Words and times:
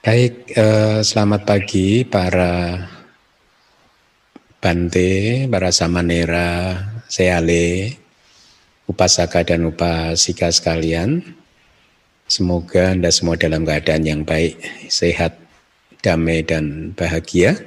Baik, 0.00 0.56
eh, 0.56 1.04
selamat 1.04 1.44
pagi 1.44 2.08
para 2.08 2.72
Bante, 4.56 5.44
para 5.44 5.68
Samanera, 5.68 6.80
Seale, 7.04 8.00
Upasaka 8.88 9.44
dan 9.44 9.68
Upasika 9.68 10.48
sekalian. 10.48 11.20
Semoga 12.24 12.96
Anda 12.96 13.12
semua 13.12 13.36
dalam 13.36 13.68
keadaan 13.68 14.08
yang 14.08 14.24
baik, 14.24 14.88
sehat, 14.88 15.36
damai, 16.00 16.48
dan 16.48 16.96
bahagia. 16.96 17.60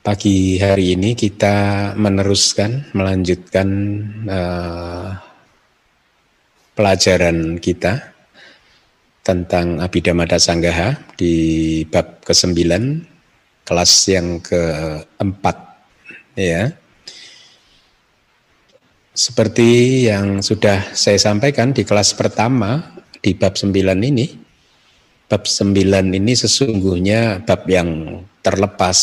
Pagi 0.00 0.56
hari 0.56 0.96
ini 0.96 1.12
kita 1.12 1.92
meneruskan, 2.00 2.96
melanjutkan 2.96 3.68
uh, 4.24 5.20
pelajaran 6.72 7.60
kita 7.60 8.13
tentang 9.24 9.80
Abhidhamma 9.80 10.28
Sanggaha 10.36 11.00
di 11.16 11.82
bab 11.88 12.20
ke-9 12.22 12.60
kelas 13.64 13.92
yang 14.12 14.38
keempat 14.44 15.56
ya. 16.36 16.70
Seperti 19.14 20.04
yang 20.10 20.44
sudah 20.44 20.92
saya 20.92 21.16
sampaikan 21.16 21.72
di 21.72 21.88
kelas 21.88 22.12
pertama 22.12 23.00
di 23.24 23.32
bab 23.32 23.56
9 23.56 23.72
ini 24.04 24.44
bab 25.34 25.48
9 25.48 25.74
ini 26.14 26.32
sesungguhnya 26.36 27.42
bab 27.42 27.64
yang 27.66 28.20
terlepas 28.44 28.98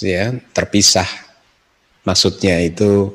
ya, 0.00 0.32
terpisah. 0.56 1.06
Maksudnya 2.02 2.58
itu 2.64 3.12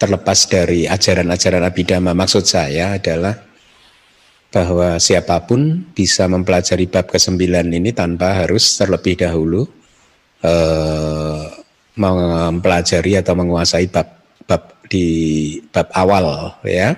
terlepas 0.00 0.48
dari 0.48 0.88
ajaran-ajaran 0.88 1.68
Abhidhamma. 1.68 2.16
Maksud 2.16 2.48
saya 2.48 2.96
adalah 2.96 3.51
bahwa 4.52 5.00
siapa 5.00 5.48
pun 5.48 5.88
bisa 5.96 6.28
mempelajari 6.28 6.84
bab 6.84 7.08
ke-9 7.08 7.40
ini 7.72 7.90
tanpa 7.96 8.44
harus 8.44 8.76
terlebih 8.76 9.16
dahulu 9.16 9.64
eh, 10.44 11.42
mempelajari 11.96 13.16
atau 13.16 13.32
menguasai 13.32 13.88
bab 13.88 14.08
bab 14.44 14.84
di 14.92 15.56
bab 15.72 15.88
awal 15.96 16.52
ya. 16.68 16.92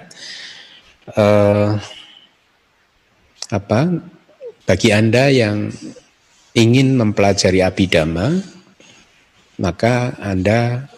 Eh, 1.14 1.70
apa 3.54 3.80
bagi 4.66 4.90
Anda 4.90 5.30
yang 5.30 5.70
ingin 6.58 6.98
mempelajari 6.98 7.62
abidama 7.62 8.34
maka 9.62 10.18
Anda 10.18 10.90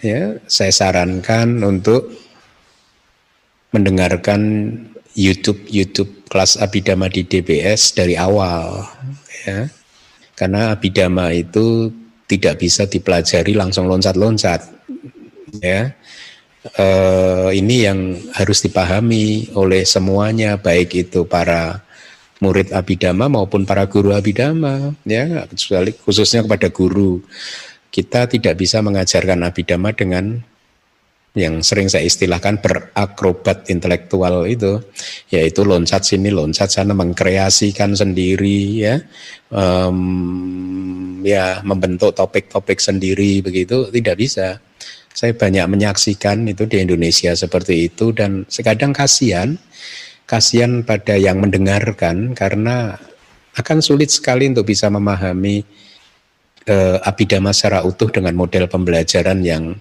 ya 0.00 0.40
saya 0.48 0.72
sarankan 0.72 1.60
untuk 1.60 2.08
mendengarkan 3.76 4.40
YouTube 5.14 5.66
YouTube 5.66 6.26
kelas 6.30 6.58
abidama 6.60 7.10
di 7.10 7.26
DBS 7.26 7.94
dari 7.94 8.14
awal 8.14 8.86
ya. 9.46 9.66
Karena 10.38 10.72
abidama 10.72 11.34
itu 11.34 11.92
tidak 12.30 12.62
bisa 12.62 12.86
dipelajari 12.86 13.52
langsung 13.58 13.90
loncat-loncat 13.90 14.70
ya. 15.60 15.92
E, 16.60 16.86
ini 17.56 17.76
yang 17.84 18.16
harus 18.36 18.62
dipahami 18.62 19.50
oleh 19.56 19.82
semuanya 19.82 20.60
baik 20.60 20.94
itu 20.94 21.26
para 21.26 21.82
murid 22.40 22.72
abidama 22.72 23.28
maupun 23.28 23.68
para 23.68 23.84
guru 23.84 24.16
abidama 24.16 24.96
ya 25.04 25.44
khususnya 26.04 26.40
kepada 26.40 26.72
guru 26.72 27.20
kita 27.92 28.24
tidak 28.32 28.56
bisa 28.56 28.80
mengajarkan 28.80 29.44
abidama 29.44 29.92
dengan 29.92 30.40
yang 31.38 31.62
sering 31.62 31.86
saya 31.86 32.02
istilahkan 32.02 32.58
berakrobat 32.58 33.70
intelektual 33.70 34.42
itu 34.50 34.82
yaitu 35.30 35.62
loncat 35.62 36.02
sini 36.02 36.26
loncat 36.26 36.66
sana 36.74 36.90
mengkreasikan 36.90 37.94
sendiri 37.94 38.60
ya. 38.82 38.94
Um, 39.50 41.22
ya 41.22 41.60
membentuk 41.62 42.16
topik-topik 42.18 42.82
sendiri 42.82 43.42
begitu. 43.46 43.90
Tidak 43.90 44.16
bisa. 44.18 44.58
Saya 45.10 45.34
banyak 45.34 45.66
menyaksikan 45.70 46.46
itu 46.46 46.66
di 46.66 46.82
Indonesia 46.82 47.34
seperti 47.34 47.90
itu 47.90 48.14
dan 48.14 48.46
sekadang 48.46 48.94
kasihan 48.94 49.58
kasihan 50.30 50.86
pada 50.86 51.18
yang 51.18 51.42
mendengarkan 51.42 52.38
karena 52.38 52.94
akan 53.58 53.82
sulit 53.82 54.14
sekali 54.14 54.46
untuk 54.46 54.70
bisa 54.70 54.86
memahami 54.86 55.66
uh, 56.70 57.02
abidama 57.02 57.50
secara 57.50 57.82
utuh 57.82 58.06
dengan 58.14 58.38
model 58.38 58.70
pembelajaran 58.70 59.42
yang 59.42 59.74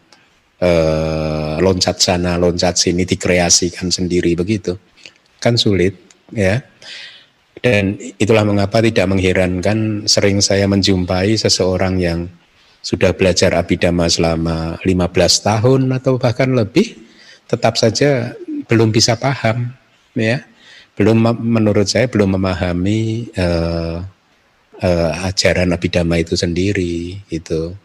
eh, 0.60 1.56
loncat 1.60 1.98
sana 2.00 2.36
loncat 2.36 2.76
sini 2.76 3.04
dikreasikan 3.04 3.92
sendiri 3.92 4.36
begitu. 4.36 4.76
Kan 5.40 5.56
sulit 5.56 5.96
ya. 6.32 6.60
Dan 7.60 8.00
itulah 8.16 8.48
mengapa 8.48 8.80
tidak 8.80 9.04
mengherankan 9.12 10.08
sering 10.08 10.40
saya 10.40 10.64
menjumpai 10.72 11.36
seseorang 11.36 12.00
yang 12.00 12.32
sudah 12.80 13.12
belajar 13.12 13.52
abidama 13.60 14.08
selama 14.08 14.80
15 14.88 14.96
tahun 15.44 15.82
atau 15.92 16.16
bahkan 16.16 16.56
lebih 16.56 16.96
tetap 17.52 17.76
saja 17.76 18.32
belum 18.72 18.96
bisa 18.96 19.20
paham 19.20 19.76
ya. 20.16 20.44
Belum 20.96 21.20
menurut 21.40 21.88
saya 21.88 22.08
belum 22.08 22.40
memahami 22.40 23.32
uh, 23.36 24.04
uh, 24.84 25.12
ajaran 25.28 25.72
abidama 25.76 26.20
itu 26.20 26.36
sendiri 26.40 27.20
itu 27.28 27.76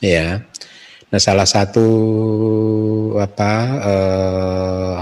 ya 0.00 0.40
Nah, 1.12 1.20
salah 1.20 1.46
satu 1.46 1.88
apa 3.20 3.52
eh, 3.82 4.98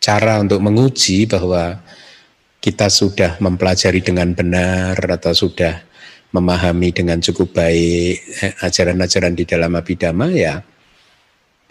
cara 0.00 0.38
untuk 0.42 0.62
menguji 0.62 1.26
bahwa 1.26 1.82
kita 2.62 2.90
sudah 2.90 3.38
mempelajari 3.38 4.02
dengan 4.02 4.34
benar 4.34 4.98
atau 4.98 5.30
sudah 5.30 5.82
memahami 6.34 6.90
dengan 6.90 7.22
cukup 7.22 7.54
baik 7.62 8.14
eh, 8.42 8.54
ajaran-ajaran 8.62 9.34
di 9.38 9.44
dalam 9.46 9.72
abidama 9.78 10.26
ya 10.34 10.58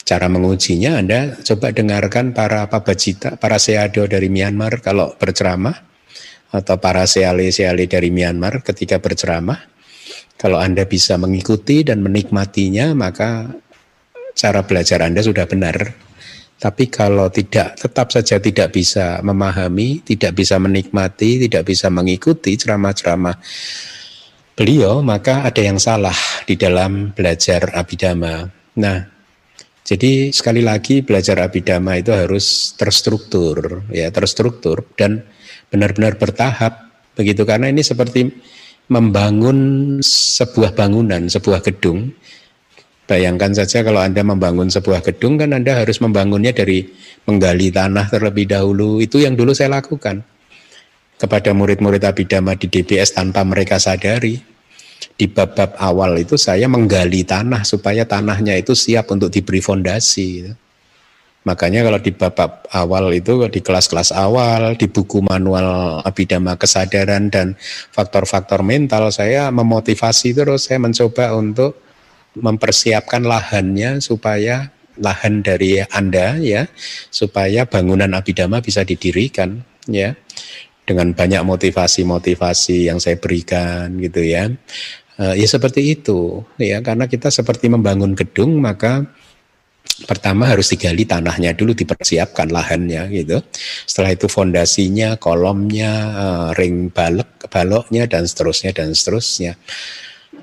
cara 0.05 0.29
mengujinya 0.29 1.01
Anda 1.01 1.33
coba 1.41 1.73
dengarkan 1.73 2.31
para 2.31 2.69
pabajita, 2.69 3.41
para 3.41 3.57
seado 3.57 4.05
dari 4.05 4.29
Myanmar 4.29 4.79
kalau 4.79 5.17
berceramah 5.17 5.81
atau 6.53 6.77
para 6.77 7.03
seale-seale 7.09 7.89
dari 7.89 8.13
Myanmar 8.13 8.61
ketika 8.61 9.01
berceramah 9.01 9.74
kalau 10.35 10.59
Anda 10.59 10.83
bisa 10.83 11.15
mengikuti 11.15 11.81
dan 11.83 12.03
menikmatinya 12.03 12.91
maka 12.91 13.49
cara 14.35 14.61
belajar 14.67 15.01
Anda 15.07 15.23
sudah 15.23 15.47
benar. 15.47 16.05
Tapi 16.55 16.87
kalau 16.87 17.27
tidak, 17.27 17.75
tetap 17.75 18.15
saja 18.15 18.39
tidak 18.39 18.71
bisa 18.71 19.19
memahami, 19.19 19.99
tidak 20.07 20.39
bisa 20.39 20.55
menikmati, 20.55 21.47
tidak 21.47 21.67
bisa 21.67 21.91
mengikuti 21.91 22.55
ceramah-ceramah 22.55 23.35
beliau, 24.55 25.03
maka 25.03 25.43
ada 25.43 25.59
yang 25.59 25.75
salah 25.75 26.15
di 26.47 26.55
dalam 26.55 27.11
belajar 27.11 27.75
abidama. 27.75 28.47
Nah, 28.79 28.97
jadi 29.83 30.31
sekali 30.31 30.63
lagi 30.63 31.03
belajar 31.03 31.43
abidama 31.43 31.99
itu 31.99 32.15
harus 32.15 32.73
terstruktur, 32.79 33.83
ya 33.91 34.07
terstruktur 34.09 34.87
dan 34.95 35.27
benar-benar 35.67 36.15
bertahap, 36.15 36.87
begitu 37.19 37.43
karena 37.43 37.67
ini 37.67 37.83
seperti 37.83 38.31
membangun 38.87 39.97
sebuah 40.01 40.77
bangunan, 40.77 41.25
sebuah 41.25 41.65
gedung 41.65 42.13
Bayangkan 43.05 43.53
saja 43.53 43.85
kalau 43.85 44.01
Anda 44.01 44.25
membangun 44.25 44.73
sebuah 44.73 45.05
gedung 45.05 45.37
kan 45.37 45.53
Anda 45.53 45.77
harus 45.77 46.01
membangunnya 46.01 46.49
dari 46.57 46.89
menggali 47.29 47.69
tanah 47.69 48.09
terlebih 48.09 48.49
dahulu. 48.49 48.97
Itu 48.97 49.21
yang 49.21 49.37
dulu 49.37 49.53
saya 49.53 49.77
lakukan 49.77 50.25
kepada 51.21 51.53
murid-murid 51.53 52.01
Abidama 52.01 52.57
di 52.57 52.65
DBS 52.65 53.13
tanpa 53.13 53.45
mereka 53.45 53.77
sadari. 53.77 54.41
Di 55.15 55.29
bab-bab 55.29 55.77
awal 55.77 56.17
itu 56.17 56.33
saya 56.33 56.65
menggali 56.65 57.21
tanah 57.21 57.61
supaya 57.61 58.09
tanahnya 58.09 58.57
itu 58.57 58.73
siap 58.73 59.13
untuk 59.13 59.29
diberi 59.29 59.61
fondasi. 59.61 60.49
Makanya 61.45 61.85
kalau 61.85 62.01
di 62.01 62.09
bab-bab 62.09 62.65
awal 62.73 63.13
itu 63.13 63.37
di 63.53 63.61
kelas-kelas 63.61 64.09
awal 64.17 64.73
di 64.73 64.89
buku 64.89 65.21
manual 65.21 66.01
Abidama 66.01 66.57
kesadaran 66.57 67.29
dan 67.29 67.53
faktor-faktor 67.93 68.65
mental 68.65 69.13
saya 69.13 69.53
memotivasi 69.53 70.33
terus 70.33 70.65
saya 70.65 70.81
mencoba 70.81 71.37
untuk 71.37 71.77
mempersiapkan 72.33 73.21
lahannya 73.21 74.01
supaya 74.01 74.73
lahan 74.97 75.45
dari 75.45 75.85
Anda 75.85 76.39
ya 76.39 76.65
supaya 77.11 77.67
bangunan 77.67 78.11
abidama 78.15 78.63
bisa 78.63 78.87
didirikan 78.87 79.61
ya 79.85 80.15
dengan 80.85 81.13
banyak 81.13 81.41
motivasi-motivasi 81.45 82.89
yang 82.89 83.01
saya 83.01 83.17
berikan 83.17 83.97
gitu 84.01 84.21
ya. 84.21 84.49
Uh, 85.15 85.31
ya 85.31 85.47
seperti 85.47 85.95
itu 85.95 86.43
ya 86.59 86.83
karena 86.83 87.07
kita 87.07 87.31
seperti 87.31 87.71
membangun 87.71 88.19
gedung 88.19 88.59
maka 88.59 89.07
pertama 90.03 90.51
harus 90.51 90.67
digali 90.67 91.07
tanahnya 91.07 91.55
dulu 91.55 91.71
dipersiapkan 91.71 92.51
lahannya 92.51 93.07
gitu. 93.15 93.39
Setelah 93.87 94.11
itu 94.11 94.27
fondasinya, 94.27 95.15
kolomnya, 95.15 95.91
uh, 96.11 96.47
ring 96.59 96.91
balok, 96.91 97.47
baloknya 97.47 98.03
dan 98.11 98.27
seterusnya 98.27 98.75
dan 98.75 98.91
seterusnya. 98.91 99.55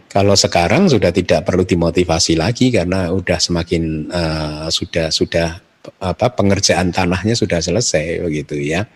Kalau 0.08 0.36
sekarang 0.36 0.88
sudah 0.88 1.12
tidak 1.12 1.44
perlu 1.44 1.68
dimotivasi 1.68 2.36
lagi 2.36 2.72
karena 2.72 3.12
sudah 3.12 3.38
semakin 3.40 3.82
uh, 4.08 4.66
sudah 4.72 5.08
sudah 5.12 5.60
apa 5.98 6.26
pengerjaan 6.32 6.94
tanahnya 6.94 7.34
sudah 7.34 7.58
selesai 7.58 8.22
begitu 8.22 8.56
ya. 8.60 8.86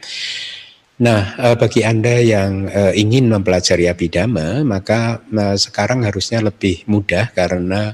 Nah, 0.96 1.36
eh, 1.36 1.56
bagi 1.60 1.84
Anda 1.84 2.24
yang 2.24 2.72
eh, 2.72 2.96
ingin 2.96 3.28
mempelajari 3.28 3.84
abidama, 3.84 4.64
maka 4.64 5.20
eh, 5.28 5.56
sekarang 5.60 6.08
harusnya 6.08 6.40
lebih 6.40 6.88
mudah 6.88 7.36
karena 7.36 7.92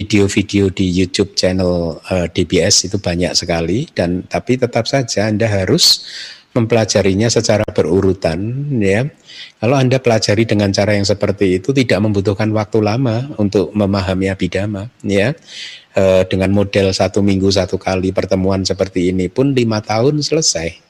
video-video 0.00 0.72
di 0.72 0.88
YouTube 0.88 1.36
channel 1.36 2.00
DBS 2.32 2.88
itu 2.88 2.96
banyak 2.96 3.36
sekali 3.36 3.84
dan 3.92 4.24
tapi 4.24 4.56
tetap 4.56 4.88
saja 4.88 5.28
Anda 5.28 5.44
harus 5.44 6.08
mempelajarinya 6.56 7.28
secara 7.28 7.62
berurutan 7.68 8.66
ya. 8.80 9.04
Kalau 9.60 9.76
Anda 9.76 10.00
pelajari 10.00 10.48
dengan 10.48 10.72
cara 10.72 10.96
yang 10.96 11.04
seperti 11.04 11.60
itu 11.60 11.76
tidak 11.76 12.00
membutuhkan 12.00 12.48
waktu 12.56 12.80
lama 12.80 13.28
untuk 13.36 13.70
memahami 13.76 14.32
abidama 14.32 14.88
ya. 15.04 15.36
dengan 16.26 16.50
model 16.54 16.90
satu 16.90 17.20
minggu 17.20 17.50
satu 17.52 17.76
kali 17.76 18.10
pertemuan 18.10 18.64
seperti 18.64 19.12
ini 19.12 19.30
pun 19.30 19.52
lima 19.52 19.82
tahun 19.84 20.22
selesai 20.22 20.89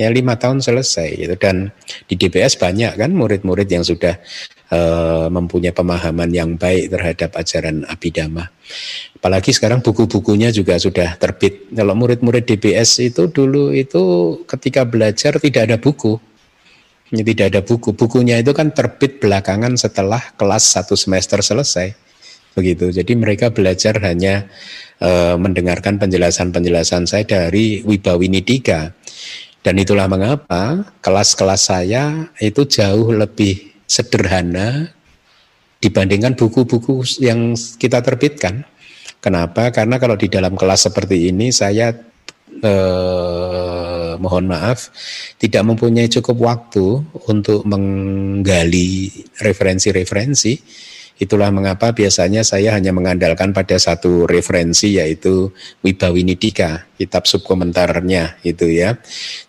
ya 0.00 0.08
lima 0.08 0.40
tahun 0.40 0.64
selesai 0.64 1.20
gitu. 1.20 1.34
Dan 1.36 1.68
di 2.08 2.16
DBS 2.16 2.56
banyak 2.56 2.96
kan 2.96 3.12
murid-murid 3.12 3.68
yang 3.68 3.84
sudah 3.84 4.16
uh, 4.72 5.28
mempunyai 5.28 5.76
pemahaman 5.76 6.32
yang 6.32 6.56
baik 6.56 6.88
terhadap 6.88 7.36
ajaran 7.36 7.84
abidama 7.84 8.48
apalagi 9.20 9.52
sekarang 9.52 9.84
buku-bukunya 9.84 10.48
juga 10.48 10.80
sudah 10.80 11.20
terbit. 11.20 11.68
Kalau 11.76 11.92
murid-murid 11.92 12.48
DBS 12.48 13.04
itu 13.04 13.28
dulu 13.28 13.68
itu 13.68 14.00
ketika 14.48 14.88
belajar 14.88 15.36
tidak 15.36 15.68
ada 15.68 15.76
buku. 15.76 16.16
Tidak 17.12 17.46
ada 17.52 17.60
buku. 17.60 17.92
Bukunya 17.92 18.40
itu 18.40 18.56
kan 18.56 18.72
terbit 18.72 19.20
belakangan 19.20 19.76
setelah 19.76 20.22
kelas 20.40 20.72
satu 20.72 20.96
semester 20.96 21.44
selesai. 21.44 21.92
Begitu. 22.56 22.96
Jadi 22.96 23.12
mereka 23.12 23.52
belajar 23.52 24.00
hanya 24.00 24.48
uh, 25.04 25.36
mendengarkan 25.36 26.00
penjelasan-penjelasan 26.00 27.04
saya 27.04 27.28
dari 27.28 27.84
Wibawinidika 27.84 28.96
dan 29.60 29.74
itulah 29.76 30.08
mengapa 30.08 30.88
kelas-kelas 31.04 31.68
saya 31.68 32.32
itu 32.40 32.64
jauh 32.64 33.12
lebih 33.12 33.76
sederhana 33.84 34.88
dibandingkan 35.80 36.36
buku-buku 36.36 37.04
yang 37.20 37.56
kita 37.76 38.00
terbitkan. 38.04 38.64
Kenapa? 39.20 39.68
Karena 39.68 40.00
kalau 40.00 40.16
di 40.16 40.32
dalam 40.32 40.56
kelas 40.56 40.88
seperti 40.88 41.28
ini 41.28 41.52
saya 41.52 41.92
eh, 42.60 44.12
mohon 44.16 44.48
maaf 44.48 44.88
tidak 45.36 45.60
mempunyai 45.64 46.08
cukup 46.08 46.36
waktu 46.40 47.04
untuk 47.28 47.64
menggali 47.68 49.12
referensi-referensi 49.44 50.52
Itulah 51.20 51.52
mengapa 51.52 51.92
biasanya 51.92 52.40
saya 52.40 52.72
hanya 52.72 52.96
mengandalkan 52.96 53.52
pada 53.52 53.76
satu 53.76 54.24
referensi 54.24 54.96
yaitu 54.96 55.52
Wibawinidika, 55.84 56.96
kitab 56.96 57.28
subkomentarnya 57.28 58.40
itu 58.40 58.72
ya. 58.72 58.96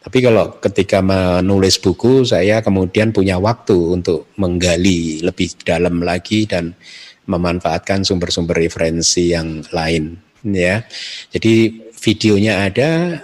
Tapi 0.04 0.20
kalau 0.20 0.60
ketika 0.60 1.00
menulis 1.00 1.80
buku 1.80 2.28
saya 2.28 2.60
kemudian 2.60 3.16
punya 3.16 3.40
waktu 3.40 3.96
untuk 3.96 4.28
menggali 4.36 5.24
lebih 5.24 5.56
dalam 5.64 6.04
lagi 6.04 6.44
dan 6.44 6.76
memanfaatkan 7.24 8.04
sumber-sumber 8.04 8.60
referensi 8.60 9.32
yang 9.32 9.64
lain 9.72 10.20
ya. 10.44 10.84
Jadi 11.32 11.88
videonya 11.96 12.68
ada, 12.68 13.16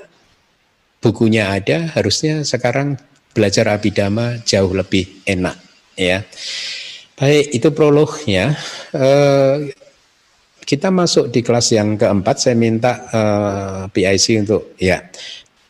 bukunya 1.03 1.51
ada, 1.51 1.91
harusnya 1.99 2.47
sekarang 2.47 2.95
belajar 3.35 3.67
abidama 3.75 4.39
jauh 4.47 4.71
lebih 4.71 5.27
enak 5.27 5.59
ya. 5.99 6.23
Baik, 7.17 7.49
itu 7.49 7.73
prolognya. 7.73 8.53
Uh, 8.93 9.73
kita 10.67 10.93
masuk 10.93 11.33
di 11.33 11.41
kelas 11.41 11.73
yang 11.73 11.95
keempat. 11.97 12.35
Saya 12.43 12.59
minta 12.59 13.07
eh, 13.07 13.81
PIC 13.87 14.43
untuk 14.43 14.75
ya, 14.75 14.99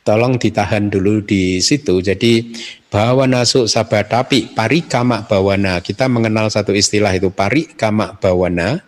tolong 0.02 0.42
ditahan 0.42 0.90
dulu 0.90 1.22
di 1.22 1.62
situ. 1.62 2.02
Jadi 2.02 2.50
bawana 2.90 3.46
su 3.46 3.70
sabatapi 3.70 4.58
parikama 4.58 5.30
bawana. 5.30 5.86
Kita 5.86 6.10
mengenal 6.10 6.50
satu 6.50 6.74
istilah 6.74 7.14
itu 7.14 7.30
parikama 7.30 8.18
bawana. 8.18 8.82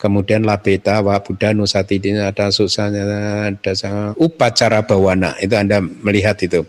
Kemudian 0.00 0.48
labeta 0.48 1.04
wa 1.04 1.20
buddha 1.20 1.52
nusatidina 1.52 2.32
ada 2.32 2.48
susahnya 2.48 3.04
ada 3.52 4.16
upacara 4.16 4.80
bawana. 4.80 5.36
Itu 5.44 5.60
Anda 5.60 5.84
melihat 5.84 6.40
itu. 6.40 6.64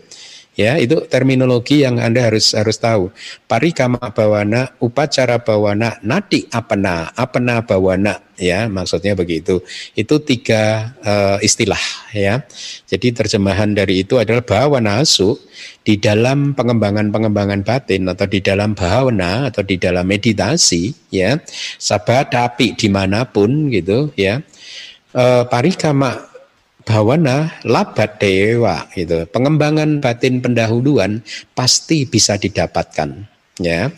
Ya, 0.52 0.76
itu 0.76 1.08
terminologi 1.08 1.80
yang 1.80 1.96
Anda 1.96 2.28
harus 2.28 2.52
harus 2.52 2.76
tahu. 2.76 3.08
Parikama 3.48 4.12
bawana, 4.12 4.76
upacara 4.84 5.40
bawana, 5.40 5.96
nati 6.04 6.44
apena, 6.52 7.08
apena 7.16 7.64
bawana, 7.64 8.20
ya, 8.36 8.68
maksudnya 8.68 9.16
begitu. 9.16 9.64
Itu 9.96 10.20
tiga 10.20 10.92
uh, 11.00 11.40
istilah, 11.40 11.80
ya. 12.12 12.44
Jadi 12.84 13.16
terjemahan 13.16 13.72
dari 13.72 14.04
itu 14.04 14.20
adalah 14.20 14.44
bawana 14.44 15.00
asu 15.00 15.40
di 15.80 15.96
dalam 15.96 16.52
pengembangan-pengembangan 16.52 17.64
batin 17.64 18.12
atau 18.12 18.28
di 18.28 18.44
dalam 18.44 18.76
bawana 18.76 19.48
atau 19.48 19.64
di 19.64 19.80
dalam 19.80 20.04
meditasi, 20.04 20.92
ya. 21.08 21.40
Sabat 21.80 22.28
api 22.36 22.76
di 22.76 22.92
mana 22.92 23.24
pun 23.24 23.72
gitu, 23.72 24.12
ya. 24.20 24.44
Uh, 25.16 25.48
parikama 25.48 26.31
bawana 26.82 27.54
labat 27.64 28.18
dewa 28.18 28.86
gitu. 28.94 29.26
Pengembangan 29.30 30.02
batin 30.02 30.42
pendahuluan 30.42 31.22
pasti 31.54 32.04
bisa 32.04 32.36
didapatkan 32.36 33.32
ya. 33.60 33.88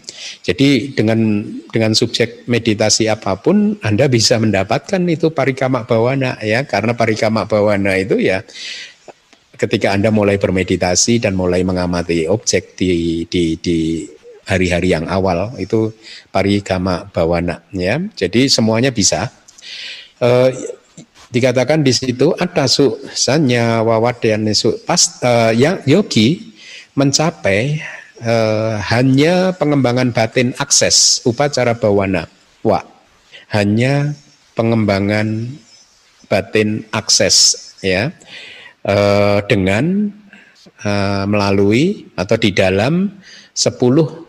Jadi 0.45 0.95
dengan 0.97 1.43
dengan 1.71 1.93
subjek 1.97 2.47
meditasi 2.47 3.09
apa 3.09 3.41
pun 3.41 3.77
Anda 3.81 4.07
bisa 4.07 4.37
mendapatkan 4.39 5.01
itu 5.09 5.33
parikama 5.33 5.89
bawana 5.89 6.39
ya 6.45 6.65
karena 6.69 6.93
parikama 6.95 7.49
bawana 7.49 7.97
itu 7.99 8.21
ya 8.21 8.45
ketika 9.55 9.95
Anda 9.95 10.11
mulai 10.11 10.37
bermeditasi 10.37 11.23
dan 11.23 11.39
mulai 11.39 11.63
mengamati 11.63 12.27
objek 12.27 12.75
di 12.75 13.25
di 13.31 13.57
di 13.59 14.05
hari-hari 14.45 14.93
yang 14.93 15.09
awal 15.09 15.57
itu 15.57 15.95
parikama 16.29 17.09
bawana 17.09 17.65
ya. 17.73 17.97
Jadi 18.13 18.51
semuanya 18.53 18.93
bisa. 18.93 19.33
Uh, 20.23 20.53
dikatakan 21.35 21.83
di 21.83 21.91
situ 21.91 22.31
ada 22.39 22.71
su 22.71 22.95
sanya 23.11 23.83
wawadyan 23.83 24.47
su 24.55 24.79
pas 24.87 25.19
uh, 25.27 25.51
yang 25.51 25.83
yogi 25.83 26.55
mencapai 26.95 27.83
uh, 28.23 28.79
hanya 28.95 29.51
pengembangan 29.59 30.15
batin 30.15 30.55
akses 30.63 31.19
upacara 31.27 31.75
bawana 31.75 32.31
wa. 32.63 32.87
Hanya 33.51 34.15
pengembangan 34.55 35.51
batin 36.31 36.87
akses 36.95 37.75
ya. 37.83 38.15
Uh, 38.85 39.41
dengan 39.49 40.13
uh, 40.85 41.25
melalui 41.25 42.05
atau 42.21 42.37
di 42.37 42.53
dalam 42.53 43.17
10 43.57 43.81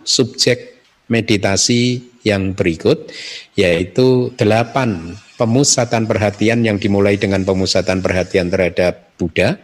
subjek 0.07 0.79
meditasi 1.11 2.14
yang 2.25 2.57
berikut 2.57 3.13
yaitu 3.53 4.33
delapan 4.35 5.13
pemusatan 5.37 6.09
perhatian 6.09 6.65
yang 6.65 6.81
dimulai 6.81 7.15
dengan 7.15 7.45
pemusatan 7.45 8.01
perhatian 8.01 8.49
terhadap 8.49 9.13
Buddha 9.15 9.61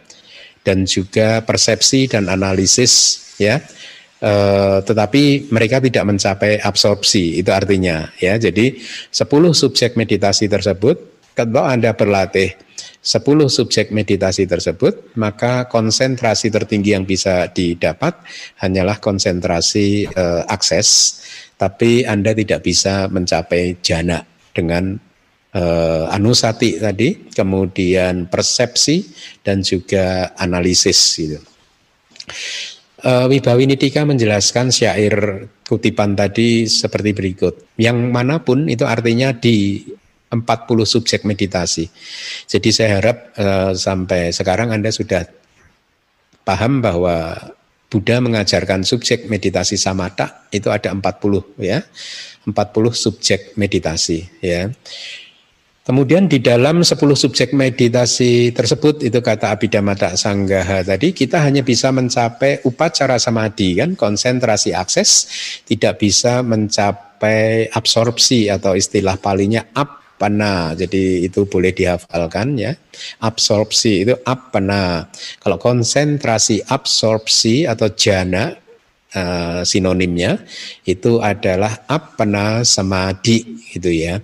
dan 0.62 0.86
juga 0.86 1.42
persepsi 1.42 2.06
dan 2.06 2.30
analisis 2.30 3.24
ya. 3.36 3.58
E, 4.22 4.32
tetapi 4.86 5.50
mereka 5.50 5.82
tidak 5.82 6.06
mencapai 6.06 6.62
absorpsi 6.62 7.42
itu 7.42 7.50
artinya 7.50 8.08
ya. 8.22 8.38
Jadi 8.38 8.78
10 9.10 9.18
subjek 9.52 9.98
meditasi 9.98 10.46
tersebut 10.46 11.26
kalau 11.34 11.66
Anda 11.66 11.96
berlatih 11.96 12.54
10 13.02 13.26
subjek 13.50 13.90
meditasi 13.90 14.46
tersebut 14.46 15.18
maka 15.18 15.66
konsentrasi 15.66 16.54
tertinggi 16.54 16.94
yang 16.94 17.02
bisa 17.02 17.50
didapat 17.50 18.14
hanyalah 18.62 19.02
konsentrasi 19.02 20.06
e, 20.06 20.24
akses 20.46 21.18
tapi 21.62 22.02
Anda 22.02 22.34
tidak 22.34 22.66
bisa 22.66 23.06
mencapai 23.06 23.78
jana 23.78 24.18
dengan 24.50 24.98
uh, 25.54 26.10
anusati 26.10 26.82
tadi, 26.82 27.30
kemudian 27.30 28.26
persepsi 28.26 29.06
dan 29.46 29.62
juga 29.62 30.34
analisis 30.34 30.98
gitu. 31.22 31.38
Uh, 33.02 33.30
Wibawi 33.30 33.70
Nidika 33.70 34.02
menjelaskan 34.02 34.74
syair 34.74 35.46
kutipan 35.62 36.18
tadi 36.18 36.66
seperti 36.66 37.14
berikut. 37.14 37.78
Yang 37.78 37.98
mana 38.10 38.42
pun 38.42 38.66
itu 38.66 38.82
artinya 38.82 39.30
di 39.30 39.86
40 40.34 40.42
subjek 40.82 41.22
meditasi. 41.22 41.86
Jadi 42.50 42.68
saya 42.74 42.98
harap 42.98 43.30
uh, 43.38 43.70
sampai 43.70 44.34
sekarang 44.34 44.74
Anda 44.74 44.90
sudah 44.90 45.22
paham 46.42 46.82
bahwa 46.82 47.38
Buddha 47.92 48.24
mengajarkan 48.24 48.88
subjek 48.88 49.28
meditasi 49.28 49.76
samatha 49.76 50.48
itu 50.48 50.72
ada 50.72 50.96
40 50.96 51.60
ya. 51.60 51.84
40 52.48 52.56
subjek 52.96 53.52
meditasi 53.60 54.24
ya. 54.40 54.72
Kemudian 55.82 56.30
di 56.30 56.38
dalam 56.38 56.80
10 56.80 56.94
subjek 56.96 57.52
meditasi 57.52 58.54
tersebut 58.54 59.02
itu 59.04 59.18
kata 59.20 59.52
Abhidhamma 59.52 59.98
Sanggaha 60.16 60.86
tadi 60.86 61.12
kita 61.12 61.42
hanya 61.42 61.60
bisa 61.66 61.92
mencapai 61.92 62.64
upacara 62.64 63.18
samadhi 63.18 63.82
kan 63.82 63.98
konsentrasi 63.98 64.72
akses 64.72 65.26
tidak 65.66 65.98
bisa 66.00 66.40
mencapai 66.46 67.66
absorpsi 67.74 68.46
atau 68.46 68.78
istilah 68.78 69.18
palinya 69.18 69.68
apana. 70.22 70.78
Jadi 70.78 71.26
itu 71.26 71.50
boleh 71.50 71.74
dihafalkan 71.74 72.54
ya. 72.54 72.78
Absorpsi 73.18 74.06
itu 74.06 74.14
apana. 74.22 75.10
Kalau 75.42 75.58
konsentrasi 75.58 76.62
absorpsi 76.62 77.66
atau 77.66 77.90
jana 77.90 78.54
uh, 79.18 79.66
sinonimnya 79.66 80.38
itu 80.86 81.18
adalah 81.18 81.82
apana 81.90 82.62
samadhi 82.62 83.66
gitu 83.74 83.90
ya. 83.90 84.22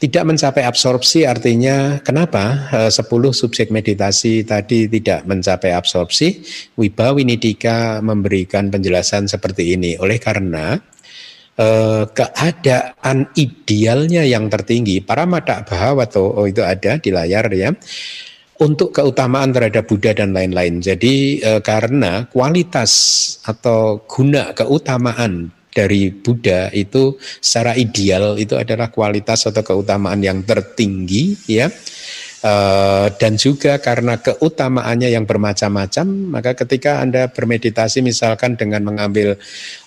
Tidak 0.00 0.24
mencapai 0.24 0.64
absorpsi 0.64 1.28
artinya 1.28 2.00
kenapa 2.00 2.72
e, 2.72 2.80
10 2.88 3.04
subjek 3.36 3.68
meditasi 3.68 4.48
tadi 4.48 4.88
tidak 4.88 5.28
mencapai 5.28 5.76
absorpsi? 5.76 6.40
Wibawinidika 6.80 8.00
memberikan 8.00 8.72
penjelasan 8.72 9.28
seperti 9.28 9.76
ini. 9.76 10.00
Oleh 10.00 10.16
karena 10.16 10.80
eh, 11.60 12.04
keadaan 12.08 13.28
idealnya 13.36 14.24
yang 14.24 14.48
tertinggi, 14.48 15.04
para 15.04 15.28
mata 15.28 15.60
atau 15.60 16.24
oh, 16.40 16.46
itu 16.48 16.64
ada 16.64 16.96
di 16.96 17.12
layar 17.12 17.52
ya, 17.52 17.68
untuk 18.60 18.96
keutamaan 18.96 19.52
terhadap 19.52 19.84
Buddha 19.84 20.16
dan 20.16 20.32
lain-lain. 20.32 20.80
Jadi 20.80 21.44
eh, 21.44 21.60
karena 21.60 22.24
kualitas 22.32 22.92
atau 23.44 24.00
guna 24.08 24.56
keutamaan 24.56 25.52
dari 25.70 26.10
Buddha 26.10 26.68
itu 26.74 27.14
secara 27.38 27.78
ideal 27.78 28.34
itu 28.36 28.58
adalah 28.58 28.90
kualitas 28.90 29.46
atau 29.46 29.62
keutamaan 29.62 30.18
yang 30.18 30.42
tertinggi 30.42 31.38
ya 31.46 31.70
uh, 32.44 33.06
dan 33.16 33.36
juga 33.36 33.80
karena 33.80 34.20
keutamaannya 34.20 35.12
yang 35.12 35.24
bermacam-macam 35.24 36.06
maka 36.32 36.56
ketika 36.56 37.00
Anda 37.00 37.28
bermeditasi 37.30 38.00
misalkan 38.04 38.56
dengan 38.56 38.84
mengambil 38.84 39.36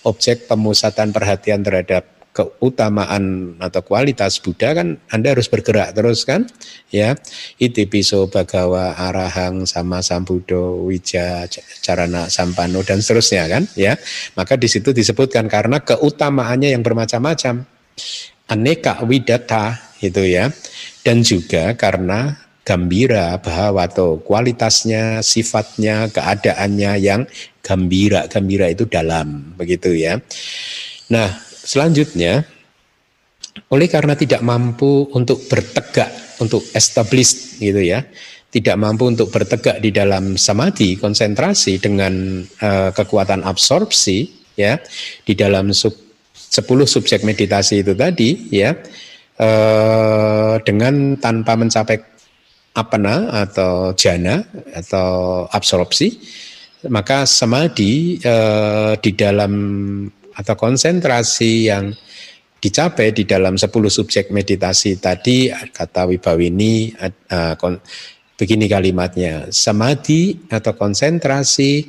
objek 0.06 0.46
pemusatan 0.50 1.10
perhatian 1.14 1.62
terhadap 1.62 2.14
keutamaan 2.34 3.54
atau 3.62 3.80
kualitas 3.86 4.42
Buddha 4.42 4.74
kan 4.74 4.98
Anda 5.08 5.38
harus 5.38 5.46
bergerak 5.46 5.94
terus 5.94 6.26
kan? 6.26 6.50
Ya. 6.90 7.14
Iti 7.62 7.86
piso 7.86 8.26
bagawa 8.26 8.98
arahang 8.98 9.70
sama 9.70 10.02
sambudo 10.02 10.82
wija 10.90 11.46
carana 11.80 12.26
sampano 12.26 12.82
dan 12.82 12.98
seterusnya 12.98 13.46
kan? 13.46 13.70
Ya. 13.78 13.94
Maka 14.34 14.58
di 14.58 14.66
situ 14.66 14.90
disebutkan 14.90 15.46
karena 15.46 15.78
keutamaannya 15.86 16.74
yang 16.74 16.82
bermacam-macam. 16.82 17.62
Aneka 18.50 19.00
widata 19.06 19.78
itu 20.02 20.26
ya. 20.26 20.50
Dan 21.06 21.22
juga 21.22 21.78
karena 21.78 22.43
gembira 22.64 23.36
bahwa 23.38 23.84
atau 23.84 24.18
kualitasnya 24.24 25.20
sifatnya 25.20 26.08
keadaannya 26.08 26.92
yang 26.98 27.28
gembira 27.60 28.24
gembira 28.26 28.72
itu 28.72 28.88
dalam 28.88 29.52
begitu 29.56 29.92
ya. 29.92 30.16
Nah 31.12 31.44
Selanjutnya, 31.64 32.44
oleh 33.72 33.88
karena 33.88 34.12
tidak 34.12 34.44
mampu 34.44 35.08
untuk 35.16 35.48
bertegak, 35.48 36.36
untuk 36.44 36.60
establish 36.76 37.56
gitu 37.56 37.80
ya, 37.80 38.04
tidak 38.52 38.76
mampu 38.76 39.08
untuk 39.08 39.32
bertegak 39.32 39.80
di 39.80 39.88
dalam 39.88 40.36
samadhi, 40.36 41.00
konsentrasi 41.00 41.80
dengan 41.80 42.44
uh, 42.60 42.92
kekuatan 42.92 43.48
absorpsi 43.48 44.28
ya, 44.60 44.76
di 45.24 45.32
dalam 45.32 45.72
sub, 45.72 45.96
10 46.36 46.68
subjek 46.84 47.24
meditasi 47.24 47.80
itu 47.80 47.96
tadi 47.96 48.52
ya, 48.52 48.76
uh, 49.40 50.60
dengan 50.68 51.16
tanpa 51.16 51.56
mencapai 51.56 52.13
apana 52.74 53.46
atau 53.46 53.94
jana 53.94 54.42
atau 54.74 55.46
absorpsi, 55.46 56.18
maka 56.90 57.24
samadhi 57.24 58.18
uh, 58.20 58.98
di 58.98 59.14
dalam 59.14 59.52
atau 60.34 60.54
konsentrasi 60.58 61.70
yang 61.70 61.94
dicapai 62.58 63.14
di 63.14 63.22
dalam 63.28 63.54
10 63.54 63.70
subjek 63.70 64.34
meditasi 64.34 64.98
tadi 64.98 65.52
kata 65.52 66.10
Wibawini 66.10 66.90
uh, 66.98 67.54
begini 68.34 68.66
kalimatnya 68.66 69.52
samadhi 69.54 70.50
atau 70.50 70.74
konsentrasi 70.74 71.86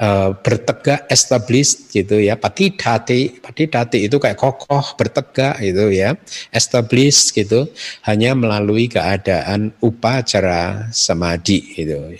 uh, 0.00 0.36
bertegak 0.40 1.08
established 1.10 1.90
gitu 1.92 2.20
ya. 2.22 2.38
Pati 2.38 2.72
dati 2.76 3.42
pati 3.42 3.68
dati 3.68 3.98
itu 4.06 4.16
kayak 4.16 4.38
kokoh 4.38 4.96
bertegak 4.96 5.58
gitu 5.60 5.90
ya. 5.92 6.16
Established 6.54 7.34
gitu 7.36 7.68
hanya 8.06 8.32
melalui 8.32 8.88
keadaan 8.88 9.74
upacara 9.82 10.88
samadhi 10.94 11.76
gitu. 11.76 12.16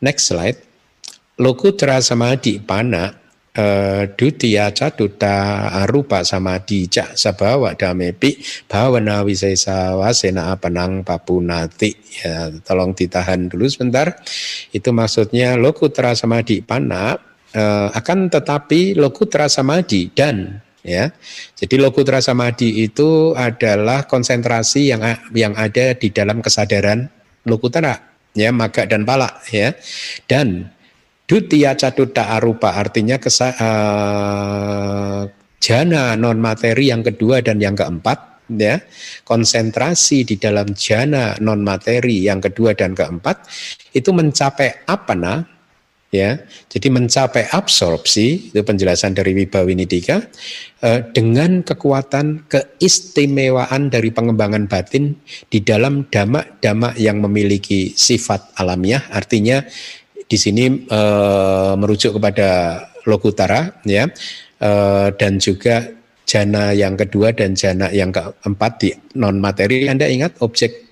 Next 0.00 0.30
slide. 0.30 0.60
Lokutra 1.34 1.98
samadhi 1.98 2.62
pana 2.62 3.23
dutiya 4.18 4.74
catuta 4.74 5.70
arupa 5.86 6.26
samadhi 6.26 6.90
cak 6.90 7.14
sabawa 7.14 7.78
damepi 7.78 8.42
bhavana 8.66 9.22
wisesa 9.22 9.94
wasena 9.94 10.50
apanang 10.50 11.06
papunati 11.06 11.94
ya 12.18 12.50
tolong 12.66 12.98
ditahan 12.98 13.46
dulu 13.46 13.70
sebentar 13.70 14.18
itu 14.74 14.90
maksudnya 14.90 15.54
lokutra 15.54 16.18
samadhi 16.18 16.66
pana 16.66 17.14
uh, 17.54 17.88
akan 17.94 18.28
tetapi 18.28 18.98
lokutra 18.98 19.46
samadhi 19.46 20.10
dan 20.10 20.60
ya. 20.84 21.10
Jadi 21.56 21.80
lokutra 21.80 22.20
samadhi 22.20 22.84
itu 22.84 23.32
adalah 23.32 24.04
konsentrasi 24.04 24.92
yang 24.92 25.02
yang 25.32 25.54
ada 25.56 25.96
di 25.96 26.12
dalam 26.12 26.44
kesadaran 26.44 27.08
lokutra 27.48 27.96
ya 28.36 28.52
maga 28.52 28.84
dan 28.84 29.08
pala 29.08 29.40
ya. 29.48 29.72
Dan 30.28 30.68
Dutia 31.24 31.72
caduta 31.72 32.36
arupa 32.36 32.76
artinya 32.76 33.16
kesa, 33.16 33.48
uh, 33.56 35.24
jana 35.56 36.20
non 36.20 36.36
materi 36.36 36.92
yang 36.92 37.00
kedua 37.00 37.40
dan 37.40 37.56
yang 37.64 37.72
keempat 37.72 38.52
ya. 38.52 38.76
Konsentrasi 39.24 40.28
di 40.28 40.36
dalam 40.36 40.76
jana 40.76 41.32
non 41.40 41.64
materi 41.64 42.28
yang 42.28 42.44
kedua 42.44 42.76
dan 42.76 42.92
keempat 42.92 43.48
itu 43.96 44.12
mencapai 44.12 44.84
apa 44.84 45.14
nah 45.16 45.40
ya. 46.12 46.44
Jadi 46.68 46.92
mencapai 46.92 47.48
absorpsi 47.50 48.52
itu 48.52 48.60
penjelasan 48.60 49.16
dari 49.16 49.32
Wibawinidika 49.32 50.20
eh, 50.84 51.00
dengan 51.10 51.64
kekuatan 51.64 52.52
keistimewaan 52.52 53.88
dari 53.88 54.12
pengembangan 54.12 54.68
batin 54.68 55.16
di 55.48 55.64
dalam 55.64 56.04
damak-damak 56.12 57.00
yang 57.00 57.18
memiliki 57.24 57.96
sifat 57.96 58.60
alamiah 58.60 59.08
artinya 59.08 59.64
di 60.24 60.36
sini 60.40 60.88
e, 60.88 61.00
merujuk 61.76 62.18
kepada 62.18 62.80
Lokutara 63.04 63.84
ya. 63.84 64.08
E, 64.58 64.70
dan 65.16 65.36
juga 65.36 65.84
jana 66.24 66.72
yang 66.72 66.96
kedua 66.96 67.36
dan 67.36 67.52
jana 67.52 67.92
yang 67.92 68.10
keempat 68.10 68.72
di 68.80 68.90
non 69.20 69.36
materi. 69.38 69.86
Anda 69.86 70.08
ingat 70.08 70.40
objek 70.40 70.84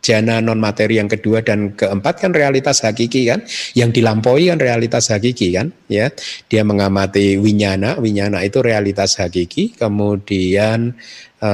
jana 0.00 0.38
non 0.38 0.60
materi 0.60 1.00
yang 1.00 1.10
kedua 1.10 1.42
dan 1.42 1.74
keempat 1.76 2.22
kan 2.22 2.32
realitas 2.32 2.84
hakiki 2.84 3.28
kan? 3.28 3.44
Yang 3.76 4.00
dilampaui 4.00 4.48
kan 4.48 4.60
realitas 4.60 5.12
hakiki 5.12 5.56
kan? 5.56 5.74
Ya 5.90 6.12
dia 6.48 6.62
mengamati 6.64 7.36
winyana. 7.36 8.00
Winyana 8.00 8.44
itu 8.46 8.62
realitas 8.64 9.18
hakiki. 9.20 9.76
Kemudian 9.76 10.96
e, 11.40 11.50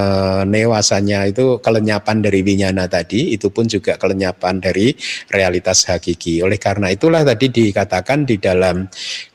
newasanya 0.46 1.28
itu 1.28 1.58
kelenyapan 1.62 2.22
dari 2.22 2.40
winyana 2.42 2.86
tadi 2.86 3.34
itu 3.34 3.50
pun 3.50 3.66
juga 3.66 3.98
kelenyapan 3.98 4.62
dari 4.62 4.94
realitas 5.30 5.86
hakiki 5.86 6.42
oleh 6.42 6.56
karena 6.56 6.90
itulah 6.90 7.22
tadi 7.22 7.50
dikatakan 7.50 8.24
di 8.26 8.36
dalam 8.38 8.86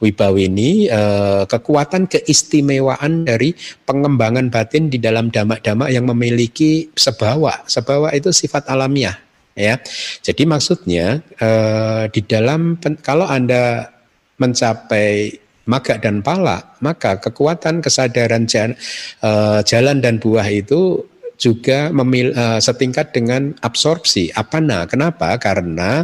wibawini 0.03 0.87
e, 0.87 1.01
kekuatan 1.47 2.07
keistimewaan 2.11 3.27
dari 3.27 3.55
pengembangan 3.83 4.51
batin 4.51 4.91
di 4.91 4.99
dalam 4.99 5.31
damak-damak 5.31 5.89
yang 5.91 6.05
memiliki 6.07 6.91
sebawa 6.95 7.63
sebawa 7.67 8.11
itu 8.13 8.31
sifat 8.31 8.67
alamiah 8.67 9.27
ya. 9.57 9.81
Jadi 10.21 10.45
maksudnya 10.45 11.25
eh, 11.41 12.03
di 12.13 12.21
dalam 12.23 12.77
kalau 13.01 13.25
Anda 13.25 13.89
mencapai 14.37 15.33
maga 15.67 15.99
dan 15.99 16.23
pala, 16.23 16.75
maka 16.79 17.19
kekuatan 17.19 17.83
kesadaran 17.83 18.47
jalan, 18.47 18.73
eh, 19.21 19.59
jalan 19.67 19.99
dan 19.99 20.17
buah 20.17 20.47
itu 20.47 21.03
juga 21.37 21.93
memil, 21.93 22.33
uh, 22.33 22.57
setingkat 22.57 23.13
dengan 23.13 23.53
absorpsi. 23.61 24.33
Apa 24.33 24.57
nah? 24.57 24.89
Kenapa? 24.89 25.37
Karena 25.37 26.01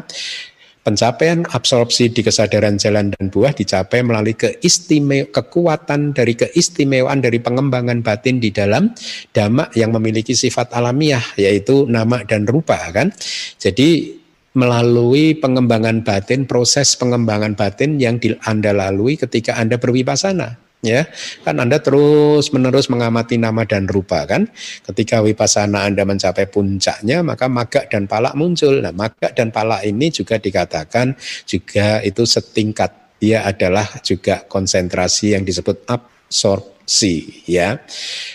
Pencapaian 0.83 1.47
absorpsi 1.47 2.11
di 2.11 2.19
kesadaran 2.19 2.75
jalan 2.75 3.07
dan 3.15 3.31
buah 3.31 3.55
dicapai 3.55 4.03
melalui 4.03 4.35
keistime 4.35 5.31
kekuatan 5.31 6.11
dari 6.11 6.35
keistimewaan 6.35 7.23
dari 7.23 7.39
pengembangan 7.39 8.03
batin 8.03 8.43
di 8.43 8.51
dalam 8.51 8.91
damak 9.31 9.71
yang 9.79 9.95
memiliki 9.95 10.35
sifat 10.35 10.75
alamiah 10.75 11.23
yaitu 11.39 11.87
nama 11.87 12.27
dan 12.27 12.43
rupa 12.43 12.75
kan. 12.91 13.15
Jadi 13.63 14.11
melalui 14.53 15.33
pengembangan 15.37 16.05
batin, 16.05 16.45
proses 16.45 16.93
pengembangan 16.97 17.57
batin 17.57 17.97
yang 17.97 18.21
Anda 18.45 18.73
lalui 18.73 19.17
ketika 19.17 19.57
Anda 19.57 19.81
berwipasana 19.81 20.63
ya. 20.83 21.07
Kan 21.41 21.57
Anda 21.57 21.79
terus 21.79 22.51
menerus 22.53 22.91
mengamati 22.91 23.39
nama 23.39 23.65
dan 23.65 23.89
rupa 23.89 24.27
kan? 24.27 24.51
Ketika 24.85 25.23
wipasana 25.23 25.87
Anda 25.89 26.03
mencapai 26.05 26.45
puncaknya 26.51 27.25
maka 27.25 27.47
maga 27.49 27.87
dan 27.87 28.05
palak 28.05 28.37
muncul. 28.37 28.83
Nah 28.83 28.93
maga 28.93 29.31
dan 29.33 29.49
palak 29.49 29.87
ini 29.87 30.13
juga 30.13 30.37
dikatakan 30.37 31.15
juga 31.47 32.03
itu 32.03 32.27
setingkat. 32.27 33.17
Dia 33.23 33.47
adalah 33.47 33.87
juga 34.03 34.43
konsentrasi 34.43 35.31
yang 35.31 35.47
disebut 35.47 35.87
absorpsi 35.87 37.47
ya. 37.47 37.79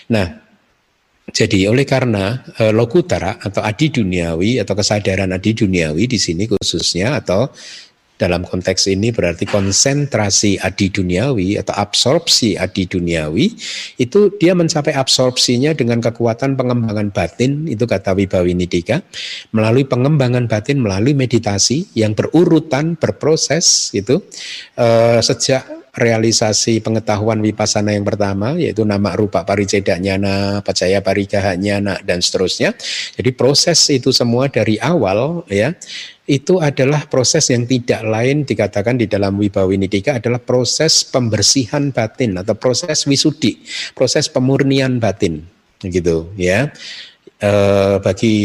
Nah 0.08 0.47
Jadi 1.28 1.68
oleh 1.68 1.84
karena 1.84 2.40
e, 2.56 2.72
lokutara 2.72 3.36
atau 3.36 3.60
adi 3.60 3.92
duniawi 3.92 4.58
atau 4.64 4.72
kesadaran 4.72 5.28
adi 5.30 5.52
duniawi 5.52 6.08
di 6.08 6.18
sini 6.18 6.48
khususnya 6.48 7.20
atau 7.20 7.52
dalam 8.18 8.42
konteks 8.42 8.90
ini 8.90 9.14
berarti 9.14 9.46
konsentrasi 9.46 10.58
adi 10.58 10.90
duniawi 10.90 11.54
atau 11.54 11.70
absorpsi 11.78 12.58
adi 12.58 12.90
duniawi 12.90 13.54
itu 14.02 14.34
dia 14.42 14.58
mencapai 14.58 14.92
absorpsinya 14.98 15.70
dengan 15.72 16.02
kekuatan 16.02 16.58
pengembangan 16.58 17.14
batin 17.14 17.70
itu 17.70 17.86
kata 17.86 18.18
Wibawinidika 18.18 19.06
melalui 19.54 19.86
pengembangan 19.86 20.50
batin 20.50 20.82
melalui 20.82 21.14
meditasi 21.14 21.86
yang 21.94 22.18
berurutan 22.18 22.98
berproses 22.98 23.94
itu 23.94 24.18
uh, 24.74 25.22
sejak 25.22 25.77
realisasi 25.98 26.80
pengetahuan 26.80 27.42
wipasana 27.42 27.92
yang 27.92 28.06
pertama 28.06 28.54
yaitu 28.54 28.86
nama 28.86 29.12
rupa 29.18 29.42
pariceda 29.44 29.98
nyana, 29.98 30.62
pacaya 30.62 31.02
parikaha 31.02 31.58
nyana 31.58 31.98
dan 32.06 32.22
seterusnya. 32.22 32.72
Jadi 33.18 33.30
proses 33.34 33.82
itu 33.90 34.14
semua 34.14 34.48
dari 34.48 34.78
awal 34.78 35.44
ya 35.50 35.74
itu 36.28 36.60
adalah 36.60 37.08
proses 37.08 37.48
yang 37.48 37.64
tidak 37.64 38.04
lain 38.04 38.44
dikatakan 38.44 39.00
di 39.00 39.08
dalam 39.08 39.40
Wibawinidika 39.40 40.20
adalah 40.20 40.38
proses 40.38 41.02
pembersihan 41.08 41.88
batin 41.88 42.36
atau 42.36 42.52
proses 42.52 43.08
wisudi, 43.08 43.64
proses 43.96 44.28
pemurnian 44.28 45.00
batin 45.00 45.58
gitu 45.78 46.34
ya 46.34 46.74
eh, 47.38 47.96
bagi 48.02 48.36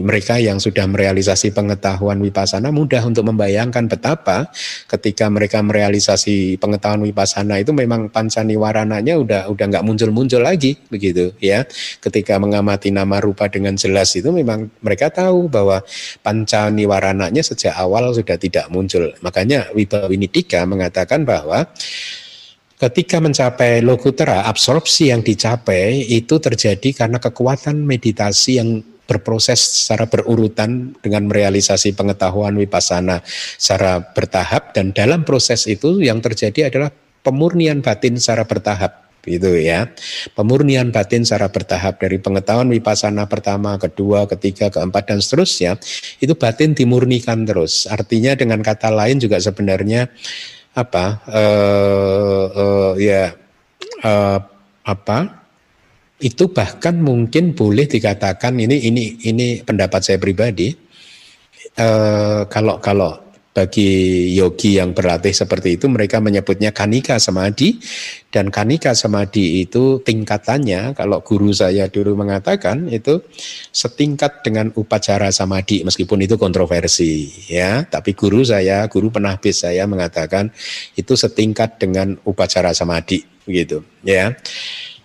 mereka 0.00 0.36
yang 0.36 0.60
sudah 0.60 0.84
merealisasi 0.88 1.52
pengetahuan 1.56 2.20
wipasana 2.20 2.68
mudah 2.68 3.00
untuk 3.04 3.28
membayangkan 3.28 3.88
betapa 3.88 4.48
ketika 4.88 5.28
mereka 5.32 5.64
merealisasi 5.64 6.60
pengetahuan 6.60 7.04
wipasana 7.04 7.60
itu 7.60 7.72
memang 7.72 8.12
pancaniwarananya 8.12 9.14
udah 9.16 9.42
udah 9.48 9.64
nggak 9.72 9.84
muncul-muncul 9.84 10.44
lagi 10.44 10.76
begitu 10.92 11.32
ya. 11.40 11.64
Ketika 12.00 12.36
mengamati 12.36 12.92
nama 12.92 13.18
rupa 13.18 13.48
dengan 13.48 13.74
jelas 13.76 14.12
itu 14.16 14.28
memang 14.28 14.68
mereka 14.84 15.08
tahu 15.08 15.48
bahwa 15.48 15.80
pancaniwarananya 16.20 17.40
sejak 17.40 17.72
awal 17.76 18.12
sudah 18.12 18.36
tidak 18.36 18.68
muncul. 18.68 19.12
Makanya 19.24 19.72
Wibawinidika 19.72 20.64
mengatakan 20.68 21.24
bahwa 21.24 21.66
ketika 22.82 23.22
mencapai 23.22 23.78
logutera, 23.78 24.42
absorpsi 24.50 25.14
yang 25.14 25.22
dicapai 25.22 26.02
itu 26.02 26.42
terjadi 26.42 27.06
karena 27.06 27.22
kekuatan 27.22 27.78
meditasi 27.86 28.58
yang 28.58 28.82
berproses 29.06 29.86
secara 29.86 30.10
berurutan 30.10 30.98
dengan 30.98 31.30
merealisasi 31.30 31.94
pengetahuan 31.94 32.58
wipasana 32.58 33.22
secara 33.54 34.02
bertahap. 34.02 34.74
Dan 34.74 34.90
dalam 34.90 35.22
proses 35.22 35.70
itu 35.70 36.02
yang 36.02 36.18
terjadi 36.18 36.74
adalah 36.74 36.90
pemurnian 37.22 37.86
batin 37.86 38.18
secara 38.18 38.42
bertahap 38.42 39.02
itu 39.22 39.62
ya. 39.62 39.86
Pemurnian 40.34 40.90
batin 40.90 41.22
secara 41.22 41.46
bertahap 41.46 42.02
dari 42.02 42.18
pengetahuan 42.18 42.66
wipasana 42.66 43.30
pertama, 43.30 43.78
kedua, 43.78 44.26
ketiga, 44.26 44.66
keempat 44.74 45.14
dan 45.14 45.18
seterusnya 45.22 45.78
itu 46.18 46.34
batin 46.34 46.74
dimurnikan 46.74 47.46
terus. 47.46 47.86
Artinya 47.86 48.34
dengan 48.34 48.58
kata 48.58 48.90
lain 48.90 49.22
juga 49.22 49.38
sebenarnya 49.38 50.10
apa? 50.72 51.04
Uh, 51.28 52.44
uh, 52.52 52.92
ya 52.96 53.32
uh, 54.04 54.38
apa? 54.84 55.18
Itu 56.22 56.54
bahkan 56.54 57.02
mungkin 57.02 57.52
boleh 57.52 57.90
dikatakan 57.90 58.54
ini 58.56 58.86
ini 58.88 59.04
ini 59.26 59.46
pendapat 59.66 60.00
saya 60.06 60.18
pribadi 60.22 60.70
uh, 61.78 62.46
kalau 62.46 62.78
kalau 62.78 63.31
bagi 63.52 64.32
yogi 64.32 64.80
yang 64.80 64.96
berlatih 64.96 65.36
seperti 65.36 65.76
itu 65.76 65.84
mereka 65.92 66.24
menyebutnya 66.24 66.72
kanika 66.72 67.20
samadhi. 67.20 67.76
Dan 68.32 68.48
kanika 68.48 68.96
samadhi 68.96 69.60
itu 69.60 70.00
tingkatannya 70.00 70.96
kalau 70.96 71.20
guru 71.20 71.52
saya 71.52 71.84
dulu 71.92 72.16
mengatakan 72.16 72.88
itu 72.88 73.20
setingkat 73.68 74.40
dengan 74.40 74.72
upacara 74.72 75.28
samadhi 75.28 75.84
meskipun 75.84 76.24
itu 76.24 76.40
kontroversi 76.40 77.28
ya. 77.52 77.84
Tapi 77.84 78.16
guru 78.16 78.40
saya 78.40 78.88
guru 78.88 79.12
penahbis 79.12 79.68
saya 79.68 79.84
mengatakan 79.84 80.48
itu 80.96 81.12
setingkat 81.12 81.76
dengan 81.76 82.16
upacara 82.24 82.72
samadhi 82.72 83.20
gitu 83.44 83.84
ya. 84.00 84.32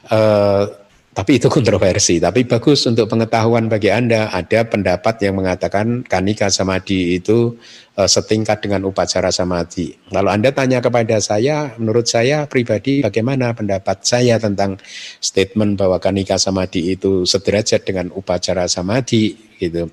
Uh, 0.08 0.87
tapi 1.18 1.42
itu 1.42 1.50
kontroversi. 1.50 2.22
Tapi 2.22 2.46
bagus 2.46 2.86
untuk 2.86 3.10
pengetahuan 3.10 3.66
bagi 3.66 3.90
Anda. 3.90 4.30
Ada 4.30 4.70
pendapat 4.70 5.18
yang 5.26 5.42
mengatakan 5.42 6.06
kanika 6.06 6.54
samadhi 6.54 7.18
itu 7.18 7.58
uh, 7.98 8.06
setingkat 8.06 8.62
dengan 8.62 8.86
upacara 8.86 9.34
samadhi. 9.34 9.98
Kalau 10.14 10.30
Anda 10.30 10.54
tanya 10.54 10.78
kepada 10.78 11.18
saya, 11.18 11.74
menurut 11.82 12.06
saya 12.06 12.46
pribadi 12.46 13.02
bagaimana 13.02 13.58
pendapat 13.58 14.06
saya 14.06 14.38
tentang 14.38 14.78
statement 15.18 15.82
bahwa 15.82 15.98
kanika 15.98 16.38
samadhi 16.38 16.94
itu 16.94 17.26
sederajat 17.26 17.82
dengan 17.82 18.14
upacara 18.14 18.70
samadhi 18.70 19.58
gitu. 19.58 19.90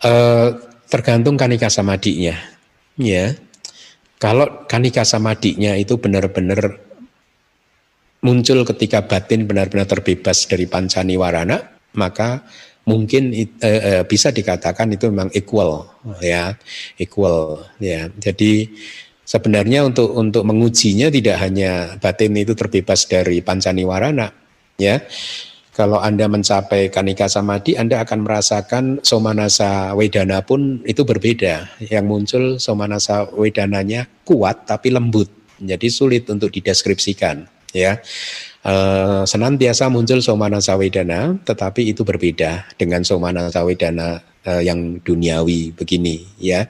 Uh, 0.00 0.64
tergantung 0.88 1.36
kanika 1.36 1.68
samadhinya. 1.68 2.40
Ya. 2.96 3.36
Kalau 4.16 4.64
kanika 4.64 5.04
samadhinya 5.04 5.76
itu 5.76 6.00
benar-benar 6.00 6.87
muncul 8.22 8.66
ketika 8.66 9.06
batin 9.06 9.46
benar-benar 9.46 9.86
terbebas 9.86 10.46
dari 10.50 10.66
pancaniwarana, 10.66 11.58
maka 11.94 12.42
mungkin 12.88 13.30
eh, 13.36 13.48
eh, 13.62 14.02
bisa 14.08 14.32
dikatakan 14.32 14.90
itu 14.96 15.12
memang 15.12 15.30
equal 15.36 15.86
ya, 16.18 16.56
equal 16.98 17.62
ya. 17.78 18.10
Jadi 18.16 18.66
sebenarnya 19.22 19.84
untuk 19.86 20.10
untuk 20.16 20.42
mengujinya 20.48 21.12
tidak 21.12 21.36
hanya 21.44 22.00
batin 22.00 22.34
itu 22.34 22.56
terbebas 22.56 23.06
dari 23.06 23.44
pancaniwarana 23.44 24.32
ya. 24.80 25.04
Kalau 25.78 26.02
Anda 26.02 26.26
mencapai 26.26 26.90
kanika 26.90 27.30
samadhi, 27.30 27.78
Anda 27.78 28.02
akan 28.02 28.26
merasakan 28.26 28.84
somanasa 29.06 29.94
wedana 29.94 30.42
pun 30.42 30.82
itu 30.82 31.06
berbeda. 31.06 31.70
Yang 31.78 32.02
muncul 32.10 32.44
somanasa 32.58 33.30
wedananya 33.30 34.10
kuat 34.26 34.66
tapi 34.66 34.90
lembut. 34.90 35.30
Jadi 35.62 35.86
sulit 35.86 36.26
untuk 36.34 36.50
dideskripsikan 36.50 37.57
ya. 37.72 38.00
Uh, 38.68 39.22
senantiasa 39.24 39.88
muncul 39.88 40.20
somana 40.20 40.58
sawedana 40.58 41.38
tetapi 41.46 41.88
itu 41.88 42.02
berbeda 42.04 42.68
dengan 42.76 43.00
somana 43.06 43.48
sawedana 43.48 44.20
uh, 44.44 44.60
yang 44.60 45.00
duniawi 45.00 45.72
begini 45.72 46.26
ya. 46.36 46.66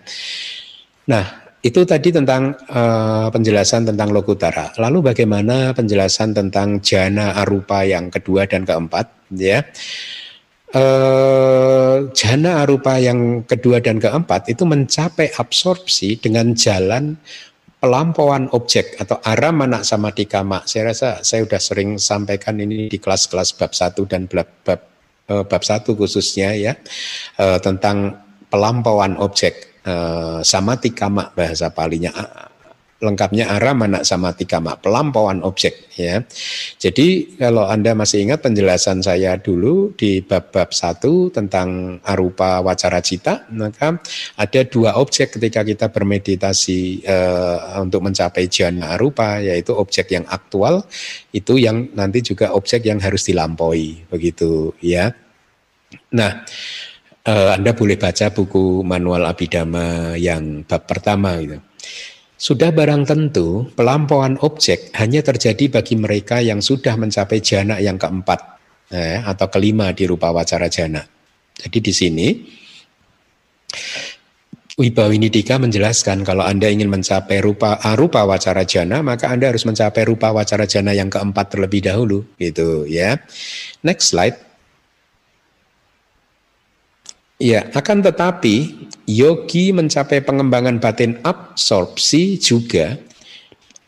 Nah 1.08 1.48
itu 1.58 1.82
tadi 1.82 2.14
tentang 2.14 2.54
uh, 2.70 3.26
penjelasan 3.34 3.90
tentang 3.90 4.14
lokutara. 4.14 4.70
Lalu 4.78 5.10
bagaimana 5.10 5.74
penjelasan 5.74 6.36
tentang 6.36 6.78
jana 6.78 7.34
arupa 7.34 7.82
yang 7.82 8.14
kedua 8.14 8.46
dan 8.46 8.62
keempat 8.62 9.10
ya? 9.34 9.66
Uh, 10.68 12.12
jana 12.12 12.62
arupa 12.62 13.00
yang 13.00 13.40
kedua 13.48 13.80
dan 13.80 13.96
keempat 13.96 14.52
itu 14.52 14.68
mencapai 14.68 15.32
absorpsi 15.32 16.20
dengan 16.20 16.52
jalan 16.52 17.16
pelampauan 17.78 18.50
objek 18.50 18.98
atau 18.98 19.22
arah 19.22 19.54
mana 19.54 19.86
sama 19.86 20.10
di 20.10 20.26
kama. 20.26 20.66
Saya 20.66 20.90
rasa 20.90 21.22
saya 21.22 21.46
sudah 21.46 21.62
sering 21.62 21.90
sampaikan 21.96 22.58
ini 22.58 22.90
di 22.90 22.98
kelas-kelas 22.98 23.54
bab 23.54 23.70
1 23.70 24.02
dan 24.10 24.26
bab 24.26 24.48
bab, 24.66 24.80
eh, 25.30 25.44
bab 25.46 25.62
1 25.62 25.94
khususnya 25.94 26.54
ya 26.58 26.74
eh, 27.38 27.58
tentang 27.62 28.28
pelampauan 28.48 29.20
objek 29.20 29.84
uh, 29.84 30.40
sama 30.40 30.80
tikama 30.80 31.36
bahasa 31.36 31.68
palinya 31.68 32.10
lengkapnya 32.98 33.46
arah 33.54 33.78
mana 33.78 34.02
sama 34.02 34.34
tikama 34.34 34.74
pelampauan 34.74 35.46
objek 35.46 35.86
ya. 35.94 36.18
Jadi 36.82 37.38
kalau 37.38 37.70
Anda 37.70 37.94
masih 37.94 38.26
ingat 38.26 38.42
penjelasan 38.42 39.06
saya 39.06 39.38
dulu 39.38 39.94
di 39.94 40.18
bab-bab 40.18 40.74
satu 40.74 41.30
tentang 41.30 42.02
arupa 42.02 42.58
wacara 42.58 42.98
cita, 42.98 43.46
maka 43.54 44.02
ada 44.34 44.60
dua 44.66 44.98
objek 44.98 45.38
ketika 45.38 45.62
kita 45.62 45.86
bermeditasi 45.94 47.06
uh, 47.06 47.78
untuk 47.78 48.02
mencapai 48.02 48.50
jana 48.50 48.98
arupa 48.98 49.38
yaitu 49.38 49.70
objek 49.78 50.10
yang 50.10 50.26
aktual 50.26 50.82
itu 51.30 51.54
yang 51.54 51.94
nanti 51.94 52.18
juga 52.18 52.50
objek 52.50 52.82
yang 52.82 52.98
harus 52.98 53.22
dilampaui 53.30 54.10
begitu 54.10 54.74
ya. 54.82 55.14
Nah, 56.18 56.42
uh, 57.30 57.50
Anda 57.54 57.78
boleh 57.78 57.94
baca 57.94 58.34
buku 58.34 58.82
manual 58.82 59.22
abidama 59.22 60.18
yang 60.18 60.66
bab 60.66 60.82
pertama 60.90 61.38
gitu. 61.38 61.67
Sudah 62.38 62.70
barang 62.70 63.02
tentu 63.02 63.66
pelampauan 63.74 64.38
objek 64.46 64.94
hanya 64.94 65.26
terjadi 65.26 65.74
bagi 65.74 65.98
mereka 65.98 66.38
yang 66.38 66.62
sudah 66.62 66.94
mencapai 66.94 67.42
jana 67.42 67.82
yang 67.82 67.98
keempat 67.98 68.38
eh, 68.94 69.18
atau 69.18 69.50
kelima 69.50 69.90
di 69.90 70.06
rupa 70.06 70.30
wacara 70.30 70.70
jana. 70.70 71.02
Jadi 71.58 71.78
di 71.82 71.92
sini 71.92 72.28
Wibawinidika 74.78 75.58
menjelaskan 75.58 76.22
kalau 76.22 76.46
Anda 76.46 76.70
ingin 76.70 76.86
mencapai 76.86 77.42
rupa 77.42 77.82
arupa 77.82 78.22
wacara 78.22 78.62
jana 78.62 79.02
maka 79.02 79.26
Anda 79.26 79.50
harus 79.50 79.66
mencapai 79.66 80.06
rupa 80.06 80.30
wacara 80.30 80.70
jana 80.70 80.94
yang 80.94 81.10
keempat 81.10 81.58
terlebih 81.58 81.90
dahulu 81.90 82.22
gitu 82.38 82.86
ya. 82.86 83.18
Next 83.82 84.14
slide. 84.14 84.47
Ya, 87.38 87.70
akan 87.70 88.02
tetapi 88.02 88.86
yogi 89.06 89.70
mencapai 89.70 90.26
pengembangan 90.26 90.82
batin 90.82 91.22
absorpsi 91.22 92.34
juga. 92.42 92.98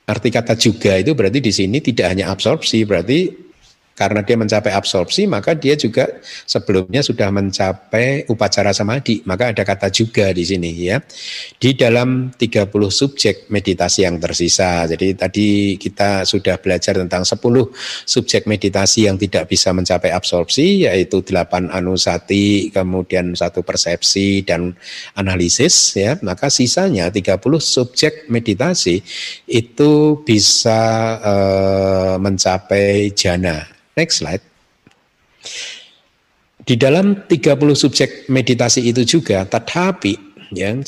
Arti 0.07 0.31
kata 0.31 0.55
juga 0.55 0.95
itu 0.99 1.19
berarti 1.19 1.43
di 1.43 1.51
sini 1.51 1.83
tidak 1.83 2.15
hanya 2.15 2.31
absorpsi, 2.31 2.87
berarti 2.87 3.50
karena 4.01 4.25
dia 4.25 4.41
mencapai 4.41 4.73
absorpsi 4.73 5.29
maka 5.29 5.53
dia 5.53 5.77
juga 5.77 6.09
sebelumnya 6.49 7.05
sudah 7.05 7.29
mencapai 7.29 8.25
upacara 8.33 8.73
samadhi. 8.73 9.21
Maka 9.29 9.53
ada 9.53 9.61
kata 9.61 9.93
juga 9.93 10.33
di 10.33 10.41
sini 10.41 10.73
ya. 10.73 11.05
Di 11.61 11.77
dalam 11.77 12.33
30 12.33 12.73
subjek 12.89 13.53
meditasi 13.53 14.09
yang 14.09 14.17
tersisa. 14.17 14.89
Jadi 14.89 15.13
tadi 15.13 15.77
kita 15.77 16.25
sudah 16.25 16.57
belajar 16.57 16.97
tentang 16.97 17.29
10 17.29 17.37
subjek 18.09 18.49
meditasi 18.49 19.05
yang 19.05 19.21
tidak 19.21 19.53
bisa 19.53 19.77
mencapai 19.77 20.17
absorpsi 20.17 20.89
yaitu 20.89 21.21
8 21.21 21.69
anusati 21.69 22.73
kemudian 22.73 23.37
satu 23.37 23.61
persepsi 23.61 24.49
dan 24.49 24.73
analisis 25.13 25.93
ya. 25.93 26.17
Maka 26.25 26.49
sisanya 26.49 27.13
30 27.13 27.37
subjek 27.61 28.33
meditasi 28.33 29.05
itu 29.45 30.25
bisa 30.25 30.81
uh, 31.21 32.17
mencapai 32.17 33.13
jana 33.13 33.69
Next 34.01 34.25
slide. 34.25 34.41
Di 36.65 36.81
dalam 36.81 37.29
30 37.29 37.53
subjek 37.77 38.33
meditasi 38.33 38.89
itu 38.89 39.05
juga 39.05 39.45
tetapi 39.45 40.33
ya 40.57 40.73
10 40.73 40.87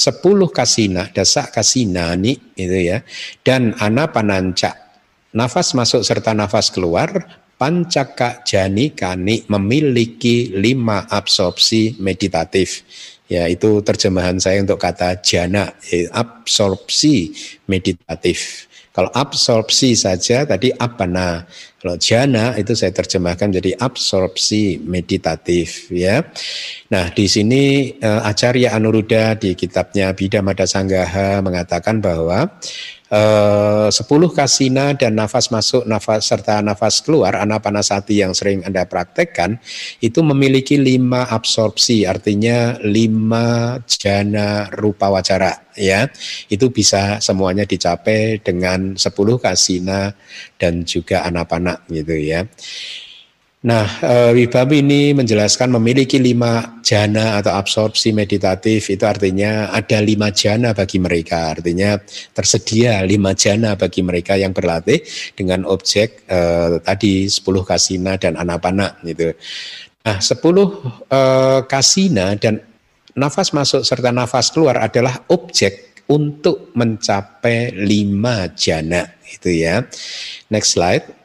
kasina, 0.48 1.12
dasa 1.12 1.48
kasina 1.52 2.16
nih 2.16 2.36
itu 2.56 2.78
ya 2.92 3.04
dan 3.44 3.76
anapananca 3.76 4.72
nafas 5.36 5.72
masuk 5.76 6.00
serta 6.04 6.32
nafas 6.36 6.68
keluar 6.72 7.08
pancaka 7.56 8.44
jani 8.44 8.92
kani 8.92 9.48
memiliki 9.48 10.52
lima 10.52 11.08
absorpsi 11.08 11.96
meditatif 12.02 12.84
ya 13.30 13.48
itu 13.48 13.80
terjemahan 13.80 14.36
saya 14.36 14.60
untuk 14.60 14.76
kata 14.76 15.24
jana 15.24 15.72
absorpsi 16.12 17.32
meditatif 17.64 18.68
kalau 18.92 19.08
absorpsi 19.12 19.96
saja 19.96 20.44
tadi 20.44 20.68
apa 20.72 21.08
nah 21.08 21.42
kalau 21.82 21.98
jana 21.98 22.54
itu 22.54 22.78
saya 22.78 22.94
terjemahkan 22.94 23.58
jadi 23.58 23.74
absorpsi 23.74 24.78
meditatif 24.86 25.90
ya. 25.90 26.22
Nah, 26.94 27.10
di 27.10 27.26
sini 27.26 27.90
uh, 27.98 28.22
Acarya 28.22 28.70
Anuruddha 28.78 29.34
di 29.34 29.58
kitabnya 29.58 30.14
Bidamada 30.14 30.62
Sanggaha 30.62 31.42
mengatakan 31.42 31.98
bahwa 31.98 32.54
eh, 33.12 33.88
sepuluh 33.92 34.32
kasina 34.32 34.96
dan 34.96 35.12
nafas 35.12 35.52
masuk 35.52 35.84
nafas 35.84 36.24
serta 36.24 36.64
nafas 36.64 37.04
keluar 37.04 37.36
anapanasati 37.36 38.24
yang 38.24 38.32
sering 38.32 38.64
Anda 38.64 38.88
praktekkan 38.88 39.60
itu 40.00 40.24
memiliki 40.24 40.80
lima 40.80 41.28
absorpsi 41.28 42.08
artinya 42.08 42.80
lima 42.80 43.76
jana 43.84 44.72
rupa 44.72 45.12
wacara 45.12 45.62
ya 45.76 46.08
itu 46.48 46.68
bisa 46.68 47.20
semuanya 47.20 47.64
dicapai 47.64 48.40
dengan 48.40 48.96
10 48.96 49.12
kasina 49.40 50.12
dan 50.60 50.84
juga 50.84 51.24
anapana 51.24 51.80
gitu 51.88 52.16
ya. 52.16 52.44
Nah, 53.62 53.86
e, 54.02 54.14
Wibabi 54.34 54.82
ini 54.82 55.14
menjelaskan 55.14 55.70
memiliki 55.70 56.18
lima 56.18 56.82
jana 56.82 57.38
atau 57.38 57.54
absorpsi 57.54 58.10
meditatif 58.10 58.90
itu 58.90 59.06
artinya 59.06 59.70
ada 59.70 60.02
lima 60.02 60.34
jana 60.34 60.74
bagi 60.74 60.98
mereka, 60.98 61.54
artinya 61.54 61.94
tersedia 62.34 63.06
lima 63.06 63.38
jana 63.38 63.78
bagi 63.78 64.02
mereka 64.02 64.34
yang 64.34 64.50
berlatih 64.50 64.98
dengan 65.38 65.62
objek 65.62 66.26
e, 66.26 66.38
tadi 66.82 67.30
10 67.30 67.38
kasina 67.62 68.18
dan 68.18 68.34
anapana 68.34 68.98
gitu. 69.06 69.30
Nah, 70.10 70.18
10 70.18 70.42
e, 71.06 71.20
kasina 71.70 72.34
dan 72.34 72.58
nafas 73.14 73.54
masuk 73.54 73.86
serta 73.86 74.10
nafas 74.10 74.50
keluar 74.50 74.82
adalah 74.82 75.22
objek 75.30 76.02
untuk 76.10 76.74
mencapai 76.74 77.70
lima 77.78 78.50
jana 78.58 79.06
itu 79.22 79.54
ya. 79.64 79.86
Next 80.50 80.74
slide. 80.74 81.21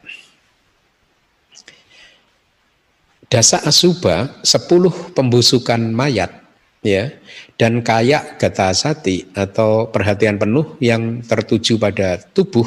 Dasa 3.28 3.60
asuba, 3.60 4.40
sepuluh 4.40 5.12
pembusukan 5.12 5.76
mayat 5.92 6.32
ya 6.80 7.12
dan 7.60 7.84
kayak 7.84 8.40
gatasati 8.40 9.36
atau 9.36 9.92
perhatian 9.92 10.40
penuh 10.40 10.80
yang 10.80 11.20
tertuju 11.20 11.76
pada 11.76 12.16
tubuh 12.32 12.64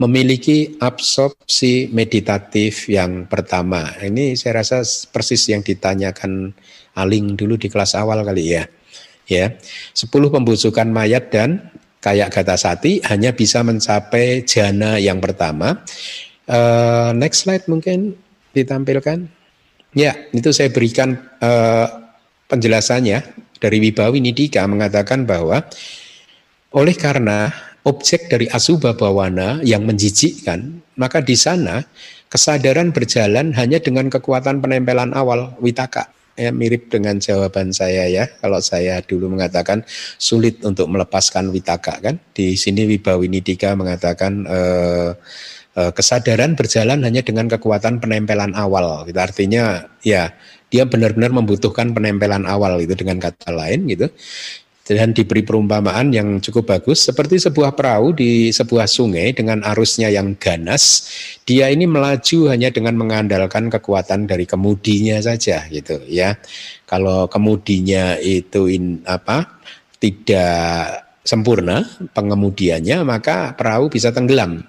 memiliki 0.00 0.80
absorpsi 0.80 1.92
meditatif 1.92 2.88
yang 2.88 3.28
pertama. 3.28 3.92
Ini 4.00 4.32
saya 4.34 4.64
rasa 4.64 4.80
persis 5.12 5.44
yang 5.52 5.60
ditanyakan 5.60 6.56
Aling 6.92 7.36
dulu 7.40 7.56
di 7.56 7.72
kelas 7.72 7.96
awal 7.96 8.20
kali 8.24 8.52
ya. 8.52 8.64
Ya, 9.30 9.56
10 9.96 10.08
pembusukan 10.28 10.84
mayat 10.88 11.32
dan 11.32 11.72
kayak 12.04 12.34
gata 12.34 12.58
sati 12.58 13.00
hanya 13.06 13.32
bisa 13.32 13.62
mencapai 13.64 14.44
jana 14.44 14.98
yang 14.98 15.22
pertama. 15.22 15.80
Uh, 16.44 17.14
next 17.16 17.46
slide 17.46 17.64
mungkin 17.70 18.18
ditampilkan. 18.52 19.41
Ya, 19.92 20.16
itu 20.32 20.48
saya 20.56 20.72
berikan 20.72 21.20
uh, 21.44 21.86
penjelasannya 22.48 23.18
dari 23.60 23.76
Wibawi 23.78 24.24
Nidika 24.24 24.64
mengatakan 24.64 25.28
bahwa 25.28 25.60
oleh 26.72 26.96
karena 26.96 27.52
objek 27.84 28.32
dari 28.32 28.48
asubha 28.48 28.96
bawana 28.96 29.60
yang 29.60 29.84
menjijikkan, 29.84 30.80
maka 30.96 31.20
di 31.20 31.36
sana 31.36 31.84
kesadaran 32.32 32.96
berjalan 32.96 33.52
hanya 33.52 33.84
dengan 33.84 34.08
kekuatan 34.08 34.64
penempelan 34.64 35.12
awal 35.12 35.52
witaka 35.60 36.08
ya 36.36 36.48
mirip 36.48 36.88
dengan 36.88 37.20
jawaban 37.20 37.70
saya 37.76 38.08
ya. 38.08 38.24
Kalau 38.40 38.60
saya 38.64 39.04
dulu 39.04 39.36
mengatakan 39.36 39.84
sulit 40.16 40.64
untuk 40.64 40.88
melepaskan 40.88 41.52
witaka 41.52 42.00
kan. 42.00 42.16
Di 42.32 42.56
sini 42.56 42.88
Wibawinidika 42.88 43.76
mengatakan 43.76 44.48
eh, 44.48 44.58
eh, 44.58 45.10
kesadaran 45.72 46.52
berjalan 46.52 47.00
hanya 47.00 47.24
dengan 47.24 47.48
kekuatan 47.48 48.00
penempelan 48.00 48.52
awal. 48.52 49.08
Gitu. 49.08 49.16
Artinya 49.16 49.88
ya 50.04 50.32
dia 50.72 50.88
benar-benar 50.88 51.32
membutuhkan 51.36 51.92
penempelan 51.92 52.48
awal 52.48 52.80
itu 52.80 52.96
dengan 52.96 53.20
kata 53.20 53.52
lain 53.52 53.84
gitu 53.92 54.08
dan 54.82 55.14
diberi 55.14 55.46
perumpamaan 55.46 56.10
yang 56.10 56.42
cukup 56.42 56.74
bagus 56.74 57.06
seperti 57.06 57.38
sebuah 57.38 57.78
perahu 57.78 58.18
di 58.18 58.50
sebuah 58.50 58.90
sungai 58.90 59.30
dengan 59.30 59.62
arusnya 59.62 60.10
yang 60.10 60.34
ganas 60.34 61.06
dia 61.46 61.70
ini 61.70 61.86
melaju 61.86 62.50
hanya 62.50 62.74
dengan 62.74 62.98
mengandalkan 62.98 63.70
kekuatan 63.70 64.26
dari 64.26 64.42
kemudinya 64.42 65.22
saja 65.22 65.70
gitu 65.70 66.02
ya 66.10 66.34
kalau 66.90 67.30
kemudinya 67.30 68.18
itu 68.18 68.66
in, 68.66 69.06
apa 69.06 69.62
tidak 70.02 71.06
sempurna 71.22 71.86
pengemudiannya 72.10 73.06
maka 73.06 73.54
perahu 73.54 73.86
bisa 73.86 74.10
tenggelam 74.10 74.66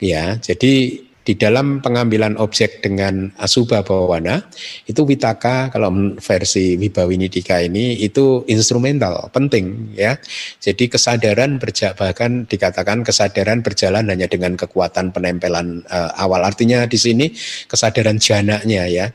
ya 0.00 0.38
jadi 0.38 1.04
di 1.24 1.34
dalam 1.40 1.80
pengambilan 1.80 2.36
objek 2.36 2.84
dengan 2.84 3.32
asubha 3.40 3.80
bawana 3.80 4.44
itu 4.84 5.08
witaka 5.08 5.72
kalau 5.72 5.88
versi 6.20 6.76
Wibawinidika 6.76 7.64
ini 7.64 7.96
itu 8.04 8.44
instrumental 8.44 9.32
penting 9.32 9.96
ya. 9.96 10.20
Jadi 10.60 10.92
kesadaran 10.92 11.56
berjalan 11.56 11.96
bahkan 11.96 12.32
dikatakan 12.44 13.00
kesadaran 13.00 13.64
berjalan 13.64 14.04
hanya 14.12 14.28
dengan 14.28 14.52
kekuatan 14.60 15.16
penempelan 15.16 15.80
uh, 15.88 16.12
awal. 16.20 16.44
Artinya 16.44 16.84
di 16.84 17.00
sini 17.00 17.32
kesadaran 17.64 18.20
janaknya 18.20 18.84
ya. 18.92 19.06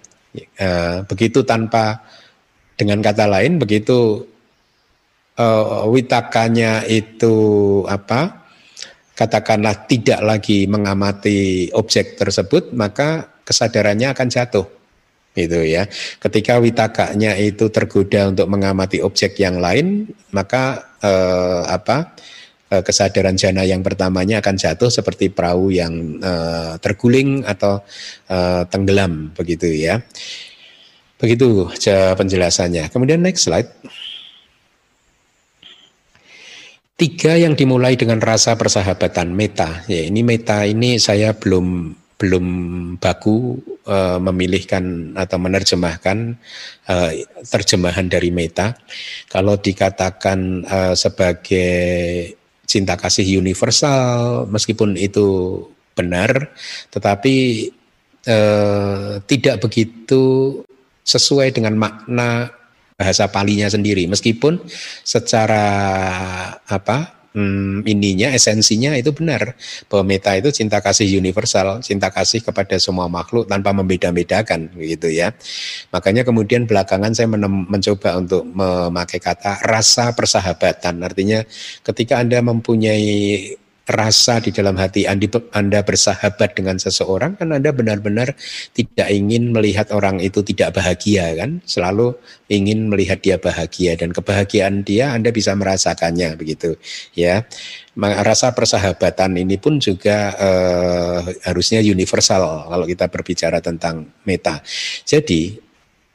Uh, 0.58 1.06
begitu 1.10 1.46
tanpa 1.46 2.06
dengan 2.78 3.02
kata 3.02 3.26
lain 3.26 3.58
begitu 3.58 4.26
uh, 5.38 5.86
witakanya 5.90 6.86
itu 6.86 7.38
apa 7.86 8.49
katakanlah 9.20 9.84
tidak 9.84 10.24
lagi 10.24 10.64
mengamati 10.64 11.68
objek 11.76 12.16
tersebut, 12.16 12.72
maka 12.72 13.28
kesadarannya 13.44 14.16
akan 14.16 14.28
jatuh. 14.32 14.64
Gitu 15.36 15.60
ya. 15.68 15.92
Ketika 16.24 16.64
witakanya 16.64 17.36
itu 17.36 17.68
tergoda 17.68 18.32
untuk 18.32 18.48
mengamati 18.48 19.04
objek 19.04 19.36
yang 19.44 19.60
lain, 19.60 20.08
maka 20.32 20.96
eh, 21.04 21.64
apa? 21.68 22.16
Eh, 22.70 22.86
kesadaran 22.86 23.34
jana 23.34 23.66
yang 23.66 23.82
pertamanya 23.82 24.46
akan 24.46 24.54
jatuh 24.54 24.94
seperti 24.94 25.34
perahu 25.34 25.74
yang 25.74 26.22
eh, 26.22 26.74
terguling 26.78 27.42
atau 27.42 27.82
eh, 28.30 28.64
tenggelam 28.70 29.34
begitu 29.34 29.68
ya. 29.68 30.00
Begitu 31.20 31.68
penjelasannya. 32.16 32.88
Kemudian 32.94 33.20
next 33.20 33.44
slide. 33.50 33.68
Tiga 37.00 37.40
yang 37.40 37.56
dimulai 37.56 37.96
dengan 37.96 38.20
rasa 38.20 38.60
persahabatan 38.60 39.32
meta. 39.32 39.88
Ya, 39.88 40.04
ini 40.04 40.20
meta 40.20 40.68
ini 40.68 41.00
saya 41.00 41.32
belum 41.32 41.96
belum 42.20 42.46
baku 43.00 43.56
uh, 43.88 44.20
memilihkan 44.20 45.16
atau 45.16 45.40
menerjemahkan 45.40 46.36
uh, 46.92 47.12
terjemahan 47.48 48.12
dari 48.12 48.36
meta. 48.36 48.76
Kalau 49.32 49.56
dikatakan 49.56 50.68
uh, 50.68 50.92
sebagai 51.00 51.72
cinta 52.68 53.00
kasih 53.00 53.40
universal, 53.40 54.44
meskipun 54.52 55.00
itu 55.00 55.64
benar, 55.96 56.52
tetapi 56.92 57.36
tidak 59.26 59.58
begitu 59.64 60.62
sesuai 61.02 61.50
dengan 61.50 61.74
makna 61.74 62.52
bahasa 63.00 63.32
palinya 63.32 63.72
sendiri 63.72 64.04
meskipun 64.12 64.60
secara 65.08 65.64
apa 66.68 67.20
hmm, 67.34 67.86
ininya 67.86 68.30
esensinya 68.34 68.98
itu 68.98 69.14
benar 69.14 69.54
bahwa 69.88 70.04
meta 70.06 70.34
itu 70.36 70.50
cinta 70.54 70.82
kasih 70.82 71.08
universal, 71.18 71.82
cinta 71.86 72.10
kasih 72.10 72.42
kepada 72.42 72.76
semua 72.82 73.08
makhluk 73.08 73.46
tanpa 73.48 73.74
membeda-bedakan 73.74 74.74
begitu 74.74 75.12
ya. 75.14 75.34
Makanya 75.94 76.26
kemudian 76.26 76.66
belakangan 76.66 77.14
saya 77.14 77.28
mencoba 77.32 78.20
untuk 78.20 78.44
memakai 78.46 79.20
kata 79.22 79.64
rasa 79.66 80.14
persahabatan. 80.14 81.02
Artinya 81.06 81.46
ketika 81.86 82.22
Anda 82.22 82.42
mempunyai 82.44 83.56
rasa 83.90 84.38
di 84.38 84.54
dalam 84.54 84.78
hati 84.78 85.10
Anda 85.10 85.82
bersahabat 85.82 86.54
dengan 86.54 86.78
seseorang 86.78 87.36
kan 87.42 87.50
Anda 87.50 87.74
benar-benar 87.74 88.38
tidak 88.78 89.10
ingin 89.10 89.50
melihat 89.50 89.90
orang 89.90 90.22
itu 90.22 90.46
tidak 90.46 90.78
bahagia 90.78 91.34
kan? 91.34 91.60
Selalu 91.66 92.14
ingin 92.54 92.94
melihat 92.94 93.20
dia 93.26 93.42
bahagia 93.42 93.98
dan 93.98 94.14
kebahagiaan 94.14 94.86
dia 94.86 95.12
Anda 95.12 95.34
bisa 95.34 95.58
merasakannya 95.58 96.38
begitu 96.38 96.78
ya. 97.18 97.44
Rasa 98.00 98.56
persahabatan 98.56 99.36
ini 99.36 99.60
pun 99.60 99.82
juga 99.82 100.32
eh, 100.38 101.20
harusnya 101.50 101.84
universal 101.84 102.70
kalau 102.70 102.86
kita 102.88 103.12
berbicara 103.12 103.60
tentang 103.60 104.08
meta. 104.24 104.64
Jadi 105.04 105.70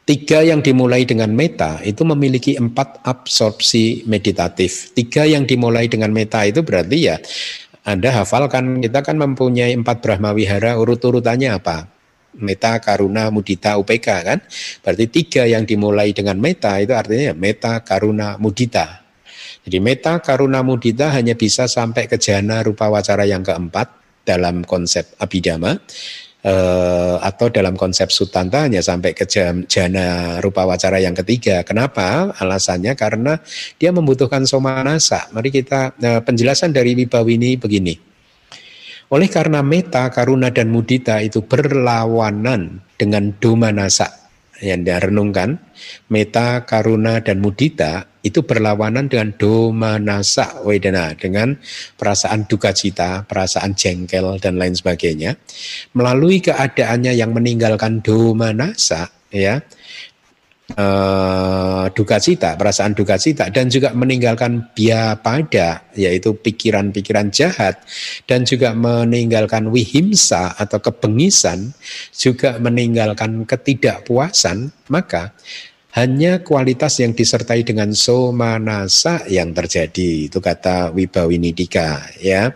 Tiga 0.04 0.44
yang 0.44 0.60
dimulai 0.60 1.08
dengan 1.08 1.32
meta 1.32 1.80
itu 1.80 2.04
memiliki 2.04 2.60
empat 2.60 3.00
absorpsi 3.08 4.04
meditatif. 4.04 4.92
Tiga 4.92 5.24
yang 5.24 5.48
dimulai 5.48 5.88
dengan 5.88 6.12
meta 6.12 6.44
itu 6.44 6.60
berarti 6.60 6.98
ya 7.08 7.16
anda 7.84 8.16
hafalkan 8.16 8.80
kita 8.80 9.04
kan 9.04 9.20
mempunyai 9.20 9.76
empat 9.76 10.00
Brahma 10.00 10.32
Wihara 10.32 10.80
urut-urutannya 10.80 11.52
apa? 11.52 11.92
Meta, 12.40 12.80
Karuna, 12.80 13.28
Mudita, 13.28 13.76
UPK 13.76 14.08
kan? 14.24 14.38
Berarti 14.80 15.04
tiga 15.12 15.44
yang 15.44 15.68
dimulai 15.68 16.16
dengan 16.16 16.40
meta 16.40 16.80
itu 16.80 16.96
artinya 16.96 17.36
meta, 17.36 17.84
Karuna, 17.84 18.40
Mudita. 18.40 19.04
Jadi 19.68 19.78
meta, 19.84 20.16
Karuna, 20.24 20.64
Mudita 20.64 21.12
hanya 21.12 21.36
bisa 21.36 21.68
sampai 21.68 22.08
ke 22.08 22.16
jana 22.16 22.64
rupa 22.64 22.88
wacara 22.88 23.28
yang 23.28 23.44
keempat 23.44 23.92
dalam 24.24 24.64
konsep 24.64 25.12
Abhidhamma 25.20 25.76
eh, 26.44 27.16
atau 27.18 27.48
dalam 27.48 27.74
konsep 27.74 28.12
sutanta 28.12 28.68
hanya 28.68 28.84
sampai 28.84 29.16
ke 29.16 29.24
jana 29.66 30.38
rupa 30.44 30.68
wacara 30.68 31.00
yang 31.00 31.16
ketiga. 31.16 31.64
Kenapa? 31.64 32.36
Alasannya 32.36 32.92
karena 32.94 33.40
dia 33.80 33.90
membutuhkan 33.90 34.44
somanasa. 34.44 35.32
Mari 35.32 35.48
kita 35.50 35.96
eh, 35.98 36.20
penjelasan 36.20 36.70
dari 36.70 36.92
Wibawini 36.92 37.56
begini. 37.56 37.96
Oleh 39.12 39.28
karena 39.28 39.60
meta, 39.60 40.08
karuna 40.08 40.48
dan 40.48 40.72
mudita 40.72 41.20
itu 41.20 41.44
berlawanan 41.44 42.82
dengan 42.96 43.36
domanasa 43.36 44.24
yang 44.64 44.86
dia 44.86 44.96
renungkan, 45.02 45.60
meta, 46.08 46.64
karuna, 46.64 47.20
dan 47.20 47.42
mudita 47.42 48.08
itu 48.24 48.40
berlawanan 48.40 49.06
dengan 49.06 49.36
doma 49.36 50.00
nasa 50.00 50.64
wedana, 50.64 51.12
dengan 51.12 51.60
perasaan 52.00 52.48
duka 52.48 52.72
cita, 52.72 53.28
perasaan 53.28 53.76
jengkel, 53.76 54.40
dan 54.40 54.56
lain 54.56 54.72
sebagainya. 54.72 55.36
Melalui 55.92 56.40
keadaannya 56.40 57.12
yang 57.12 57.36
meninggalkan 57.36 58.00
doma 58.00 58.56
nasa, 58.56 59.12
ya, 59.28 59.60
uh, 60.72 61.84
duka 61.92 62.16
cita, 62.16 62.56
perasaan 62.56 62.96
duka 62.96 63.20
cita 63.20 63.52
dan 63.52 63.68
juga 63.68 63.92
meninggalkan 63.92 64.72
biya 64.72 65.20
pada 65.20 65.84
yaitu 65.92 66.32
pikiran-pikiran 66.32 67.28
jahat 67.28 67.84
dan 68.24 68.48
juga 68.48 68.72
meninggalkan 68.72 69.68
wihimsa 69.68 70.56
atau 70.56 70.80
kebengisan 70.80 71.76
juga 72.16 72.56
meninggalkan 72.56 73.44
ketidakpuasan 73.44 74.72
maka 74.88 75.36
hanya 75.94 76.42
kualitas 76.42 76.98
yang 76.98 77.14
disertai 77.14 77.62
dengan 77.62 77.94
somanasa 77.94 79.30
yang 79.30 79.54
terjadi 79.54 80.26
itu 80.26 80.38
kata 80.42 80.90
Wibawinidika 80.90 82.18
ya. 82.18 82.50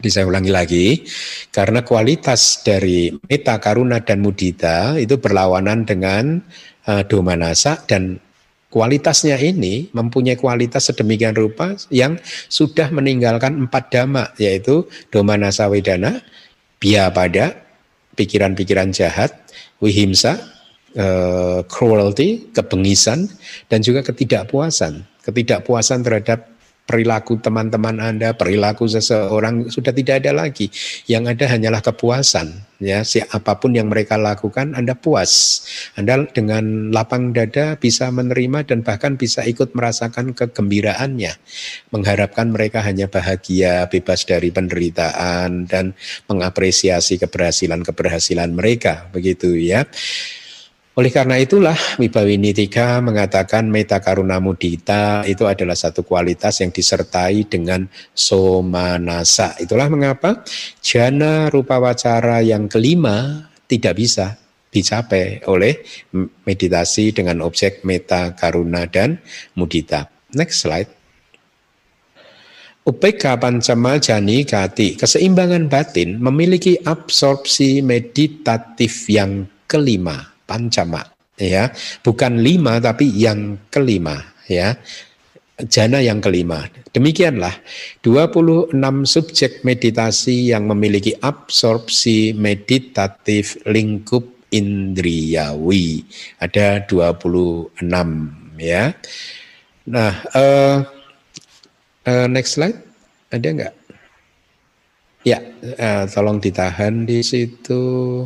Bisa 0.00 0.24
ulangi 0.24 0.48
lagi 0.48 1.04
karena 1.52 1.84
kualitas 1.84 2.64
dari 2.64 3.12
meta 3.28 3.60
karuna 3.60 4.00
dan 4.00 4.24
mudita 4.24 4.96
itu 4.96 5.20
berlawanan 5.20 5.84
dengan 5.84 6.40
uh, 6.88 7.04
domanasa 7.04 7.84
dan 7.84 8.16
kualitasnya 8.72 9.36
ini 9.36 9.92
mempunyai 9.92 10.40
kualitas 10.40 10.88
sedemikian 10.88 11.36
rupa 11.36 11.76
yang 11.92 12.16
sudah 12.48 12.88
meninggalkan 12.88 13.68
empat 13.68 13.92
dhamma 13.92 14.32
yaitu 14.40 14.88
domanasa 15.12 15.68
wedana, 15.68 16.24
biya 16.80 17.12
pada, 17.12 17.60
pikiran-pikiran 18.16 18.96
jahat, 18.96 19.36
wihimsa, 19.84 20.40
uh, 20.96 21.60
cruelty, 21.68 22.50
kebengisan, 22.50 23.28
dan 23.70 23.84
juga 23.84 24.02
ketidakpuasan. 24.06 25.06
Ketidakpuasan 25.20 26.00
terhadap 26.02 26.50
perilaku 26.90 27.38
teman-teman 27.38 28.02
Anda, 28.02 28.34
perilaku 28.34 28.90
seseorang 28.90 29.70
sudah 29.70 29.94
tidak 29.94 30.26
ada 30.26 30.34
lagi. 30.34 30.66
Yang 31.06 31.38
ada 31.38 31.44
hanyalah 31.54 31.82
kepuasan. 31.86 32.66
Ya, 32.82 33.04
siapa 33.04 33.60
pun 33.60 33.76
yang 33.76 33.92
mereka 33.92 34.18
lakukan 34.18 34.74
Anda 34.74 34.98
puas. 34.98 35.62
Anda 35.94 36.26
dengan 36.26 36.90
lapang 36.90 37.30
dada 37.30 37.78
bisa 37.78 38.10
menerima 38.10 38.66
dan 38.66 38.82
bahkan 38.82 39.14
bisa 39.14 39.46
ikut 39.46 39.76
merasakan 39.76 40.34
kegembiraannya. 40.34 41.36
Mengharapkan 41.94 42.50
mereka 42.50 42.82
hanya 42.82 43.06
bahagia, 43.06 43.86
bebas 43.86 44.26
dari 44.26 44.50
penderitaan 44.50 45.70
dan 45.70 45.94
mengapresiasi 46.26 47.22
keberhasilan-keberhasilan 47.22 48.50
mereka, 48.50 49.06
begitu 49.14 49.54
ya. 49.54 49.86
Oleh 51.00 51.08
karena 51.08 51.40
itulah 51.40 51.96
Wibawinitika 51.96 53.00
mengatakan 53.00 53.72
meta 53.72 54.04
karuna 54.04 54.36
mudita 54.36 55.24
itu 55.24 55.48
adalah 55.48 55.72
satu 55.72 56.04
kualitas 56.04 56.60
yang 56.60 56.68
disertai 56.68 57.48
dengan 57.48 57.88
somanasa. 58.12 59.56
Itulah 59.56 59.88
mengapa 59.88 60.44
jana 60.84 61.48
rupa 61.48 61.80
wacara 61.80 62.44
yang 62.44 62.68
kelima 62.68 63.48
tidak 63.64 63.96
bisa 63.96 64.36
dicapai 64.68 65.40
oleh 65.48 65.80
meditasi 66.44 67.16
dengan 67.16 67.48
objek 67.48 67.80
meta 67.80 68.36
karuna 68.36 68.84
dan 68.84 69.24
mudita. 69.56 70.04
Next 70.36 70.68
slide. 70.68 70.92
UPK 72.84 73.40
Pancama 73.40 73.96
Jani 73.96 74.44
Gati, 74.44 75.00
keseimbangan 75.00 75.64
batin 75.64 76.20
memiliki 76.20 76.76
absorpsi 76.76 77.80
meditatif 77.80 79.08
yang 79.08 79.48
kelima 79.64 80.30
pancama 80.50 81.06
ya 81.38 81.70
bukan 82.02 82.42
lima 82.42 82.82
tapi 82.82 83.06
yang 83.14 83.70
kelima 83.70 84.18
ya 84.50 84.74
jana 85.68 86.00
yang 86.00 86.22
kelima. 86.22 86.64
Demikianlah 86.90 87.52
26 88.00 88.72
subjek 89.04 89.60
meditasi 89.66 90.54
yang 90.54 90.66
memiliki 90.70 91.12
absorpsi 91.20 92.32
meditatif 92.32 93.60
lingkup 93.68 94.24
indriyawi. 94.50 96.02
Ada 96.40 96.86
26 96.88 97.76
ya. 98.58 98.94
Nah, 99.90 100.12
uh, 100.34 100.76
uh, 102.06 102.26
next 102.30 102.56
slide. 102.58 102.78
Ada 103.30 103.46
enggak? 103.46 103.74
Ya, 105.20 105.36
uh, 105.36 106.08
tolong 106.08 106.40
ditahan 106.40 107.04
di 107.04 107.20
situ. 107.20 108.24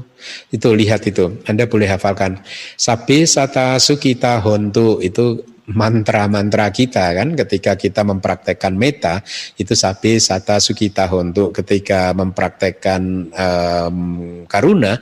Itu 0.55 0.69
lihat 0.79 1.03
itu. 1.11 1.43
Anda 1.51 1.67
boleh 1.67 1.91
hafalkan. 1.91 2.39
Sabi 2.79 3.27
sata 3.27 3.83
sukita 3.83 4.39
hontu 4.39 5.03
itu 5.03 5.43
mantra-mantra 5.65 6.69
kita 6.69 7.17
kan 7.17 7.33
ketika 7.33 7.73
kita 7.73 8.05
mempraktekkan 8.05 8.77
meta 8.77 9.25
itu 9.57 9.73
sabi 9.73 10.21
sata 10.21 10.61
sukita 10.61 11.09
hontu 11.09 11.57
ketika 11.57 12.13
mempraktekkan 12.13 13.33
um, 13.33 13.99
karuna 14.45 15.01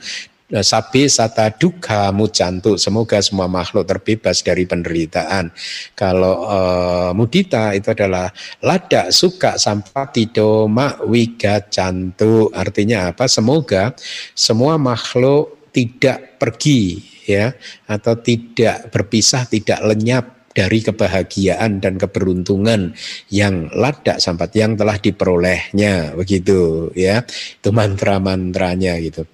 Sapi 0.61 1.09
sata 1.09 1.49
duka 1.49 2.13
mucantu. 2.13 2.77
Semoga 2.77 3.17
semua 3.25 3.49
makhluk 3.49 3.89
terbebas 3.89 4.45
dari 4.45 4.69
penderitaan. 4.69 5.49
Kalau 5.97 6.45
uh, 6.45 7.09
mudita 7.17 7.73
itu 7.73 7.89
adalah 7.89 8.29
lada 8.61 9.09
suka 9.09 9.57
sampati 9.57 10.29
doma 10.29 11.01
wiga 11.09 11.65
cantu. 11.65 12.53
Artinya 12.53 13.09
apa? 13.09 13.25
Semoga 13.25 13.97
semua 14.37 14.77
makhluk 14.77 15.73
tidak 15.73 16.37
pergi 16.37 17.01
ya 17.25 17.49
atau 17.89 18.13
tidak 18.21 18.93
berpisah, 18.93 19.49
tidak 19.49 19.81
lenyap 19.81 20.53
dari 20.53 20.85
kebahagiaan 20.85 21.81
dan 21.81 21.97
keberuntungan 21.97 22.93
yang 23.33 23.73
ladak 23.73 24.21
sampai 24.21 24.53
yang 24.53 24.77
telah 24.77 25.01
diperolehnya 25.01 26.13
begitu 26.13 26.93
ya 26.93 27.25
itu 27.25 27.69
mantra-mantranya 27.73 29.01
gitu 29.01 29.25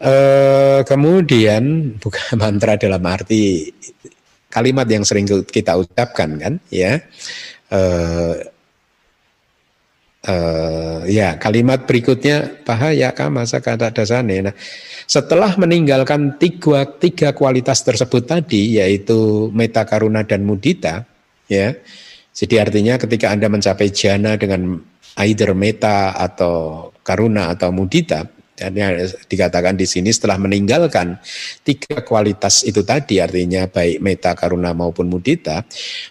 Eh, 0.00 0.80
kemudian 0.88 1.92
bukan 2.00 2.32
mantra 2.40 2.80
dalam 2.80 3.04
arti 3.04 3.68
kalimat 4.48 4.88
yang 4.88 5.04
sering 5.04 5.28
kita 5.28 5.76
ucapkan 5.76 6.40
kan 6.40 6.54
ya. 6.72 7.04
Uh, 7.70 8.34
uh, 10.26 11.06
ya 11.06 11.38
kalimat 11.38 11.86
berikutnya 11.86 12.64
bahaya 12.64 13.12
masa 13.28 13.60
kata 13.60 13.92
dasane. 13.92 14.40
Nah, 14.40 14.56
setelah 15.04 15.54
meninggalkan 15.60 16.40
tiga, 16.40 16.88
tiga 16.96 17.36
kualitas 17.36 17.84
tersebut 17.84 18.24
tadi 18.24 18.80
yaitu 18.80 19.52
meta 19.52 19.84
karuna 19.84 20.24
dan 20.24 20.48
mudita 20.48 21.04
ya. 21.46 21.76
Jadi 22.32 22.56
artinya 22.56 22.96
ketika 22.96 23.36
Anda 23.36 23.52
mencapai 23.52 23.92
jana 23.92 24.40
dengan 24.40 24.80
either 25.20 25.52
meta 25.52 26.16
atau 26.16 26.88
karuna 27.04 27.52
atau 27.52 27.68
mudita, 27.68 28.24
yang 28.68 29.00
dikatakan 29.26 29.74
di 29.74 29.88
sini 29.88 30.12
setelah 30.12 30.36
meninggalkan 30.36 31.16
tiga 31.64 32.04
kualitas 32.04 32.62
itu 32.68 32.84
tadi 32.84 33.16
artinya 33.18 33.64
baik 33.64 34.04
meta 34.04 34.36
karuna 34.36 34.76
maupun 34.76 35.08
mudita 35.08 35.64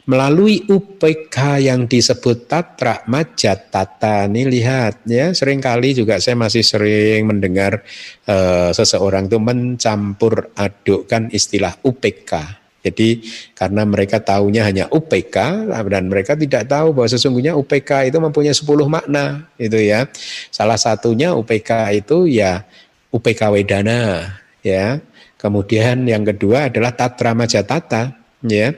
melalui 0.09 0.65
UPK 0.65 1.61
yang 1.61 1.85
disebut 1.85 2.49
tatra 2.49 3.05
majat 3.05 3.69
tata 3.69 4.25
ini 4.25 4.49
lihat 4.49 5.05
ya 5.05 5.29
sering 5.37 5.61
kali 5.61 5.93
juga 5.93 6.17
saya 6.17 6.33
masih 6.33 6.65
sering 6.65 7.29
mendengar 7.29 7.85
uh, 8.25 8.73
seseorang 8.73 9.29
itu 9.29 9.37
mencampur 9.37 10.49
adukkan 10.57 11.29
istilah 11.29 11.77
UPK 11.85 12.58
jadi 12.79 13.19
karena 13.55 13.83
mereka 13.83 14.23
tahunya 14.23 14.63
hanya 14.63 14.85
UPK 14.87 15.67
dan 15.67 16.03
mereka 16.07 16.39
tidak 16.39 16.63
tahu 16.67 16.95
bahwa 16.95 17.07
sesungguhnya 17.11 17.53
UPK 17.59 18.07
itu 18.07 18.17
mempunyai 18.23 18.55
10 18.55 18.65
makna 18.87 19.47
itu 19.59 19.75
ya. 19.75 20.07
Salah 20.47 20.79
satunya 20.79 21.35
UPK 21.35 21.91
itu 21.91 22.27
ya 22.31 22.63
UPK 23.11 23.51
Wedana 23.51 24.31
ya. 24.63 25.03
Kemudian 25.39 26.03
yang 26.03 26.27
kedua 26.27 26.67
adalah 26.67 26.91
Tatra 26.91 27.31
Majatata 27.31 28.18
ya 28.45 28.71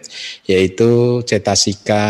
yaitu 0.50 1.21
cetasika 1.21 2.06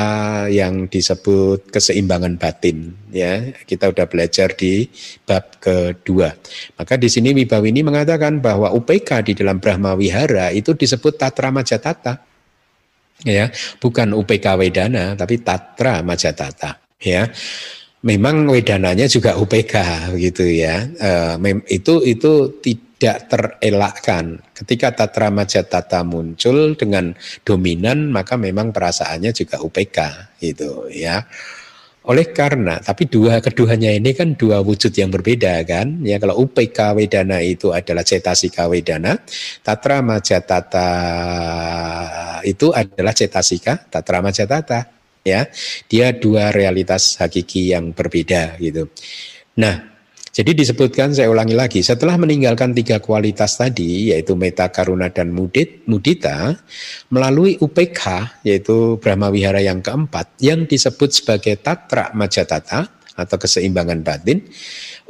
yang 0.48 0.88
disebut 0.88 1.68
keseimbangan 1.68 2.40
batin. 2.40 2.96
Ya 3.12 3.52
kita 3.68 3.92
udah 3.92 4.08
belajar 4.08 4.56
di 4.56 4.88
bab 5.28 5.60
kedua. 5.60 6.32
Maka 6.80 6.96
di 6.96 7.12
sini 7.12 7.36
Wibawini 7.36 7.84
mengatakan 7.84 8.40
bahwa 8.40 8.72
UPK 8.72 9.28
di 9.28 9.34
dalam 9.36 9.60
Brahma 9.60 10.00
Wihara 10.00 10.56
itu 10.56 10.72
disebut 10.72 11.20
Tatra 11.20 11.52
Majatata. 11.52 12.24
Ya 13.22 13.52
bukan 13.78 14.16
UPK 14.16 14.46
Wedana 14.58 15.14
tapi 15.20 15.44
Tatra 15.44 16.00
Majatata. 16.02 16.80
Ya 17.04 17.28
memang 18.02 18.48
Wedananya 18.48 19.12
juga 19.12 19.36
UPK 19.36 19.76
gitu 20.18 20.48
ya. 20.48 20.88
E, 20.88 21.12
itu 21.70 22.02
itu 22.08 22.32
tidak 22.64 22.91
tidak 23.02 23.34
terelakkan. 23.34 24.38
Ketika 24.54 24.94
tatra 24.94 25.34
majatata 25.34 26.06
muncul 26.06 26.78
dengan 26.78 27.18
dominan, 27.42 28.14
maka 28.14 28.38
memang 28.38 28.70
perasaannya 28.70 29.34
juga 29.34 29.58
UPK 29.58 29.98
gitu 30.38 30.86
ya. 30.94 31.26
Oleh 32.06 32.30
karena, 32.30 32.78
tapi 32.78 33.10
dua 33.10 33.42
keduanya 33.42 33.90
ini 33.90 34.14
kan 34.14 34.38
dua 34.38 34.62
wujud 34.62 34.94
yang 34.94 35.10
berbeda 35.10 35.66
kan. 35.66 36.06
Ya 36.06 36.22
kalau 36.22 36.46
UPK 36.46 36.94
Wedana 36.94 37.42
itu 37.42 37.74
adalah 37.74 38.06
cetasika 38.06 38.70
Wedana, 38.70 39.18
Tatra 39.66 40.06
Majatata 40.06 40.90
itu 42.46 42.70
adalah 42.70 43.18
cetasika 43.18 43.90
Tatra 43.90 44.22
Majatata. 44.22 45.02
Ya, 45.22 45.46
dia 45.86 46.10
dua 46.18 46.50
realitas 46.50 47.18
hakiki 47.22 47.74
yang 47.78 47.94
berbeda 47.94 48.58
gitu. 48.58 48.90
Nah, 49.62 49.91
jadi 50.32 50.56
disebutkan, 50.56 51.12
saya 51.12 51.28
ulangi 51.28 51.52
lagi, 51.52 51.84
setelah 51.84 52.16
meninggalkan 52.16 52.72
tiga 52.72 53.04
kualitas 53.04 53.60
tadi, 53.60 54.16
yaitu 54.16 54.40
meta, 54.40 54.72
karuna, 54.72 55.12
dan 55.12 55.36
mudit, 55.36 55.84
mudita, 55.92 56.56
melalui 57.12 57.60
UPK, 57.60 58.00
yaitu 58.48 58.96
Brahma 59.04 59.28
Wihara 59.28 59.60
yang 59.60 59.84
keempat, 59.84 60.40
yang 60.40 60.64
disebut 60.64 61.12
sebagai 61.12 61.60
Tatra 61.60 62.16
Majatata, 62.16 62.88
atau 63.12 63.36
keseimbangan 63.36 64.00
batin, 64.08 64.40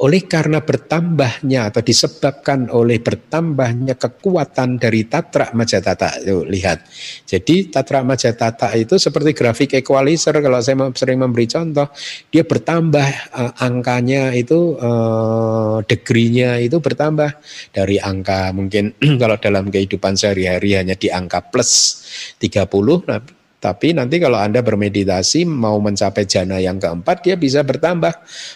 oleh 0.02 0.26
karena 0.26 0.66
bertambahnya 0.66 1.70
atau 1.70 1.86
disebabkan 1.86 2.74
oleh 2.74 2.98
bertambahnya 2.98 3.94
kekuatan 4.02 4.82
dari 4.82 5.06
Tatra 5.06 5.54
Majatata. 5.54 6.18
Yuk, 6.26 6.50
lihat. 6.50 6.90
Jadi 7.30 7.70
Tatra 7.70 8.02
Majatata 8.02 8.74
itu 8.74 8.98
seperti 8.98 9.38
grafik 9.38 9.78
equalizer 9.78 10.34
kalau 10.42 10.58
saya 10.58 10.90
sering 10.98 11.22
memberi 11.22 11.46
contoh, 11.46 11.86
dia 12.34 12.42
bertambah 12.42 13.08
uh, 13.30 13.54
angkanya 13.62 14.34
itu 14.34 14.74
uh, 14.82 15.86
degree-nya 15.86 16.58
itu 16.58 16.82
bertambah 16.82 17.38
dari 17.70 18.02
angka 18.02 18.50
mungkin 18.58 18.98
kalau 19.22 19.38
dalam 19.38 19.70
kehidupan 19.70 20.18
sehari-hari 20.18 20.82
hanya 20.82 20.98
di 20.98 21.14
angka 21.14 21.46
plus 21.46 22.02
30 22.42 22.66
nah 23.06 23.22
tapi 23.62 23.94
nanti 23.94 24.18
kalau 24.18 24.42
Anda 24.42 24.66
bermeditasi 24.66 25.46
mau 25.46 25.78
mencapai 25.78 26.26
jana 26.26 26.58
yang 26.58 26.82
keempat, 26.82 27.22
dia 27.22 27.38
bisa 27.38 27.62
bertambah 27.62 28.10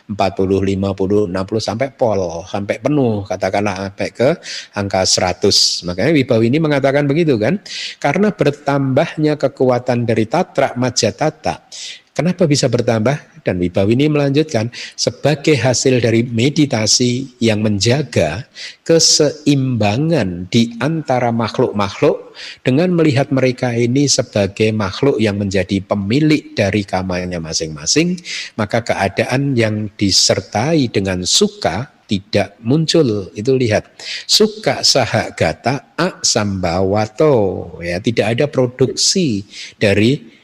40, 0.09 0.17
50, 0.17 1.29
60 1.29 1.61
sampai 1.61 1.93
pol, 1.93 2.41
sampai 2.49 2.81
penuh, 2.81 3.21
katakanlah 3.21 3.85
sampai 3.85 4.09
ke 4.09 4.29
angka 4.73 5.05
100. 5.05 5.85
Makanya 5.85 6.09
Wibawi 6.09 6.49
ini 6.49 6.57
mengatakan 6.57 7.05
begitu 7.05 7.37
kan. 7.37 7.61
Karena 8.01 8.33
bertambahnya 8.33 9.37
kekuatan 9.37 10.09
dari 10.09 10.25
Tatra 10.25 10.73
Majatata, 10.73 11.69
Kenapa 12.15 12.47
bisa 12.47 12.71
bertambah? 12.71 13.43
Dan 13.43 13.59
Wibawini 13.59 14.07
melanjutkan, 14.07 14.71
sebagai 14.95 15.59
hasil 15.59 15.99
dari 15.99 16.23
meditasi 16.23 17.35
yang 17.43 17.59
menjaga 17.59 18.47
keseimbangan 18.87 20.47
di 20.47 20.79
antara 20.79 21.35
makhluk-makhluk 21.35 22.31
dengan 22.63 22.95
melihat 22.95 23.35
mereka 23.35 23.75
ini 23.75 24.07
sebagai 24.07 24.71
makhluk 24.71 25.19
yang 25.19 25.35
menjadi 25.35 25.83
pemilik 25.83 26.55
dari 26.55 26.87
kamanya 26.87 27.43
masing-masing, 27.43 28.15
maka 28.55 28.79
keadaan 28.79 29.51
yang 29.59 29.91
disertai 29.99 30.87
dengan 30.87 31.27
suka 31.27 31.91
tidak 32.05 32.55
muncul 32.61 33.33
itu 33.33 33.51
lihat 33.57 33.91
suka 34.29 34.85
sahagata 34.85 35.97
a 35.97 36.21
sambawato 36.21 37.81
ya 37.81 37.97
tidak 37.97 38.37
ada 38.37 38.45
produksi 38.45 39.41
dari 39.81 40.34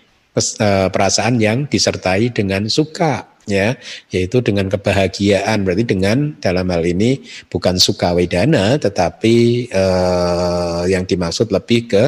perasaan 0.91 1.43
yang 1.43 1.67
disertai 1.67 2.31
dengan 2.31 2.71
suka 2.71 3.31
ya 3.49 3.75
yaitu 4.13 4.39
dengan 4.39 4.69
kebahagiaan. 4.71 5.65
Berarti 5.65 5.85
dengan 5.85 6.37
dalam 6.39 6.67
hal 6.69 6.83
ini 6.85 7.19
bukan 7.51 7.75
suka 7.81 8.13
wedana 8.15 8.77
tetapi 8.77 9.67
eh, 9.69 10.81
yang 10.91 11.03
dimaksud 11.03 11.49
lebih 11.49 11.91
ke 11.91 12.03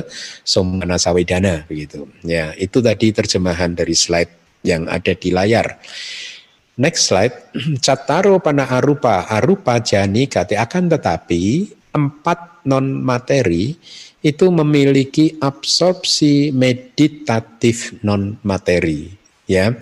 somanasa 0.48 1.12
wedana 1.12 1.68
begitu. 1.68 2.08
Ya 2.24 2.56
itu 2.56 2.80
tadi 2.80 3.12
terjemahan 3.12 3.76
dari 3.76 3.96
slide 3.98 4.62
yang 4.64 4.88
ada 4.88 5.12
di 5.12 5.30
layar. 5.34 5.80
Next 6.80 7.12
slide. 7.12 7.54
Cataro 7.86 8.42
pana 8.42 8.66
arupa. 8.66 9.30
Arupa 9.30 9.78
jani 9.84 10.26
kate. 10.26 10.58
Akan 10.58 10.90
tetapi 10.90 11.70
empat 11.94 12.66
non 12.66 13.04
materi 13.04 13.78
itu 14.24 14.48
memiliki 14.50 15.36
absorpsi 15.44 16.56
meditatif 16.56 17.92
non 18.08 18.40
materi 18.48 19.12
ya. 19.46 19.76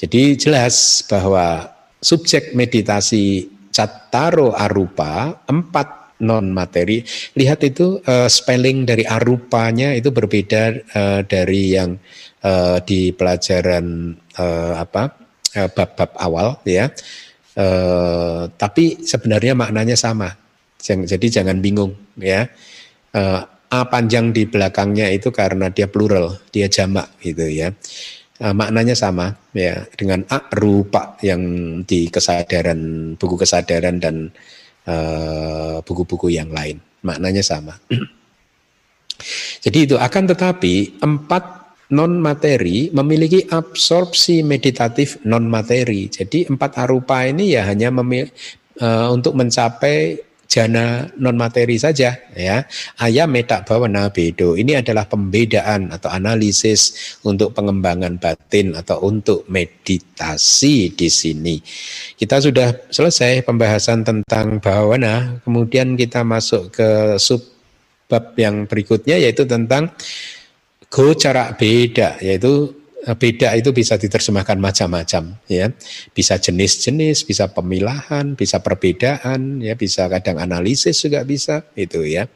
Jadi 0.00 0.34
jelas 0.40 1.04
bahwa 1.04 1.68
subjek 2.00 2.56
meditasi 2.56 3.46
cataro 3.68 4.56
arupa 4.56 5.44
empat 5.44 6.18
non 6.24 6.54
materi 6.54 7.04
lihat 7.36 7.66
itu 7.66 8.00
uh, 8.08 8.30
spelling 8.30 8.88
dari 8.88 9.04
arupanya 9.04 9.92
itu 9.92 10.08
berbeda 10.08 10.62
uh, 10.94 11.20
dari 11.26 11.76
yang 11.76 11.98
uh, 12.46 12.78
di 12.80 13.12
pelajaran 13.12 14.16
uh, 14.40 14.80
apa 14.80 15.12
bab-bab 15.52 16.16
uh, 16.16 16.24
awal 16.24 16.48
ya. 16.64 16.88
Uh, 17.52 18.48
tapi 18.56 19.04
sebenarnya 19.04 19.52
maknanya 19.52 19.92
sama. 19.92 20.32
Jadi 20.80 21.28
jangan 21.28 21.60
bingung 21.60 21.92
ya. 22.16 22.48
Uh, 23.12 23.44
A 23.72 23.88
panjang 23.88 24.36
di 24.36 24.44
belakangnya 24.44 25.08
itu 25.08 25.32
karena 25.32 25.72
dia 25.72 25.88
plural, 25.88 26.36
dia 26.52 26.68
jamak 26.68 27.08
gitu 27.24 27.48
ya. 27.48 27.72
Uh, 28.42 28.52
maknanya 28.52 28.92
sama 28.92 29.32
ya 29.56 29.86
dengan 29.96 30.28
a 30.28 30.44
rupa 30.52 31.16
yang 31.24 31.40
di 31.88 32.12
kesadaran 32.12 33.14
buku 33.16 33.38
kesadaran 33.38 33.96
dan 34.02 34.28
eh, 34.82 35.76
buku-buku 35.80 36.28
uh, 36.28 36.34
yang 36.42 36.50
lain. 36.52 36.76
Maknanya 37.06 37.40
sama. 37.40 37.78
Jadi 39.64 39.78
itu 39.88 39.96
akan 39.96 40.24
tetapi 40.34 41.00
empat 41.00 41.44
non 41.92 42.18
materi 42.18 42.88
memiliki 42.90 43.44
absorpsi 43.46 44.40
meditatif 44.42 45.20
non 45.28 45.46
materi. 45.46 46.08
Jadi 46.08 46.48
empat 46.48 46.80
arupa 46.82 47.22
ini 47.28 47.52
ya 47.52 47.68
hanya 47.68 47.92
memil, 47.92 48.32
uh, 48.80 49.12
untuk 49.12 49.36
mencapai 49.36 50.18
jana 50.52 51.08
non 51.16 51.32
materi 51.40 51.80
saja 51.80 52.12
ya. 52.36 52.68
Ayam 53.00 53.32
metak 53.32 53.64
bawana 53.64 54.12
bedo. 54.12 54.52
Ini 54.52 54.84
adalah 54.84 55.08
pembedaan 55.08 55.88
atau 55.88 56.12
analisis 56.12 57.16
untuk 57.24 57.56
pengembangan 57.56 58.20
batin 58.20 58.76
atau 58.76 59.00
untuk 59.08 59.48
meditasi 59.48 60.92
di 60.92 61.08
sini. 61.08 61.56
Kita 62.20 62.36
sudah 62.44 62.92
selesai 62.92 63.48
pembahasan 63.48 64.04
tentang 64.04 64.60
bawana 64.60 65.40
kemudian 65.40 65.96
kita 65.96 66.20
masuk 66.20 66.68
ke 66.76 67.16
sub 67.16 67.40
bab 68.12 68.36
yang 68.36 68.68
berikutnya 68.68 69.16
yaitu 69.16 69.48
tentang 69.48 69.88
go 70.92 71.16
cara 71.16 71.56
beda 71.56 72.20
yaitu 72.20 72.81
beda 73.02 73.54
itu 73.58 73.74
bisa 73.74 73.98
diterjemahkan 73.98 74.58
macam-macam 74.62 75.38
ya. 75.50 75.70
Bisa 76.14 76.38
jenis-jenis 76.38 77.26
bisa 77.26 77.50
pemilahan 77.50 78.38
bisa 78.38 78.62
perbedaan 78.62 79.58
ya. 79.58 79.74
Bisa 79.74 80.06
kadang 80.06 80.38
analisis 80.38 81.02
juga 81.02 81.26
bisa 81.26 81.66
itu 81.74 82.06
ya. 82.06 82.30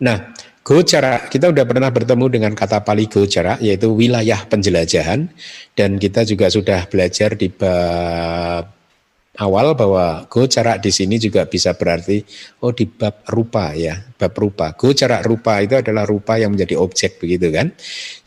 Nah 0.00 0.32
Gocara, 0.68 1.32
kita 1.32 1.48
udah 1.48 1.64
pernah 1.64 1.88
bertemu 1.88 2.28
dengan 2.28 2.52
kata 2.52 2.84
Pali 2.84 3.08
Gocara, 3.08 3.56
yaitu 3.56 3.88
wilayah 3.88 4.44
penjelajahan, 4.52 5.32
dan 5.72 5.96
kita 5.96 6.28
juga 6.28 6.52
sudah 6.52 6.84
belajar 6.92 7.32
di 7.40 7.48
bab 7.48 8.77
awal 9.38 9.78
bahwa 9.78 10.26
gocara 10.26 10.76
di 10.82 10.90
sini 10.90 11.16
juga 11.22 11.46
bisa 11.46 11.74
berarti 11.78 12.22
oh 12.62 12.74
di 12.74 12.90
bab 12.90 13.22
rupa 13.30 13.70
ya, 13.74 13.94
bab 14.18 14.34
rupa. 14.34 14.74
Gocara 14.74 15.22
rupa 15.22 15.62
itu 15.62 15.78
adalah 15.78 16.02
rupa 16.02 16.36
yang 16.36 16.54
menjadi 16.54 16.74
objek 16.78 17.22
begitu 17.22 17.54
kan. 17.54 17.70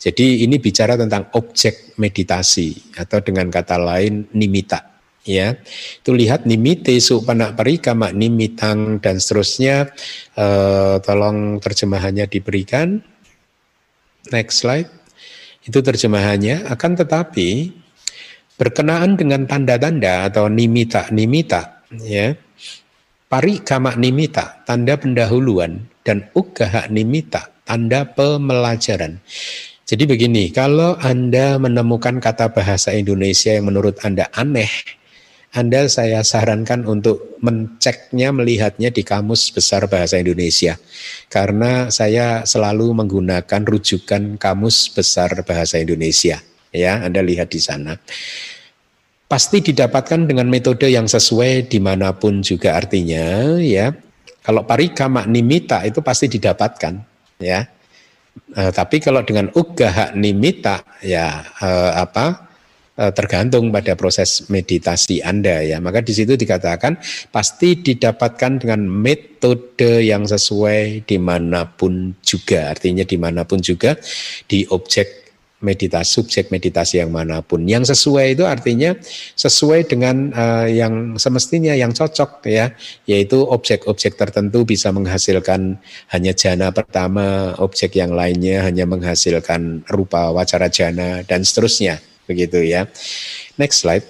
Jadi 0.00 0.44
ini 0.48 0.56
bicara 0.56 0.96
tentang 0.96 1.28
objek 1.36 1.96
meditasi 2.00 2.96
atau 2.96 3.20
dengan 3.20 3.52
kata 3.52 3.76
lain 3.76 4.32
nimita 4.32 4.92
ya. 5.26 5.54
Itu 6.02 6.16
lihat 6.16 6.48
nimite 6.48 6.96
supana 6.98 7.52
parikama 7.52 8.10
nimitang 8.10 8.98
dan 8.98 9.20
seterusnya. 9.20 9.92
Uh, 10.32 10.98
tolong 11.04 11.60
terjemahannya 11.60 12.26
diberikan. 12.26 13.04
Next 14.30 14.62
slide. 14.62 14.90
Itu 15.62 15.82
terjemahannya. 15.82 16.66
Akan 16.66 16.98
tetapi 16.98 17.81
berkenaan 18.62 19.18
dengan 19.18 19.42
tanda-tanda 19.50 20.30
atau 20.30 20.46
nimita 20.46 21.10
nimita 21.10 21.82
ya 21.98 22.38
parikama 23.26 23.98
nimita 23.98 24.62
tanda 24.62 24.94
pendahuluan 24.94 25.82
dan 26.06 26.30
ugaha 26.30 26.86
nimita 26.86 27.50
tanda 27.66 28.06
pemelajaran 28.06 29.18
jadi 29.82 30.08
begini, 30.08 30.48
kalau 30.56 30.96
Anda 30.96 31.60
menemukan 31.60 32.16
kata 32.16 32.54
bahasa 32.56 32.96
Indonesia 32.96 33.52
yang 33.52 33.68
menurut 33.68 34.00
Anda 34.00 34.24
aneh, 34.32 34.70
anda 35.52 35.84
saya 35.84 36.24
sarankan 36.24 36.88
untuk 36.88 37.36
menceknya, 37.44 38.32
melihatnya 38.32 38.88
di 38.88 39.04
Kamus 39.04 39.52
Besar 39.52 39.84
Bahasa 39.84 40.16
Indonesia. 40.16 40.80
Karena 41.28 41.92
saya 41.92 42.48
selalu 42.48 42.96
menggunakan 43.04 43.60
rujukan 43.60 44.40
Kamus 44.40 44.88
Besar 44.96 45.44
Bahasa 45.44 45.76
Indonesia. 45.76 46.40
Ya, 46.72 47.04
Anda 47.04 47.20
lihat 47.20 47.52
di 47.52 47.60
sana. 47.60 48.00
Pasti 49.28 49.60
didapatkan 49.60 50.28
dengan 50.28 50.48
metode 50.48 50.88
yang 50.88 51.08
sesuai 51.08 51.68
di 51.68 51.80
mana 51.80 52.16
pun 52.16 52.40
juga 52.40 52.76
artinya, 52.76 53.56
ya. 53.60 53.92
Kalau 54.42 54.64
parikama 54.64 55.24
nimita 55.28 55.84
itu 55.84 56.00
pasti 56.00 56.32
didapatkan, 56.32 56.94
ya. 57.40 57.68
Eh, 58.56 58.72
tapi 58.72 59.00
kalau 59.00 59.20
dengan 59.24 59.52
ugaha 59.52 60.16
nimita, 60.16 60.84
ya 61.04 61.44
eh, 61.60 61.92
apa? 61.96 62.52
Eh, 62.92 63.08
tergantung 63.16 63.72
pada 63.72 63.96
proses 63.96 64.52
meditasi 64.52 65.24
Anda 65.24 65.64
ya. 65.64 65.80
Maka 65.80 66.04
di 66.04 66.12
situ 66.12 66.36
dikatakan 66.36 67.00
pasti 67.32 67.80
didapatkan 67.80 68.60
dengan 68.60 68.84
metode 68.84 70.04
yang 70.04 70.28
sesuai 70.28 71.08
di 71.08 71.16
mana 71.16 71.64
pun 71.64 72.12
juga. 72.20 72.68
Artinya 72.68 73.00
di 73.00 73.16
mana 73.16 73.48
pun 73.48 73.64
juga 73.64 73.96
di 74.44 74.68
objek 74.68 75.21
meditasi, 75.64 76.20
subjek 76.20 76.52
meditasi 76.52 77.00
yang 77.00 77.08
mana 77.08 77.40
pun. 77.40 77.64
Yang 77.64 77.96
sesuai 77.96 78.36
itu 78.36 78.44
artinya 78.44 78.92
sesuai 79.38 79.88
dengan 79.88 80.34
uh, 80.34 80.68
yang 80.68 81.16
semestinya 81.16 81.72
yang 81.72 81.96
cocok 81.96 82.44
ya, 82.44 82.76
yaitu 83.08 83.40
objek-objek 83.40 84.18
tertentu 84.20 84.68
bisa 84.68 84.92
menghasilkan 84.92 85.80
hanya 86.12 86.32
jana 86.36 86.68
pertama, 86.74 87.56
objek 87.62 87.96
yang 87.96 88.12
lainnya 88.12 88.66
hanya 88.66 88.84
menghasilkan 88.84 89.88
rupa 89.88 90.28
wacara 90.34 90.68
jana 90.68 91.24
dan 91.24 91.46
seterusnya 91.46 92.02
begitu 92.28 92.60
ya. 92.60 92.84
Next 93.56 93.80
slide. 93.86 94.04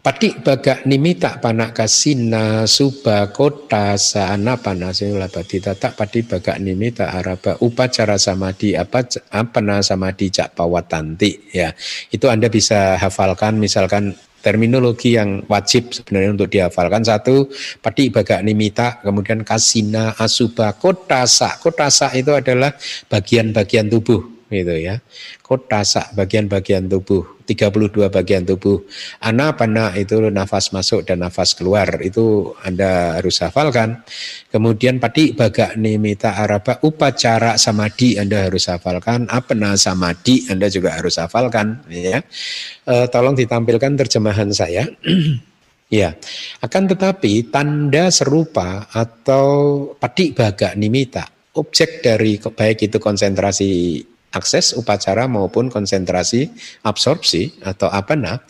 Pati 0.00 0.32
baga 0.40 0.80
nimita 0.88 1.44
panak 1.44 1.76
kasina 1.76 2.64
suba 2.64 3.28
kota 3.36 4.00
saana 4.00 4.56
panasila 4.56 5.28
bati 5.28 5.60
tata 5.60 5.92
pati. 5.92 6.24
Baga 6.24 6.56
nimita 6.56 7.12
araba 7.12 7.60
upacara 7.60 8.16
samadi 8.16 8.72
apa 8.72 9.04
apana 9.28 9.84
samadi 9.84 10.32
cak 10.32 10.56
pawatanti 10.56 11.52
ya. 11.52 11.76
Itu 12.08 12.32
anda 12.32 12.48
bisa 12.48 12.96
hafalkan 12.96 13.60
misalkan 13.60 14.16
terminologi 14.40 15.20
yang 15.20 15.44
wajib 15.52 15.92
sebenarnya 15.92 16.32
untuk 16.32 16.48
dihafalkan. 16.48 17.04
Satu 17.04 17.52
pati 17.84 18.08
baga 18.08 18.40
nimita 18.40 19.04
kemudian 19.04 19.44
kasina 19.44 20.16
asuba 20.16 20.80
kotasa 20.80 21.60
kotasa 21.60 22.08
itu 22.16 22.32
adalah 22.32 22.72
bagian-bagian 23.12 23.92
tubuh 23.92 24.39
gitu 24.50 24.74
ya. 24.74 24.98
Kotasa 25.40 26.10
bagian-bagian 26.12 26.90
tubuh, 26.90 27.40
32 27.46 28.10
bagian 28.10 28.42
tubuh. 28.42 28.82
Anapana 29.22 29.94
itu 29.94 30.18
nafas 30.28 30.74
masuk 30.74 31.06
dan 31.06 31.22
nafas 31.22 31.54
keluar. 31.54 32.02
Itu 32.02 32.54
Anda 32.66 33.22
harus 33.22 33.38
hafalkan. 33.40 34.02
Kemudian 34.50 34.98
pati 34.98 35.32
baga 35.32 35.78
nimita 35.78 36.34
araba 36.36 36.82
upacara 36.82 37.54
samadi 37.54 38.18
Anda 38.18 38.50
harus 38.50 38.66
hafalkan. 38.66 39.30
Apena 39.30 39.78
samadi 39.78 40.50
Anda 40.50 40.66
juga 40.66 40.98
harus 40.98 41.16
hafalkan 41.16 41.86
ya. 41.86 42.20
E, 42.84 42.94
tolong 43.08 43.38
ditampilkan 43.38 43.96
terjemahan 43.96 44.50
saya. 44.50 44.84
Ya, 45.90 46.14
akan 46.62 46.86
tetapi 46.86 47.50
tanda 47.50 48.14
serupa 48.14 48.86
atau 48.94 49.90
pati 49.98 50.30
baga 50.30 50.70
nimita 50.78 51.26
objek 51.58 52.04
dari 52.04 52.38
baik 52.38 52.86
itu 52.86 53.02
konsentrasi 53.02 53.98
akses 54.30 54.78
upacara 54.78 55.26
maupun 55.26 55.68
konsentrasi 55.68 56.50
absorpsi 56.86 57.58
atau 57.66 57.90
apana 57.90 58.42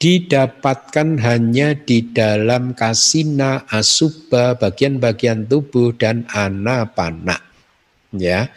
didapatkan 0.00 1.20
hanya 1.22 1.76
di 1.76 2.10
dalam 2.10 2.74
kasina 2.74 3.68
asuba 3.70 4.58
bagian-bagian 4.58 5.46
tubuh 5.46 5.94
dan 5.94 6.26
anapana 6.32 7.38
ya 8.14 8.50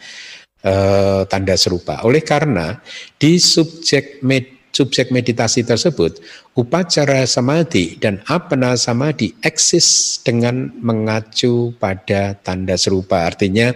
eh, 0.64 1.22
tanda 1.30 1.54
serupa. 1.54 2.02
Oleh 2.02 2.24
karena 2.24 2.80
di 3.20 3.38
subjek 3.38 4.24
med, 4.26 4.72
subjek 4.74 5.14
meditasi 5.14 5.62
tersebut 5.62 6.18
upacara 6.58 7.26
samadhi 7.26 7.98
dan 7.98 8.22
apana 8.26 8.74
samadhi 8.74 9.34
eksis 9.42 10.18
dengan 10.22 10.70
mengacu 10.82 11.74
pada 11.78 12.34
tanda 12.40 12.74
serupa. 12.74 13.26
Artinya 13.26 13.74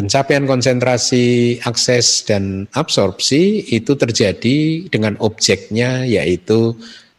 Pencapaian 0.00 0.48
konsentrasi, 0.48 1.60
akses, 1.60 2.24
dan 2.24 2.64
absorpsi 2.72 3.68
itu 3.68 3.92
terjadi 4.00 4.88
dengan 4.88 5.20
objeknya 5.20 6.08
yaitu 6.08 6.72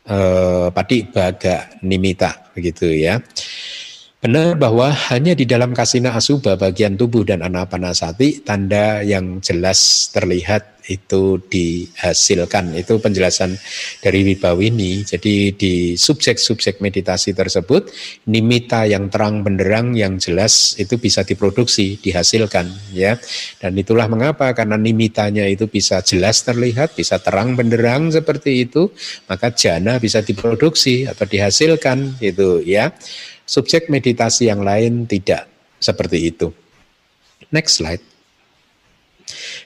eh, 0.10 0.74
padi 0.74 1.06
baga 1.06 1.70
nimita 1.86 2.50
begitu 2.58 2.90
ya. 2.90 3.22
Benar 4.22 4.58
bahwa 4.58 4.90
hanya 5.14 5.38
di 5.38 5.46
dalam 5.46 5.78
kasina 5.78 6.18
asuba 6.18 6.58
bagian 6.58 6.98
tubuh 6.98 7.22
dan 7.22 7.46
anapanasati 7.46 8.42
tanda 8.42 9.06
yang 9.06 9.42
jelas 9.46 10.10
terlihat 10.14 10.71
itu 10.88 11.38
dihasilkan. 11.38 12.74
Itu 12.78 12.98
penjelasan 12.98 13.58
dari 14.02 14.26
Wibawini. 14.26 15.06
Jadi 15.06 15.54
di 15.54 15.74
subjek-subjek 15.94 16.82
meditasi 16.82 17.36
tersebut 17.38 17.92
nimita 18.30 18.90
yang 18.90 19.12
terang 19.14 19.46
benderang 19.46 19.94
yang 19.94 20.18
jelas 20.18 20.78
itu 20.82 20.98
bisa 20.98 21.22
diproduksi, 21.22 22.00
dihasilkan 22.02 22.70
ya. 22.96 23.20
Dan 23.62 23.78
itulah 23.78 24.10
mengapa 24.10 24.56
karena 24.58 24.80
nimitanya 24.80 25.46
itu 25.46 25.70
bisa 25.70 26.02
jelas 26.02 26.42
terlihat, 26.42 26.98
bisa 26.98 27.22
terang 27.22 27.54
benderang 27.54 28.10
seperti 28.10 28.66
itu, 28.66 28.90
maka 29.30 29.54
jana 29.54 30.02
bisa 30.02 30.24
diproduksi 30.26 31.06
atau 31.06 31.26
dihasilkan 31.28 32.22
itu 32.24 32.64
ya. 32.66 32.94
Subjek 33.46 33.92
meditasi 33.92 34.48
yang 34.48 34.64
lain 34.64 35.04
tidak 35.06 35.52
seperti 35.82 36.32
itu. 36.32 36.56
Next 37.52 37.84
slide. 37.84 38.00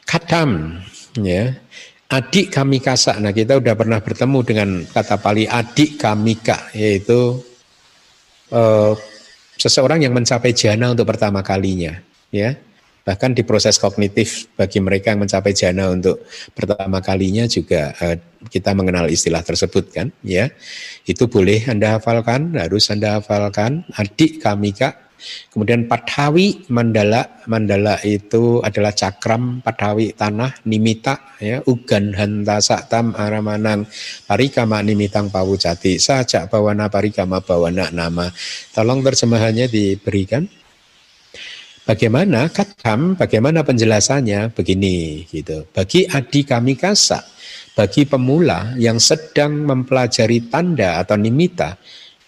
Kadam, 0.05 0.81
ya. 1.19 1.55
Adik 2.05 2.53
kamikasa. 2.53 3.17
Nah, 3.17 3.33
kita 3.33 3.57
udah 3.57 3.73
pernah 3.73 3.97
bertemu 3.97 4.39
dengan 4.45 4.69
kata 4.85 5.17
Pali 5.17 5.49
adik 5.49 5.97
kamika, 5.97 6.69
yaitu 6.77 7.41
eh, 8.53 8.93
seseorang 9.57 10.05
yang 10.05 10.13
mencapai 10.13 10.53
jana 10.53 10.93
untuk 10.93 11.09
pertama 11.09 11.41
kalinya, 11.41 11.97
ya. 12.29 12.53
Bahkan 13.05 13.37
di 13.37 13.45
proses 13.45 13.77
kognitif 13.77 14.49
bagi 14.57 14.81
mereka 14.81 15.13
yang 15.13 15.25
mencapai 15.25 15.53
jana 15.53 15.93
untuk 15.93 16.25
pertama 16.53 17.01
kalinya 17.01 17.45
juga 17.49 17.93
eh, 17.97 18.21
kita 18.53 18.77
mengenal 18.77 19.09
istilah 19.09 19.41
tersebut 19.41 19.89
kan, 19.89 20.07
ya. 20.21 20.53
Itu 21.09 21.25
boleh 21.25 21.65
Anda 21.65 21.97
hafalkan, 21.97 22.53
harus 22.53 22.85
Anda 22.93 23.17
hafalkan. 23.17 23.81
Adik 23.97 24.45
kamika 24.45 25.04
Kemudian 25.49 25.87
Padhawi 25.89 26.67
Mandala, 26.69 27.41
Mandala 27.47 27.97
itu 28.03 28.59
adalah 28.61 28.91
cakram 28.91 29.63
Padhawi 29.63 30.13
tanah 30.13 30.65
nimita 30.67 31.39
ya 31.39 31.59
ugan 31.65 32.15
hanta 32.15 32.59
saktam 32.59 33.15
aramanang 33.15 33.87
parikama 34.27 34.79
nimitang 34.83 35.31
pawucati 35.31 35.97
sajak 35.97 36.51
bawana 36.51 36.87
parikama 36.91 37.41
bawana 37.41 37.89
nama. 37.91 38.29
Tolong 38.75 39.01
terjemahannya 39.01 39.67
diberikan. 39.71 40.45
Bagaimana 41.85 42.49
katam, 42.49 43.13
bagaimana 43.13 43.61
penjelasannya? 43.61 44.57
Begini 44.57 45.21
gitu. 45.29 45.69
Bagi 45.69 46.09
adi 46.09 46.41
kami 46.41 46.73
kasa, 46.73 47.21
bagi 47.77 48.09
pemula 48.09 48.73
yang 48.81 48.97
sedang 48.97 49.53
mempelajari 49.69 50.49
tanda 50.49 50.97
atau 50.97 51.13
nimita, 51.13 51.77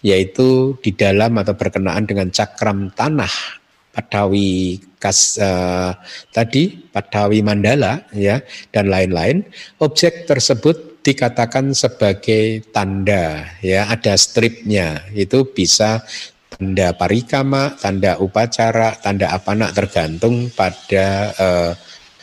yaitu 0.02 0.78
di 0.78 0.94
dalam 0.94 1.34
atau 1.38 1.54
berkenaan 1.58 2.06
dengan 2.06 2.30
cakram 2.30 2.90
tanah 2.94 3.58
Padawi 3.98 4.78
kas 5.02 5.42
uh, 5.42 5.90
tadi 6.30 6.70
Padawi 6.70 7.42
Mandala 7.42 8.06
ya 8.14 8.38
dan 8.70 8.94
lain-lain. 8.94 9.42
Objek 9.82 10.22
tersebut 10.22 11.02
dikatakan 11.02 11.74
sebagai 11.74 12.62
tanda 12.70 13.58
ya 13.58 13.90
ada 13.90 14.14
stripnya. 14.14 15.02
Itu 15.10 15.50
bisa 15.50 16.06
tanda 16.46 16.94
parikama 16.94 17.74
tanda 17.74 18.22
upacara 18.22 19.02
tanda 19.02 19.34
apa 19.34 19.50
nak 19.58 19.74
tergantung 19.74 20.46
pada 20.54 21.34
uh, 21.34 21.72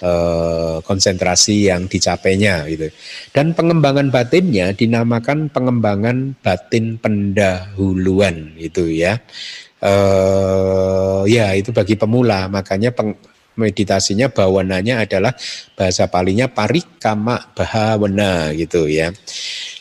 uh, 0.02 0.82
konsentrasi 0.84 1.70
yang 1.70 1.86
dicapainya 1.86 2.66
gitu 2.72 2.90
dan 3.32 3.54
pengembangan 3.54 4.10
batinnya 4.10 4.74
dinamakan 4.74 5.48
pengembangan 5.54 6.34
batin 6.42 6.98
pendahuluan 6.98 8.56
itu 8.58 8.90
ya 8.92 9.22
uh, 9.86 11.24
ya 11.30 11.54
itu 11.54 11.70
bagi 11.76 11.96
pemula 11.96 12.50
makanya 12.50 12.92
peng, 12.92 13.16
meditasinya 13.56 14.28
bawananya 14.30 15.08
adalah 15.08 15.34
bahasa 15.74 16.08
palinya 16.12 16.52
parikama 16.52 17.40
bahawana 17.56 18.52
gitu 18.54 18.86
ya. 18.92 19.16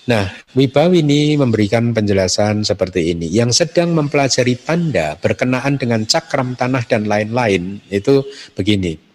Nah, 0.04 0.28
Wibawini 0.52 1.34
memberikan 1.40 1.96
penjelasan 1.96 2.60
seperti 2.60 3.16
ini. 3.16 3.26
Yang 3.32 3.64
sedang 3.64 3.96
mempelajari 3.96 4.60
tanda 4.60 5.16
berkenaan 5.16 5.80
dengan 5.80 6.04
cakram 6.04 6.52
tanah 6.54 6.84
dan 6.84 7.08
lain-lain 7.08 7.80
itu 7.88 8.20
begini. 8.52 9.13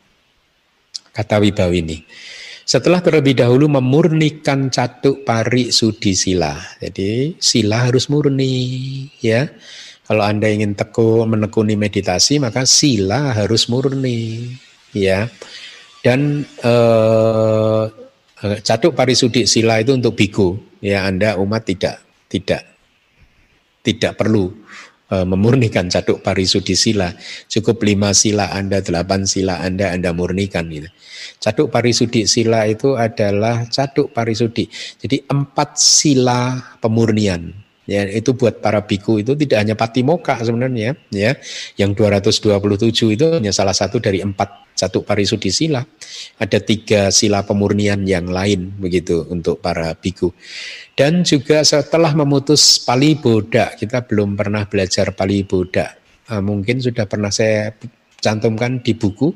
Kata 1.19 1.35
Wibawini. 1.43 1.99
Setelah 2.63 3.03
terlebih 3.03 3.35
dahulu 3.35 3.67
memurnikan 3.67 4.71
catuk 4.71 5.27
pari 5.27 5.67
sudi 5.75 6.15
sila. 6.15 6.55
Jadi 6.79 7.35
sila 7.35 7.91
harus 7.91 8.07
murni 8.07 9.03
ya 9.19 9.43
kalau 10.07 10.23
Anda 10.23 10.47
ingin 10.47 10.79
tekun 10.79 11.27
menekuni 11.27 11.75
meditasi 11.75 12.39
maka 12.39 12.63
sila 12.63 13.35
harus 13.35 13.67
murni 13.67 14.47
ya. 14.95 15.27
Dan 15.99 16.47
eh, 16.63 17.83
catuk 18.63 18.95
parisudi 18.95 19.43
sila 19.43 19.83
itu 19.83 19.91
untuk 19.91 20.15
biku 20.15 20.55
ya 20.79 21.03
Anda 21.03 21.35
umat 21.35 21.67
tidak 21.67 21.99
tidak 22.31 22.63
tidak 23.83 24.15
perlu 24.15 24.55
eh, 25.11 25.25
memurnikan 25.25 25.89
catuk 25.89 26.21
parisudi 26.21 26.73
sila. 26.77 27.11
Cukup 27.49 27.81
lima 27.83 28.13
sila 28.13 28.53
Anda, 28.53 28.79
delapan 28.79 29.25
sila 29.25 29.61
Anda, 29.61 29.93
Anda 29.93 30.13
murnikan 30.15 30.69
gitu. 30.69 30.89
Catuk 31.41 31.67
parisudi 31.73 32.29
sila 32.29 32.65
itu 32.69 32.95
adalah 32.95 33.67
catuk 33.67 34.13
parisudi. 34.15 34.69
Jadi 35.01 35.25
empat 35.27 35.75
sila 35.75 36.57
pemurnian 36.79 37.69
ya 37.89 38.05
itu 38.05 38.37
buat 38.37 38.61
para 38.61 38.85
biku 38.85 39.17
itu 39.17 39.33
tidak 39.33 39.65
hanya 39.65 39.73
patimoka 39.73 40.37
sebenarnya 40.37 40.93
ya 41.09 41.33
yang 41.73 41.97
227 41.97 43.17
itu 43.17 43.25
hanya 43.33 43.49
salah 43.49 43.73
satu 43.73 43.97
dari 43.97 44.21
empat 44.21 44.68
satu 44.79 45.03
parisudi 45.03 45.51
sila 45.51 45.83
ada 46.39 46.59
tiga 46.63 47.11
sila 47.11 47.43
pemurnian 47.43 48.07
yang 48.07 48.31
lain 48.31 48.79
begitu 48.79 49.27
untuk 49.27 49.59
para 49.59 49.91
biku 49.99 50.31
dan 50.95 51.27
juga 51.27 51.67
setelah 51.67 52.15
memutus 52.15 52.79
pali 52.79 53.19
boda 53.19 53.75
kita 53.75 54.07
belum 54.07 54.39
pernah 54.39 54.63
belajar 54.63 55.11
pali 55.11 55.43
boda 55.43 55.99
ah, 56.31 56.39
mungkin 56.39 56.79
sudah 56.79 57.03
pernah 57.03 57.27
saya 57.27 57.75
cantumkan 58.21 58.83
di 58.83 58.93
buku. 58.93 59.31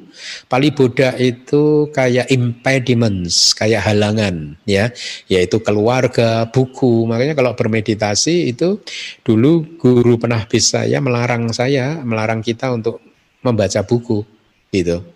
Pali 0.47 0.69
Buddha 0.75 1.15
itu 1.17 1.89
kayak 1.89 2.29
impediments, 2.29 3.55
kayak 3.55 3.83
halangan 3.83 4.59
ya, 4.67 4.91
yaitu 5.31 5.59
keluarga, 5.63 6.47
buku. 6.51 7.07
Makanya 7.07 7.33
kalau 7.33 7.55
bermeditasi 7.55 8.53
itu 8.53 8.83
dulu 9.23 9.79
guru 9.79 10.19
penahbis 10.19 10.75
saya 10.75 10.99
melarang 10.99 11.49
saya, 11.55 12.03
melarang 12.03 12.43
kita 12.43 12.69
untuk 12.71 12.99
membaca 13.41 13.81
buku 13.83 14.23
gitu. 14.71 15.12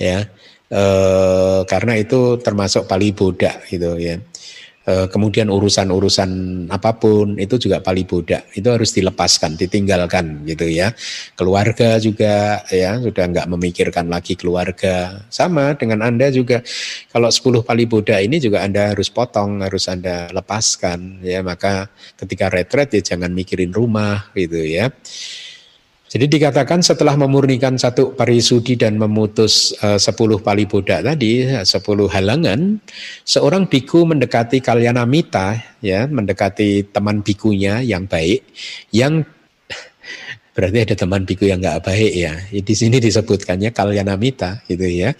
Ya. 0.00 0.28
E, 0.70 0.82
karena 1.68 1.94
itu 1.98 2.40
termasuk 2.40 2.88
Pali 2.88 3.14
Buddha 3.14 3.60
gitu 3.68 3.98
ya. 3.98 4.18
Eh, 4.84 5.08
kemudian 5.08 5.48
urusan-urusan 5.48 6.30
apa 6.68 7.00
pun 7.00 7.40
itu 7.40 7.56
juga 7.56 7.80
pali 7.80 8.04
bodak 8.04 8.52
itu 8.52 8.68
harus 8.68 8.92
dilepaskan 8.92 9.56
ditinggalkan 9.56 10.44
gitu 10.44 10.68
ya 10.68 10.92
keluarga 11.32 11.96
juga 11.96 12.60
ya 12.68 13.00
sudah 13.00 13.24
nggak 13.32 13.48
memikirkan 13.48 14.12
lagi 14.12 14.36
keluarga 14.36 15.24
sama 15.32 15.72
dengan 15.72 16.04
anda 16.04 16.28
juga 16.28 16.60
kalau 17.08 17.32
10 17.32 17.64
pali 17.64 17.88
bodak 17.88 18.28
ini 18.28 18.36
juga 18.36 18.60
anda 18.60 18.92
harus 18.92 19.08
potong 19.08 19.64
harus 19.64 19.88
anda 19.88 20.28
lepaskan 20.36 21.24
ya 21.24 21.40
maka 21.40 21.88
ketika 22.20 22.52
retret 22.52 22.92
ya 22.92 23.16
jangan 23.16 23.32
mikirin 23.32 23.72
rumah 23.72 24.36
gitu 24.36 24.60
ya 24.68 24.92
jadi 26.14 26.30
dikatakan 26.30 26.78
setelah 26.78 27.18
memurnikan 27.18 27.74
satu 27.74 28.14
parisudi 28.14 28.78
dan 28.78 29.02
memutus 29.02 29.74
eh, 29.82 29.98
sepuluh 29.98 30.38
pali 30.38 30.62
bodak 30.62 31.02
tadi, 31.02 31.50
sepuluh 31.66 32.06
halangan, 32.06 32.78
seorang 33.26 33.66
biku 33.66 34.06
mendekati 34.06 34.62
kalyanamita, 34.62 35.58
ya, 35.82 36.06
mendekati 36.06 36.86
teman 36.94 37.18
bikunya 37.26 37.82
yang 37.82 38.06
baik, 38.06 38.46
yang 38.94 39.26
Berarti 40.54 40.86
ada 40.86 40.94
teman 40.94 41.26
biku 41.26 41.50
yang 41.50 41.58
nggak 41.58 41.82
baik 41.82 42.12
ya. 42.14 42.38
Di 42.46 42.74
sini 42.78 43.02
disebutkannya 43.02 43.74
kalyanamita 43.74 44.62
gitu 44.70 44.86
ya. 44.86 45.10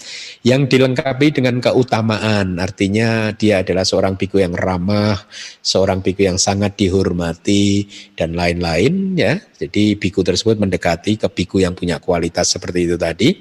Yang 0.46 0.78
dilengkapi 0.78 1.34
dengan 1.34 1.58
keutamaan, 1.58 2.62
artinya 2.62 3.34
dia 3.34 3.66
adalah 3.66 3.82
seorang 3.82 4.14
biku 4.14 4.38
yang 4.38 4.54
ramah, 4.54 5.18
seorang 5.58 6.06
biku 6.06 6.30
yang 6.30 6.38
sangat 6.38 6.78
dihormati 6.78 7.82
dan 8.14 8.38
lain-lain 8.38 9.18
ya. 9.18 9.42
Jadi 9.64 9.96
biku 9.96 10.20
tersebut 10.20 10.60
mendekati 10.60 11.16
ke 11.16 11.28
biku 11.32 11.64
yang 11.64 11.72
punya 11.72 11.96
kualitas 11.96 12.52
seperti 12.52 12.84
itu 12.84 12.96
tadi. 13.00 13.32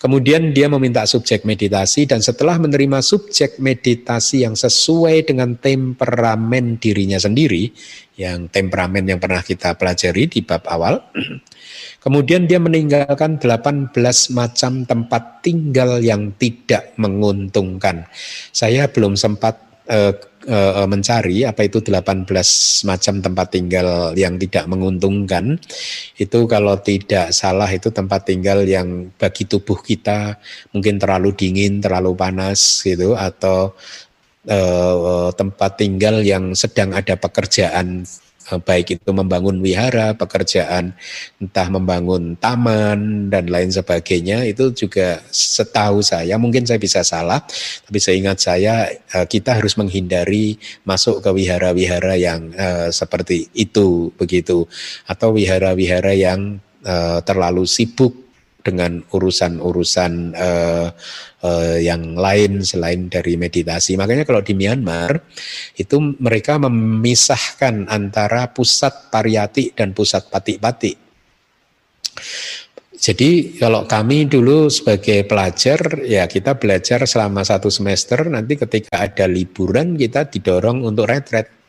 Kemudian 0.00 0.56
dia 0.56 0.72
meminta 0.72 1.04
subjek 1.04 1.44
meditasi 1.44 2.08
dan 2.08 2.24
setelah 2.24 2.56
menerima 2.56 3.04
subjek 3.04 3.60
meditasi 3.60 4.48
yang 4.48 4.56
sesuai 4.56 5.28
dengan 5.28 5.60
temperamen 5.60 6.80
dirinya 6.80 7.20
sendiri, 7.20 7.68
yang 8.16 8.48
temperamen 8.48 9.04
yang 9.04 9.20
pernah 9.20 9.44
kita 9.44 9.76
pelajari 9.76 10.24
di 10.32 10.40
bab 10.40 10.64
awal. 10.72 11.04
Kemudian 12.00 12.48
dia 12.48 12.56
meninggalkan 12.56 13.36
18 13.36 13.92
macam 14.32 14.72
tempat 14.88 15.44
tinggal 15.44 16.00
yang 16.00 16.32
tidak 16.40 16.96
menguntungkan. 16.96 18.08
Saya 18.56 18.88
belum 18.88 19.20
sempat 19.20 19.60
uh, 19.84 20.16
uh, 20.50 20.86
mencari 20.90 21.46
apa 21.46 21.64
itu 21.64 21.78
18 21.78 22.26
macam 22.84 23.14
tempat 23.22 23.46
tinggal 23.54 24.12
yang 24.18 24.34
tidak 24.36 24.66
menguntungkan. 24.66 25.56
Itu 26.18 26.50
kalau 26.50 26.76
tidak 26.82 27.30
salah 27.30 27.70
itu 27.70 27.94
tempat 27.94 28.26
tinggal 28.26 28.66
yang 28.66 29.14
bagi 29.14 29.46
tubuh 29.46 29.78
kita 29.78 30.36
mungkin 30.74 30.98
terlalu 30.98 31.32
dingin, 31.38 31.78
terlalu 31.78 32.18
panas 32.18 32.82
gitu 32.82 33.14
atau 33.14 33.72
uh, 34.50 35.30
tempat 35.32 35.70
tinggal 35.78 36.20
yang 36.26 36.52
sedang 36.58 36.92
ada 36.92 37.14
pekerjaan 37.14 38.02
baik 38.66 38.98
itu 38.98 39.10
membangun 39.14 39.62
wihara, 39.62 40.16
pekerjaan 40.18 40.96
entah 41.38 41.68
membangun 41.70 42.34
taman 42.34 43.30
dan 43.30 43.46
lain 43.46 43.70
sebagainya 43.70 44.42
itu 44.48 44.74
juga 44.74 45.22
setahu 45.30 46.02
saya 46.02 46.34
mungkin 46.40 46.66
saya 46.66 46.80
bisa 46.82 47.06
salah 47.06 47.44
tapi 47.86 47.98
seingat 48.02 48.42
saya 48.42 48.90
kita 49.28 49.60
harus 49.60 49.78
menghindari 49.78 50.58
masuk 50.82 51.22
ke 51.22 51.30
wihara-wihara 51.30 52.14
yang 52.18 52.50
uh, 52.56 52.88
seperti 52.90 53.46
itu 53.54 54.10
begitu. 54.18 54.66
Atau 55.06 55.36
wihara-wihara 55.36 56.14
yang 56.16 56.58
terlalu 57.28 57.68
sibuk 57.68 58.29
dengan 58.60 59.04
urusan-urusan 59.12 60.12
uh, 60.36 60.88
uh, 61.44 61.76
yang 61.80 62.16
lain 62.16 62.64
selain 62.64 63.08
dari 63.08 63.36
meditasi. 63.36 63.96
Makanya 63.96 64.24
kalau 64.24 64.40
di 64.40 64.56
Myanmar 64.56 65.20
itu 65.76 65.96
mereka 66.20 66.56
memisahkan 66.60 67.88
antara 67.88 68.48
pusat 68.52 69.12
pariyati 69.12 69.76
dan 69.76 69.92
pusat 69.92 70.28
pati-pati. 70.28 70.92
Jadi 73.00 73.56
kalau 73.56 73.88
kami 73.88 74.28
dulu 74.28 74.68
sebagai 74.68 75.24
pelajar 75.24 76.04
ya 76.04 76.28
kita 76.28 76.60
belajar 76.60 77.08
selama 77.08 77.40
satu 77.40 77.72
semester 77.72 78.28
nanti 78.28 78.60
ketika 78.60 79.08
ada 79.08 79.24
liburan 79.24 79.96
kita 79.96 80.28
didorong 80.28 80.84
untuk 80.84 81.08
retret 81.08 81.59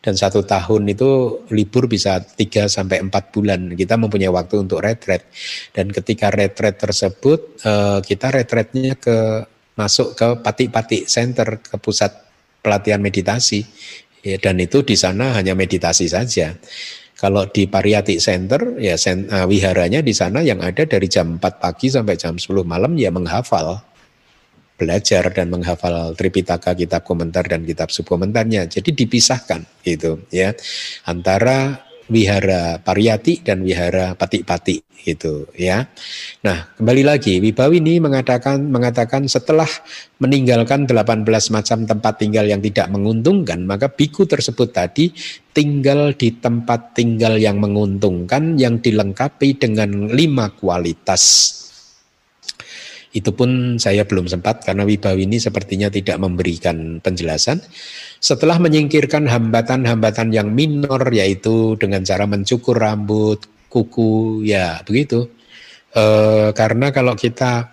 dan 0.00 0.14
satu 0.14 0.46
tahun 0.46 0.86
itu 0.86 1.42
libur 1.50 1.90
bisa 1.90 2.22
3 2.22 2.70
sampai 2.70 3.02
4 3.02 3.34
bulan. 3.34 3.60
Kita 3.74 3.98
mempunyai 3.98 4.30
waktu 4.30 4.62
untuk 4.62 4.78
retret. 4.78 5.26
Dan 5.74 5.90
ketika 5.90 6.30
retret 6.30 6.78
tersebut 6.78 7.58
eh, 7.64 7.98
kita 8.06 8.30
retretnya 8.30 8.94
ke 8.94 9.46
masuk 9.76 10.16
ke 10.16 10.28
Pati-Pati 10.40 11.04
Center 11.04 11.60
ke 11.60 11.76
pusat 11.76 12.10
pelatihan 12.64 12.98
meditasi. 12.98 13.62
Ya, 14.26 14.42
dan 14.42 14.58
itu 14.58 14.82
di 14.82 14.98
sana 14.98 15.38
hanya 15.38 15.54
meditasi 15.54 16.10
saja. 16.10 16.56
Kalau 17.16 17.48
di 17.48 17.64
Pariyati 17.64 18.20
Center 18.20 18.76
ya 18.76 18.98
sen, 19.00 19.24
uh, 19.32 19.48
wiharanya 19.48 20.04
di 20.04 20.12
sana 20.12 20.44
yang 20.44 20.60
ada 20.60 20.84
dari 20.84 21.08
jam 21.08 21.40
4 21.40 21.62
pagi 21.62 21.88
sampai 21.88 22.12
jam 22.18 22.36
10 22.36 22.60
malam 22.66 22.92
ya 22.98 23.08
menghafal 23.08 23.80
belajar 24.76 25.32
dan 25.32 25.48
menghafal 25.48 26.12
Tripitaka, 26.12 26.76
kitab 26.76 27.02
komentar 27.02 27.48
dan 27.48 27.64
kitab 27.64 27.88
subkomentarnya. 27.88 28.68
Jadi 28.68 28.92
dipisahkan 28.92 29.82
gitu 29.82 30.24
ya 30.30 30.52
antara 31.08 31.86
wihara 32.06 32.78
pariyati 32.78 33.42
dan 33.42 33.66
wihara 33.66 34.14
pati-pati 34.14 34.86
gitu 35.02 35.46
ya. 35.54 35.86
Nah, 36.42 36.74
kembali 36.78 37.02
lagi 37.06 37.38
Wibawini 37.38 37.98
mengatakan 38.02 38.62
mengatakan 38.66 39.26
setelah 39.30 39.68
meninggalkan 40.18 40.86
18 40.86 41.26
macam 41.50 41.78
tempat 41.86 42.14
tinggal 42.18 42.46
yang 42.46 42.62
tidak 42.62 42.90
menguntungkan, 42.90 43.62
maka 43.66 43.90
biku 43.90 44.26
tersebut 44.26 44.74
tadi 44.74 45.14
tinggal 45.54 46.14
di 46.14 46.34
tempat 46.34 46.94
tinggal 46.94 47.38
yang 47.38 47.58
menguntungkan 47.58 48.58
yang 48.58 48.82
dilengkapi 48.82 49.58
dengan 49.58 50.10
lima 50.10 50.50
kualitas 50.54 51.65
itu 53.16 53.32
pun 53.32 53.80
saya 53.80 54.04
belum 54.04 54.28
sempat 54.28 54.60
karena 54.60 54.84
Wibawini 54.84 55.40
sepertinya 55.40 55.88
tidak 55.88 56.20
memberikan 56.20 57.00
penjelasan. 57.00 57.64
Setelah 58.20 58.60
menyingkirkan 58.60 59.24
hambatan-hambatan 59.24 60.36
yang 60.36 60.52
minor 60.52 61.00
yaitu 61.08 61.80
dengan 61.80 62.04
cara 62.04 62.28
mencukur 62.28 62.76
rambut, 62.76 63.48
kuku, 63.72 64.44
ya 64.44 64.84
begitu. 64.84 65.32
E, 65.96 66.04
karena 66.52 66.92
kalau 66.92 67.16
kita 67.16 67.72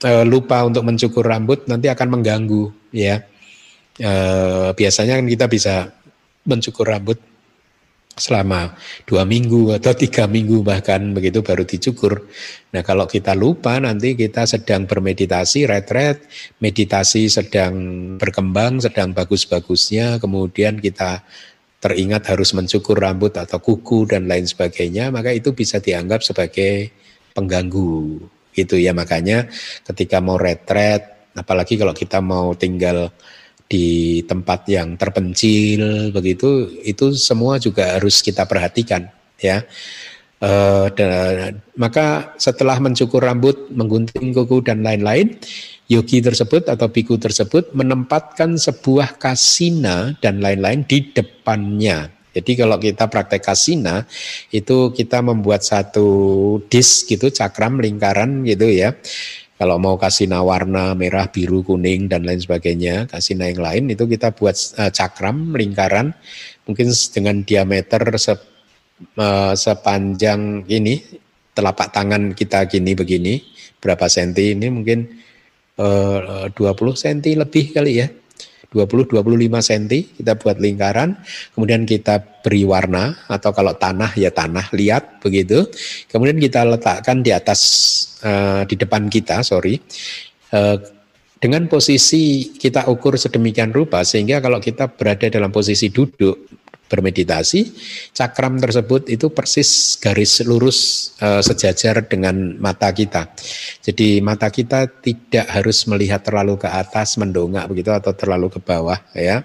e, 0.00 0.24
lupa 0.24 0.64
untuk 0.64 0.88
mencukur 0.88 1.28
rambut 1.28 1.68
nanti 1.68 1.92
akan 1.92 2.08
mengganggu 2.08 2.72
ya. 2.96 3.20
E, 4.00 4.12
biasanya 4.72 5.20
kan 5.20 5.26
kita 5.28 5.46
bisa 5.52 5.74
mencukur 6.48 6.88
rambut 6.88 7.20
selama 8.18 8.74
dua 9.06 9.22
minggu 9.24 9.74
atau 9.78 9.94
tiga 9.94 10.26
minggu 10.26 10.66
bahkan 10.66 11.14
begitu 11.14 11.40
baru 11.40 11.62
dicukur. 11.64 12.26
Nah 12.74 12.82
kalau 12.84 13.06
kita 13.08 13.32
lupa 13.32 13.78
nanti 13.80 14.12
kita 14.18 14.44
sedang 14.44 14.84
bermeditasi, 14.84 15.64
retret, 15.64 16.26
meditasi 16.60 17.30
sedang 17.30 17.74
berkembang, 18.20 18.82
sedang 18.82 19.14
bagus-bagusnya, 19.14 20.20
kemudian 20.20 20.82
kita 20.82 21.24
teringat 21.78 22.26
harus 22.34 22.52
mencukur 22.58 22.98
rambut 22.98 23.32
atau 23.38 23.62
kuku 23.62 24.10
dan 24.10 24.26
lain 24.26 24.44
sebagainya, 24.44 25.14
maka 25.14 25.30
itu 25.30 25.54
bisa 25.54 25.78
dianggap 25.78 26.26
sebagai 26.26 26.90
pengganggu 27.38 28.18
gitu 28.58 28.74
ya 28.74 28.90
makanya 28.90 29.46
ketika 29.86 30.18
mau 30.18 30.34
retret 30.34 31.30
apalagi 31.38 31.78
kalau 31.78 31.94
kita 31.94 32.18
mau 32.18 32.58
tinggal 32.58 33.14
di 33.68 34.24
tempat 34.24 34.64
yang 34.66 34.96
terpencil 34.96 36.08
begitu 36.10 36.72
itu 36.82 37.12
semua 37.12 37.60
juga 37.60 38.00
harus 38.00 38.24
kita 38.24 38.48
perhatikan 38.48 39.12
ya. 39.36 39.62
E, 40.38 40.50
maka 41.76 42.32
setelah 42.40 42.80
mencukur 42.80 43.20
rambut 43.20 43.68
menggunting 43.68 44.32
kuku 44.32 44.64
dan 44.64 44.80
lain-lain 44.80 45.36
yogi 45.88 46.20
tersebut 46.20 46.68
atau 46.68 46.88
biku 46.88 47.20
tersebut 47.20 47.72
menempatkan 47.76 48.56
sebuah 48.56 49.20
kasina 49.20 50.16
dan 50.20 50.40
lain-lain 50.40 50.84
di 50.84 51.12
depannya. 51.12 52.12
Jadi 52.28 52.54
kalau 52.54 52.78
kita 52.78 53.10
praktek 53.10 53.42
kasina 53.42 54.06
itu 54.54 54.94
kita 54.94 55.24
membuat 55.24 55.66
satu 55.66 56.06
disk 56.70 57.10
gitu 57.10 57.32
cakram 57.34 57.82
lingkaran 57.82 58.46
gitu 58.46 58.68
ya 58.68 58.94
kalau 59.58 59.74
mau 59.76 59.98
kasih 59.98 60.30
warna 60.38 60.94
merah, 60.94 61.26
biru, 61.26 61.66
kuning 61.66 62.06
dan 62.06 62.22
lain 62.22 62.38
sebagainya, 62.38 63.10
kasih 63.10 63.34
yang 63.34 63.58
lain 63.58 63.84
itu 63.90 64.06
kita 64.06 64.30
buat 64.30 64.54
uh, 64.78 64.88
cakram 64.94 65.50
lingkaran 65.50 66.14
mungkin 66.62 66.94
dengan 67.10 67.42
diameter 67.42 68.02
se, 68.22 68.38
uh, 69.18 69.52
sepanjang 69.58 70.62
ini 70.70 71.02
telapak 71.58 71.90
tangan 71.90 72.38
kita 72.38 72.70
gini 72.70 72.94
begini 72.94 73.34
berapa 73.82 74.06
senti 74.06 74.54
ini 74.54 74.70
mungkin 74.70 75.10
uh, 75.82 76.46
20 76.54 76.54
senti 76.94 77.34
lebih 77.34 77.74
kali 77.74 77.92
ya 77.98 78.06
20-25 78.68 79.48
cm 79.48 79.84
kita 80.20 80.32
buat 80.36 80.60
lingkaran, 80.60 81.16
kemudian 81.56 81.88
kita 81.88 82.20
beri 82.44 82.68
warna 82.68 83.16
atau 83.24 83.50
kalau 83.56 83.72
tanah 83.72 84.12
ya 84.12 84.28
tanah 84.28 84.68
liat 84.76 85.24
begitu, 85.24 85.64
kemudian 86.12 86.36
kita 86.36 86.68
letakkan 86.68 87.24
di 87.24 87.32
atas 87.32 87.60
uh, 88.20 88.68
di 88.68 88.76
depan 88.76 89.08
kita, 89.08 89.40
sorry, 89.40 89.80
uh, 90.52 90.76
dengan 91.38 91.70
posisi 91.70 92.52
kita 92.52 92.90
ukur 92.90 93.14
sedemikian 93.14 93.70
rupa 93.70 94.02
sehingga 94.02 94.42
kalau 94.42 94.58
kita 94.58 94.90
berada 94.90 95.30
dalam 95.30 95.54
posisi 95.54 95.88
duduk 95.88 96.67
bermeditasi, 96.88 97.60
cakram 98.16 98.56
tersebut 98.56 99.12
itu 99.12 99.28
persis 99.28 100.00
garis 100.00 100.40
lurus 100.42 101.12
e, 101.20 101.44
sejajar 101.44 102.08
dengan 102.08 102.56
mata 102.58 102.90
kita. 102.90 103.28
Jadi 103.84 104.24
mata 104.24 104.48
kita 104.48 104.88
tidak 104.88 105.46
harus 105.52 105.84
melihat 105.84 106.24
terlalu 106.24 106.56
ke 106.56 106.66
atas 106.66 107.20
mendongak 107.20 107.68
begitu 107.68 107.92
atau 107.92 108.16
terlalu 108.16 108.48
ke 108.48 108.58
bawah 108.64 108.98
ya. 109.12 109.44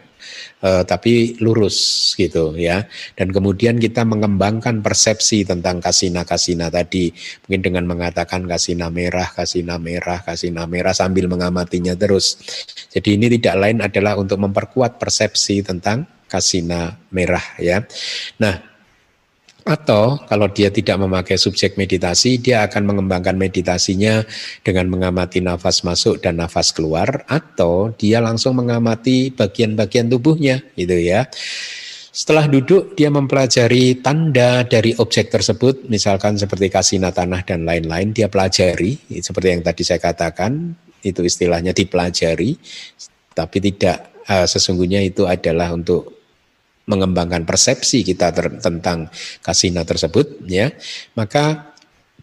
E, 0.64 0.88
tapi 0.88 1.36
lurus 1.44 2.12
gitu 2.16 2.56
ya. 2.56 2.88
Dan 3.20 3.36
kemudian 3.36 3.76
kita 3.76 4.08
mengembangkan 4.08 4.80
persepsi 4.80 5.44
tentang 5.44 5.84
kasina-kasina 5.84 6.72
tadi 6.72 7.12
mungkin 7.44 7.62
dengan 7.62 7.84
mengatakan 7.92 8.48
kasina 8.48 8.88
merah, 8.88 9.28
kasina 9.36 9.76
merah, 9.76 10.24
kasina 10.24 10.64
merah 10.64 10.96
sambil 10.96 11.28
mengamatinya 11.28 11.92
terus. 12.00 12.40
Jadi 12.88 13.20
ini 13.20 13.28
tidak 13.36 13.56
lain 13.60 13.84
adalah 13.84 14.16
untuk 14.16 14.40
memperkuat 14.40 14.96
persepsi 14.96 15.60
tentang 15.60 16.13
kasina 16.34 16.98
merah 17.14 17.46
ya. 17.62 17.86
Nah, 18.42 18.74
atau 19.64 20.20
kalau 20.28 20.52
dia 20.52 20.68
tidak 20.68 21.00
memakai 21.00 21.40
subjek 21.40 21.80
meditasi, 21.80 22.36
dia 22.42 22.68
akan 22.68 22.84
mengembangkan 22.84 23.40
meditasinya 23.40 24.26
dengan 24.60 24.92
mengamati 24.92 25.40
nafas 25.40 25.88
masuk 25.88 26.20
dan 26.20 26.36
nafas 26.42 26.76
keluar, 26.76 27.24
atau 27.32 27.96
dia 27.96 28.20
langsung 28.20 28.60
mengamati 28.60 29.32
bagian-bagian 29.32 30.12
tubuhnya, 30.12 30.60
gitu 30.76 31.00
ya. 31.00 31.32
Setelah 32.14 32.46
duduk, 32.52 32.94
dia 33.00 33.08
mempelajari 33.08 34.04
tanda 34.04 34.68
dari 34.68 34.94
objek 35.00 35.32
tersebut, 35.32 35.88
misalkan 35.88 36.36
seperti 36.36 36.68
kasina 36.68 37.16
tanah 37.16 37.48
dan 37.48 37.64
lain-lain, 37.64 38.12
dia 38.12 38.28
pelajari, 38.28 39.00
seperti 39.24 39.48
yang 39.48 39.64
tadi 39.64 39.82
saya 39.88 40.04
katakan, 40.04 40.76
itu 41.08 41.24
istilahnya 41.24 41.72
dipelajari, 41.72 42.60
tapi 43.32 43.58
tidak 43.64 44.12
uh, 44.28 44.44
sesungguhnya 44.44 45.04
itu 45.04 45.24
adalah 45.24 45.72
untuk 45.72 46.23
mengembangkan 46.88 47.48
persepsi 47.48 48.04
kita 48.04 48.36
ter, 48.36 48.60
tentang 48.60 49.08
kasina 49.40 49.88
tersebut 49.88 50.44
ya. 50.48 50.72
Maka 51.16 51.74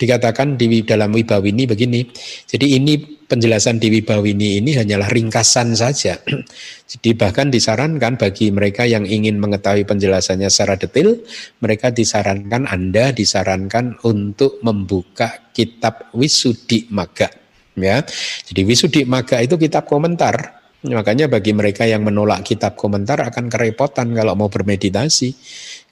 dikatakan 0.00 0.56
di 0.56 0.80
dalam 0.80 1.12
Wibawini 1.12 1.68
begini 1.68 2.00
jadi 2.48 2.80
ini 2.80 3.20
penjelasan 3.28 3.76
di 3.78 3.92
Wibawini 3.94 4.58
ini 4.58 4.74
hanyalah 4.74 5.06
ringkasan 5.06 5.78
saja. 5.78 6.18
Jadi 6.90 7.14
bahkan 7.14 7.46
disarankan 7.46 8.18
bagi 8.18 8.50
mereka 8.50 8.82
yang 8.82 9.06
ingin 9.06 9.38
mengetahui 9.38 9.86
penjelasannya 9.86 10.50
secara 10.50 10.74
detail 10.74 11.22
mereka 11.62 11.94
disarankan 11.94 12.66
Anda 12.66 13.14
disarankan 13.14 14.02
untuk 14.02 14.58
membuka 14.66 15.54
kitab 15.54 16.11
Wisudi 16.11 16.90
Maga 16.90 17.30
ya. 17.78 18.02
Jadi 18.50 18.66
Wisudi 18.66 19.06
Maga 19.06 19.38
itu 19.38 19.54
kitab 19.54 19.86
komentar 19.86 20.59
Makanya 20.81 21.28
bagi 21.28 21.53
mereka 21.53 21.85
yang 21.85 22.01
menolak 22.01 22.41
kitab 22.41 22.72
komentar 22.72 23.20
akan 23.20 23.53
kerepotan 23.53 24.16
kalau 24.16 24.33
mau 24.33 24.49
bermeditasi. 24.49 25.37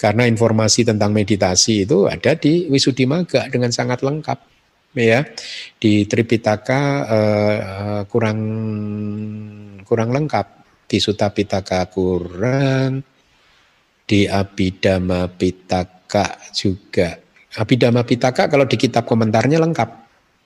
Karena 0.01 0.25
informasi 0.25 0.89
tentang 0.89 1.13
meditasi 1.13 1.85
itu 1.85 2.09
ada 2.09 2.33
di 2.39 2.71
Wisudi 2.73 3.05
Maga 3.05 3.53
dengan 3.53 3.69
sangat 3.69 4.01
lengkap. 4.01 4.39
Ya, 4.97 5.21
di 5.77 6.09
Tripitaka 6.09 6.81
uh, 7.05 8.01
kurang 8.09 8.41
kurang 9.85 10.11
lengkap, 10.11 10.47
di 10.89 10.97
Sutta 10.97 11.29
Pitaka 11.29 11.87
kurang, 11.93 13.05
di 14.09 14.25
Abhidhamma 14.25 15.29
Pitaka 15.29 16.41
juga. 16.57 17.21
Abhidhamma 17.61 18.03
Pitaka 18.09 18.49
kalau 18.49 18.65
di 18.65 18.81
kitab 18.81 19.05
komentarnya 19.05 19.61
lengkap. 19.61 19.91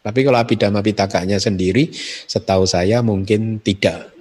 Tapi 0.03 0.21
kalau 0.27 0.43
Abhidhamma 0.43 0.83
Pitakanya 0.83 1.39
sendiri, 1.39 1.95
setahu 2.27 2.67
saya 2.67 2.99
mungkin 3.07 3.63
tidak 3.63 4.12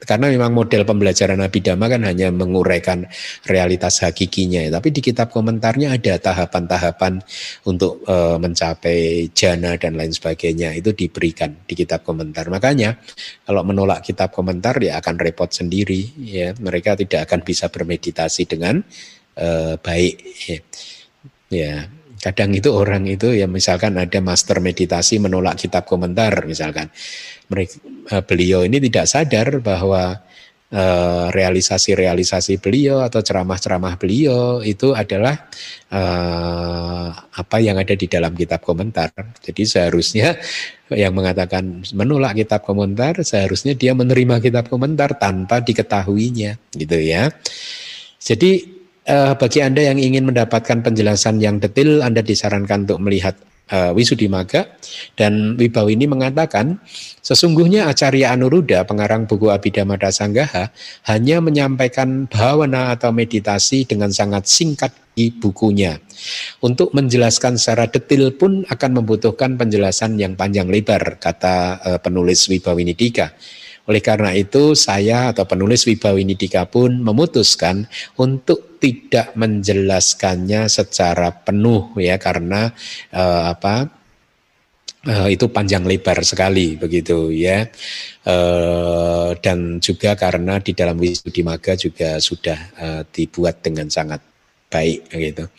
karena 0.00 0.32
memang 0.32 0.56
model 0.56 0.88
pembelajaran 0.88 1.36
Nabi 1.36 1.60
Dhamma 1.60 1.84
kan 1.92 2.00
hanya 2.08 2.32
menguraikan 2.32 3.04
realitas 3.44 4.00
hakikinya. 4.00 4.64
Tapi 4.72 4.88
di 4.96 5.04
kitab 5.04 5.28
komentarnya 5.28 5.92
ada 5.92 6.16
tahapan-tahapan 6.16 7.20
untuk 7.68 8.00
e, 8.08 8.16
mencapai 8.40 9.28
jana 9.36 9.76
dan 9.76 10.00
lain 10.00 10.08
sebagainya. 10.08 10.72
Itu 10.72 10.96
diberikan 10.96 11.52
di 11.68 11.76
kitab 11.76 12.00
komentar. 12.00 12.48
Makanya 12.48 12.96
kalau 13.44 13.60
menolak 13.60 14.00
kitab 14.00 14.32
komentar 14.32 14.80
ya 14.80 14.96
akan 15.04 15.20
repot 15.20 15.52
sendiri. 15.52 16.16
ya 16.16 16.56
Mereka 16.56 16.96
tidak 16.96 17.28
akan 17.28 17.44
bisa 17.44 17.68
bermeditasi 17.68 18.48
dengan 18.48 18.80
e, 19.36 19.76
baik. 19.76 20.14
Ya. 20.48 20.58
ya 21.52 21.74
kadang 22.20 22.52
itu 22.52 22.68
orang 22.68 23.08
itu 23.08 23.32
ya 23.32 23.48
misalkan 23.48 23.96
ada 23.96 24.20
master 24.20 24.60
meditasi 24.60 25.16
menolak 25.16 25.56
kitab 25.56 25.88
komentar 25.88 26.44
misalkan 26.44 26.92
mereka, 27.50 27.82
uh, 28.14 28.22
beliau 28.22 28.62
ini 28.62 28.78
tidak 28.78 29.10
sadar 29.10 29.58
bahwa 29.58 30.22
uh, 30.70 31.26
realisasi-realisasi 31.34 32.62
beliau 32.62 33.02
atau 33.02 33.20
ceramah-ceramah 33.20 33.98
beliau 33.98 34.62
itu 34.62 34.94
adalah 34.94 35.50
uh, 35.90 37.10
apa 37.12 37.56
yang 37.58 37.76
ada 37.76 37.92
di 37.98 38.06
dalam 38.06 38.32
kitab 38.38 38.62
komentar. 38.62 39.10
Jadi 39.42 39.62
seharusnya 39.66 40.38
yang 40.90 41.14
mengatakan 41.14 41.82
menolak 41.94 42.38
kitab 42.38 42.66
komentar 42.66 43.22
seharusnya 43.22 43.74
dia 43.78 43.94
menerima 43.94 44.42
kitab 44.42 44.70
komentar 44.70 45.18
tanpa 45.18 45.62
diketahuinya, 45.62 46.74
gitu 46.74 46.98
ya. 46.98 47.30
Jadi 48.20 48.62
uh, 49.10 49.34
bagi 49.34 49.58
Anda 49.62 49.90
yang 49.90 49.98
ingin 49.98 50.30
mendapatkan 50.30 50.86
penjelasan 50.86 51.42
yang 51.42 51.58
detail, 51.58 52.02
Anda 52.06 52.22
disarankan 52.22 52.86
untuk 52.86 53.00
melihat 53.02 53.34
uh, 53.70 53.90
Wisudimaga 53.96 54.76
dan 55.14 55.56
ini 55.56 56.04
mengatakan 56.10 56.82
sesungguhnya 57.22 57.86
Acarya 57.88 58.34
Anuruddha 58.34 58.84
pengarang 58.84 59.24
buku 59.24 59.48
Abhidhamma 59.48 59.96
Sanggaha 60.10 60.74
hanya 61.06 61.38
menyampaikan 61.38 62.26
bhavana 62.26 62.92
atau 62.92 63.14
meditasi 63.14 63.86
dengan 63.86 64.10
sangat 64.10 64.50
singkat 64.50 64.92
di 65.14 65.30
bukunya. 65.30 65.98
Untuk 66.60 66.92
menjelaskan 66.92 67.56
secara 67.56 67.88
detail 67.88 68.34
pun 68.36 68.62
akan 68.66 68.90
membutuhkan 69.02 69.56
penjelasan 69.56 70.20
yang 70.20 70.36
panjang 70.36 70.68
lebar 70.68 71.16
kata 71.16 71.56
uh, 71.80 71.98
penulis 72.02 72.46
Wibawinidika. 72.50 73.32
Oleh 73.90 73.98
karena 73.98 74.30
itu 74.30 74.78
saya 74.78 75.34
atau 75.34 75.50
penulis 75.50 75.82
Wibawinidika 75.82 76.70
pun 76.70 77.02
memutuskan 77.02 77.90
untuk 78.14 78.78
tidak 78.78 79.34
menjelaskannya 79.34 80.70
secara 80.70 81.34
penuh 81.42 81.90
ya 81.98 82.14
karena 82.22 82.70
uh, 83.10 83.50
apa 83.50 83.90
uh, 85.10 85.26
itu 85.26 85.50
panjang 85.50 85.82
lebar 85.82 86.22
sekali 86.22 86.78
begitu 86.78 87.34
ya 87.34 87.66
uh, 88.30 89.34
dan 89.42 89.82
juga 89.82 90.14
karena 90.14 90.62
di 90.62 90.70
dalam 90.70 90.94
Wisudimaga 90.94 91.74
juga 91.74 92.22
sudah 92.22 92.58
uh, 92.78 93.02
dibuat 93.10 93.58
dengan 93.58 93.90
sangat 93.90 94.22
baik 94.70 95.10
gitu. 95.10 95.50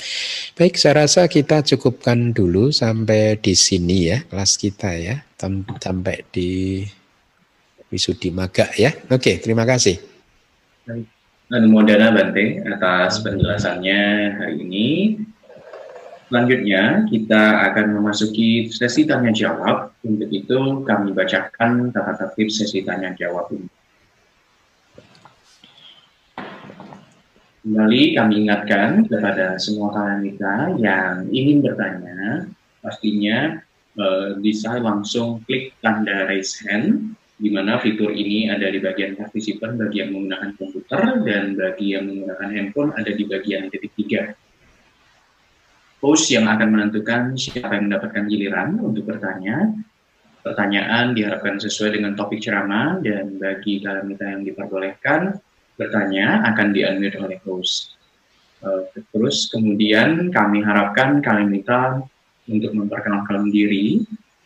Baik, 0.56 0.80
saya 0.80 1.04
rasa 1.04 1.28
kita 1.28 1.68
cukupkan 1.68 2.32
dulu 2.32 2.72
sampai 2.72 3.36
di 3.44 3.60
sini 3.60 4.08
ya 4.08 4.24
kelas 4.24 4.56
kita 4.56 4.96
ya 4.96 5.20
sampai 5.84 6.24
di 6.32 6.80
Wisudi 7.92 8.32
Maga 8.32 8.72
ya. 8.80 8.96
Oke, 9.12 9.44
terima 9.44 9.68
kasih. 9.68 10.00
Modana 11.52 12.16
Bante 12.16 12.64
atas 12.64 13.20
penjelasannya 13.20 14.02
hari 14.40 14.56
ini. 14.64 14.88
Selanjutnya 16.32 17.04
kita 17.12 17.68
akan 17.68 18.00
memasuki 18.00 18.72
sesi 18.72 19.04
tanya 19.04 19.36
jawab. 19.36 19.92
Untuk 20.08 20.32
itu 20.32 20.88
kami 20.88 21.12
bacakan 21.12 21.92
tata 21.92 22.16
tertib 22.16 22.48
sesi 22.48 22.88
tanya 22.88 23.12
jawab 23.20 23.52
ini. 23.52 23.68
Kembali 27.62 28.02
kami 28.16 28.34
ingatkan 28.48 29.06
kepada 29.06 29.60
semua 29.60 29.92
kalian 29.92 30.22
kita 30.34 30.56
yang 30.82 31.14
ingin 31.30 31.62
bertanya, 31.62 32.48
pastinya 32.80 33.62
eh, 34.00 34.30
bisa 34.40 34.80
langsung 34.80 35.44
klik 35.44 35.76
tanda 35.84 36.32
raise 36.32 36.58
hand 36.64 37.14
di 37.42 37.50
mana 37.50 37.82
fitur 37.82 38.14
ini 38.14 38.54
ada 38.54 38.70
di 38.70 38.78
bagian 38.78 39.18
partisipan 39.18 39.74
bagi 39.74 40.06
yang 40.06 40.14
menggunakan 40.14 40.54
komputer 40.62 41.26
dan 41.26 41.58
bagi 41.58 41.98
yang 41.98 42.06
menggunakan 42.06 42.50
handphone 42.54 42.94
ada 42.94 43.10
di 43.10 43.26
bagian 43.26 43.66
titik 43.74 43.98
tiga. 43.98 44.38
Host 46.06 46.30
yang 46.30 46.46
akan 46.46 46.70
menentukan 46.70 47.34
siapa 47.34 47.82
yang 47.82 47.90
mendapatkan 47.90 48.30
giliran 48.30 48.78
untuk 48.78 49.10
bertanya. 49.10 49.74
Pertanyaan 50.42 51.14
diharapkan 51.14 51.62
sesuai 51.62 52.02
dengan 52.02 52.18
topik 52.18 52.42
ceramah 52.42 52.98
dan 53.02 53.38
bagi 53.38 53.82
kalian 53.82 54.10
kita 54.10 54.26
yang 54.26 54.42
diperbolehkan 54.42 55.38
bertanya 55.78 56.46
akan 56.50 56.74
di-unmute 56.74 57.18
oleh 57.22 57.38
host. 57.46 57.98
Uh, 58.62 58.86
terus 59.14 59.50
kemudian 59.50 60.30
kami 60.30 60.62
harapkan 60.62 61.22
kalian 61.22 61.50
kita 61.58 62.06
untuk 62.50 62.74
memperkenalkan 62.74 63.50
diri 63.50 64.02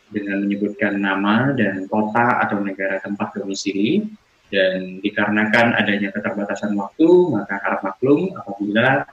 dengan 0.09 0.45
menyebutkan 0.45 1.01
nama 1.01 1.53
dan 1.53 1.89
kota 1.89 2.43
atau 2.45 2.61
negara 2.61 3.01
tempat 3.01 3.33
domisili. 3.37 4.05
Dan 4.45 5.01
dikarenakan 5.01 5.73
adanya 5.73 6.13
keterbatasan 6.13 6.77
waktu 6.77 7.09
maka 7.33 7.57
harap 7.65 7.81
maklum 7.81 8.29
apabila 8.37 9.03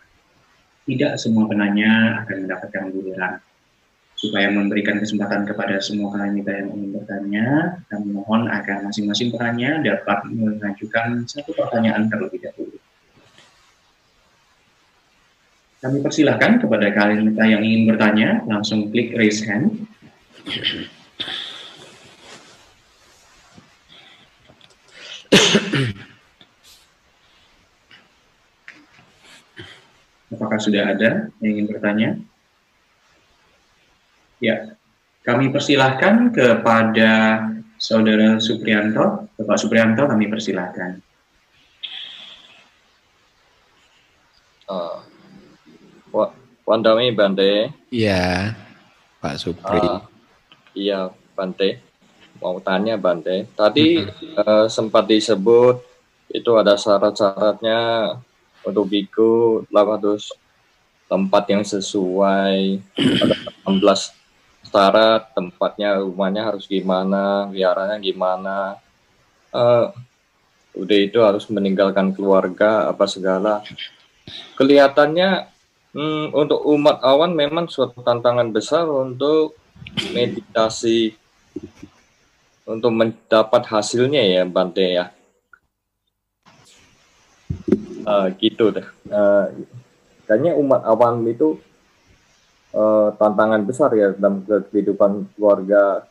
tidak 0.84 1.16
semua 1.16 1.48
penanya 1.48 2.22
akan 2.22 2.36
mendapatkan 2.46 2.92
giliran. 2.92 3.40
Supaya 4.12 4.52
memberikan 4.54 5.02
kesempatan 5.02 5.48
kepada 5.48 5.82
semua 5.82 6.14
kita 6.14 6.52
yang 6.52 6.68
ingin 6.78 6.90
bertanya 6.94 7.46
kami 7.90 8.12
mohon 8.12 8.46
agar 8.46 8.84
masing-masing 8.86 9.34
penanya 9.34 9.82
dapat 9.82 10.30
mengajukan 10.30 11.26
satu 11.26 11.50
pertanyaan 11.56 12.06
terlebih 12.06 12.38
dahulu. 12.38 12.78
Kami 15.82 15.98
persilahkan 15.98 16.62
kepada 16.62 16.94
kalian 16.94 17.34
yang 17.34 17.62
ingin 17.66 17.90
bertanya 17.90 18.28
langsung 18.46 18.94
klik 18.94 19.18
raise 19.18 19.42
hand 19.42 19.90
Apakah 30.32 30.58
sudah 30.58 30.96
ada 30.96 31.30
yang 31.38 31.60
ingin 31.60 31.66
bertanya? 31.70 32.10
Ya, 34.42 34.74
kami 35.22 35.54
persilahkan 35.54 36.34
kepada 36.34 37.46
Saudara 37.78 38.42
Suprianto. 38.42 39.30
Bapak 39.38 39.58
Suprianto, 39.60 40.10
kami 40.10 40.26
persilahkan. 40.26 40.98
Uh, 44.66 44.98
Wandami 46.66 47.14
Bante. 47.14 47.70
Iya, 47.92 48.56
Pak 49.20 49.36
Supri. 49.38 49.78
Uh, 49.78 50.11
Iya, 50.72 51.12
Bante. 51.36 51.80
Mau 52.40 52.58
tanya 52.64 52.96
Bante. 52.96 53.48
Tadi 53.52 54.02
uh, 54.36 54.66
sempat 54.66 55.04
disebut 55.08 55.80
itu 56.32 56.50
ada 56.56 56.80
syarat-syaratnya 56.80 57.80
untuk 58.64 58.88
biku 58.88 59.66
terus 59.68 60.32
tempat 61.12 61.44
yang 61.52 61.60
sesuai 61.60 62.80
ada 62.96 63.36
16 63.68 64.16
syarat 64.64 65.28
tempatnya 65.36 66.00
rumahnya 66.00 66.48
harus 66.48 66.64
gimana 66.64 67.52
wiaranya 67.52 68.00
gimana 68.00 68.80
uh, 69.52 69.92
udah 70.72 70.98
itu 70.98 71.20
harus 71.20 71.44
meninggalkan 71.52 72.16
keluarga 72.16 72.88
apa 72.88 73.04
segala 73.04 73.60
kelihatannya 74.56 75.52
hmm, 75.92 76.32
untuk 76.32 76.64
umat 76.72 77.04
awan 77.04 77.36
memang 77.36 77.68
suatu 77.68 78.00
tantangan 78.00 78.48
besar 78.48 78.88
untuk 78.88 79.52
meditasi 80.12 81.16
untuk 82.66 82.92
mendapat 82.94 83.62
hasilnya 83.66 84.22
ya 84.22 84.42
Bante 84.46 84.86
ya. 84.86 85.10
Uh, 88.02 88.26
gitu 88.42 88.74
deh. 88.74 88.86
Uh, 89.06 89.46
kayaknya 90.26 90.58
umat 90.58 90.82
awam 90.82 91.22
itu 91.28 91.60
uh, 92.74 93.14
tantangan 93.20 93.62
besar 93.62 93.92
ya 93.94 94.16
dalam 94.16 94.42
kehidupan 94.46 95.28
keluarga 95.36 96.08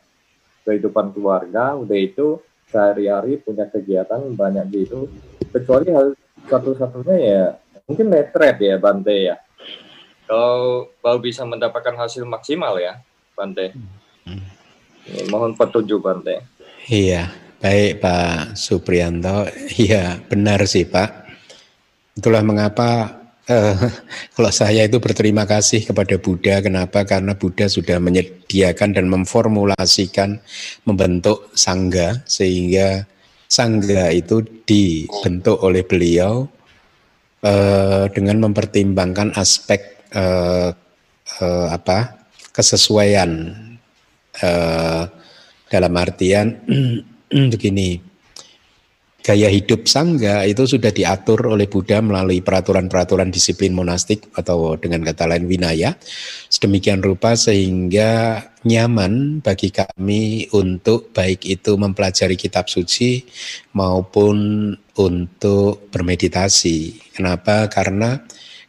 kehidupan 0.62 1.12
keluarga 1.12 1.74
udah 1.76 1.98
itu 1.98 2.38
sehari-hari 2.70 3.42
punya 3.42 3.68
kegiatan 3.68 4.32
banyak 4.38 4.66
gitu 4.72 5.10
kecuali 5.52 5.92
hal 5.92 6.16
satu-satunya 6.48 7.18
ya 7.18 7.46
mungkin 7.90 8.08
letret 8.08 8.58
ya 8.62 8.78
Bante 8.80 9.12
ya 9.12 9.36
kalau 10.30 10.88
mau 11.04 11.18
bisa 11.20 11.44
mendapatkan 11.44 11.98
hasil 11.98 12.24
maksimal 12.24 12.80
ya 12.80 13.02
Bante. 13.42 13.74
Hmm. 14.30 14.46
Mohon 15.34 15.58
petunjuk 15.58 15.98
Bante. 15.98 16.46
Iya, 16.86 17.34
baik 17.58 17.98
Pak 17.98 18.54
Suprianto. 18.54 19.50
Iya, 19.82 20.22
benar 20.30 20.62
sih 20.70 20.86
Pak. 20.86 21.10
Itulah 22.22 22.46
mengapa 22.46 23.18
eh, 23.50 23.74
kalau 24.38 24.52
saya 24.54 24.86
itu 24.86 25.02
berterima 25.02 25.50
kasih 25.50 25.90
kepada 25.90 26.22
Buddha. 26.22 26.62
Kenapa? 26.62 27.02
Karena 27.02 27.34
Buddha 27.34 27.66
sudah 27.66 27.98
menyediakan 27.98 28.94
dan 28.94 29.10
memformulasikan 29.10 30.38
membentuk 30.86 31.50
sangga 31.58 32.22
sehingga 32.30 33.10
sangga 33.50 34.14
itu 34.14 34.46
dibentuk 34.70 35.66
oleh 35.66 35.82
beliau 35.82 36.46
eh, 37.42 38.06
dengan 38.14 38.38
mempertimbangkan 38.46 39.34
aspek 39.34 40.06
eh, 40.14 40.70
eh, 41.42 41.68
apa 41.74 42.21
kesesuaian 42.52 43.52
uh, 44.44 45.04
dalam 45.72 45.94
artian 45.96 46.60
begini 47.52 48.12
gaya 49.22 49.54
hidup 49.54 49.86
sangga 49.86 50.42
itu 50.50 50.66
sudah 50.66 50.90
diatur 50.90 51.54
oleh 51.54 51.70
Buddha 51.70 52.02
melalui 52.02 52.42
peraturan-peraturan 52.42 53.30
disiplin 53.30 53.70
monastik 53.70 54.26
atau 54.34 54.74
dengan 54.82 55.06
kata 55.06 55.30
lain 55.30 55.46
winaya 55.46 55.94
sedemikian 56.50 57.06
rupa 57.06 57.38
sehingga 57.38 58.42
nyaman 58.66 59.46
bagi 59.46 59.70
kami 59.70 60.50
untuk 60.58 61.14
baik 61.14 61.46
itu 61.46 61.78
mempelajari 61.78 62.34
kitab 62.34 62.66
suci 62.66 63.26
maupun 63.78 64.74
untuk 64.98 65.90
bermeditasi. 65.94 67.14
Kenapa? 67.14 67.70
Karena 67.70 68.22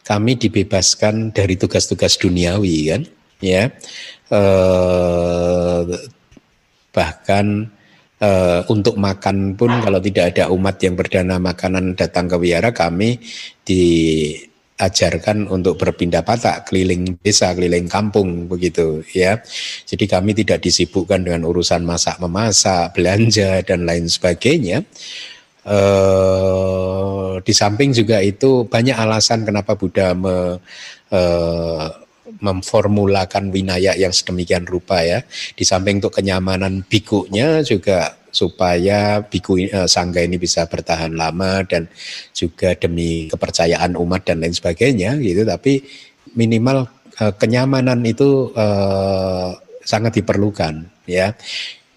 kami 0.04 0.36
dibebaskan 0.36 1.32
dari 1.32 1.56
tugas-tugas 1.56 2.20
duniawi 2.20 2.76
kan 2.92 3.02
ya 3.42 3.68
eh, 4.30 5.80
bahkan 6.94 7.46
eh, 8.22 8.60
untuk 8.70 8.94
makan 8.96 9.58
pun 9.58 9.70
kalau 9.82 9.98
tidak 9.98 10.36
ada 10.36 10.48
umat 10.54 10.78
yang 10.80 10.94
berdana 10.94 11.36
makanan 11.42 11.98
datang 11.98 12.30
ke 12.30 12.36
wihara 12.38 12.70
kami 12.70 13.18
di 13.66 13.82
ajarkan 14.82 15.46
untuk 15.46 15.78
berpindah 15.78 16.26
patah 16.26 16.66
keliling 16.66 17.14
desa, 17.22 17.54
keliling 17.54 17.86
kampung 17.86 18.50
begitu 18.50 19.06
ya. 19.14 19.38
Jadi 19.86 20.04
kami 20.10 20.34
tidak 20.34 20.58
disibukkan 20.64 21.22
dengan 21.22 21.46
urusan 21.46 21.86
masak 21.86 22.18
memasak, 22.18 22.90
belanja 22.96 23.62
dan 23.62 23.86
lain 23.86 24.10
sebagainya. 24.10 24.82
Eh, 25.62 27.32
di 27.46 27.52
samping 27.54 27.94
juga 27.94 28.18
itu 28.18 28.66
banyak 28.66 28.98
alasan 28.98 29.46
kenapa 29.46 29.78
Buddha 29.78 30.10
me, 30.18 30.58
eh, 31.14 31.86
memformulakan 32.40 33.52
winaya 33.52 33.92
yang 33.98 34.14
sedemikian 34.14 34.64
rupa 34.64 35.02
ya. 35.04 35.20
Di 35.52 35.66
samping 35.66 36.00
untuk 36.00 36.16
kenyamanan 36.16 36.86
bikunya 36.86 37.60
juga 37.66 38.22
supaya 38.32 39.20
biku 39.20 39.60
uh, 39.68 39.84
sangga 39.84 40.24
ini 40.24 40.40
bisa 40.40 40.64
bertahan 40.64 41.12
lama 41.12 41.60
dan 41.68 41.84
juga 42.32 42.72
demi 42.72 43.28
kepercayaan 43.28 43.92
umat 44.00 44.24
dan 44.24 44.40
lain 44.40 44.56
sebagainya 44.56 45.20
gitu 45.20 45.44
tapi 45.44 45.84
minimal 46.32 46.88
uh, 47.20 47.32
kenyamanan 47.36 48.00
itu 48.08 48.48
uh, 48.56 49.52
sangat 49.84 50.24
diperlukan 50.24 50.88
ya 51.04 51.36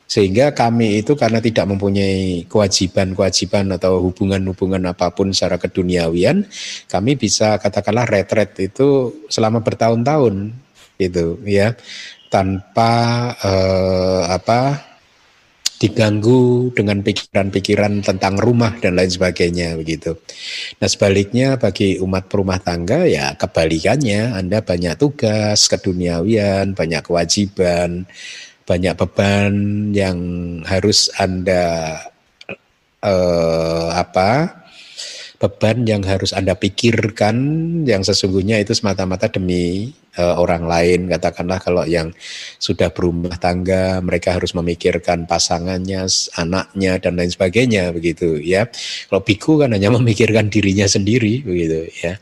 sehingga 0.05 0.53
kami 0.53 1.01
itu 1.01 1.17
karena 1.17 1.41
tidak 1.41 1.65
mempunyai 1.65 2.45
kewajiban-kewajiban 2.45 3.73
atau 3.73 3.97
hubungan-hubungan 4.05 4.85
apa 4.85 5.09
pun 5.11 5.33
secara 5.33 5.57
keduniawian 5.57 6.45
kami 6.85 7.17
bisa 7.17 7.57
katakanlah 7.57 8.05
retret 8.05 8.53
itu 8.61 9.11
selama 9.33 9.65
bertahun-tahun 9.65 10.53
gitu 11.01 11.41
ya 11.43 11.73
tanpa 12.29 12.91
uh, 13.41 14.29
apa 14.29 14.93
diganggu 15.75 16.71
dengan 16.71 17.03
pikiran-pikiran 17.03 17.99
tentang 17.99 18.39
rumah 18.39 18.79
dan 18.79 18.95
lain 18.95 19.11
sebagainya 19.11 19.75
begitu. 19.75 20.15
Nah 20.79 20.87
sebaliknya 20.87 21.59
bagi 21.59 21.99
umat 21.99 22.31
perumah 22.31 22.63
tangga 22.63 23.03
ya 23.03 23.35
kebalikannya 23.35 24.39
Anda 24.39 24.63
banyak 24.63 24.95
tugas 24.95 25.67
keduniawian, 25.67 26.79
banyak 26.79 27.03
kewajiban, 27.03 28.07
banyak 28.65 28.93
beban 28.97 29.53
yang 29.93 30.17
harus 30.65 31.13
Anda 31.17 32.01
eh, 33.05 33.89
apa 33.93 34.65
beban 35.45 35.83
yang 35.85 36.01
harus 36.01 36.31
Anda 36.31 36.55
pikirkan 36.55 37.35
yang 37.85 38.01
sesungguhnya 38.01 38.57
itu 38.63 38.71
semata-mata 38.71 39.27
demi 39.27 39.91
uh, 40.17 40.35
orang 40.39 40.65
lain. 40.65 41.11
Katakanlah 41.11 41.59
kalau 41.61 41.83
yang 41.85 42.09
sudah 42.57 42.89
berumah 42.89 43.35
tangga, 43.37 43.99
mereka 43.99 44.35
harus 44.35 44.55
memikirkan 44.55 45.27
pasangannya, 45.27 46.07
anaknya 46.39 46.97
dan 46.97 47.19
lain 47.19 47.31
sebagainya 47.31 47.91
begitu 47.91 48.39
ya. 48.39 48.67
Kalau 49.11 49.21
biku 49.21 49.61
kan 49.61 49.75
hanya 49.75 49.91
memikirkan 49.97 50.47
dirinya 50.49 50.87
sendiri 50.87 51.43
begitu 51.43 51.91
ya. 52.01 52.17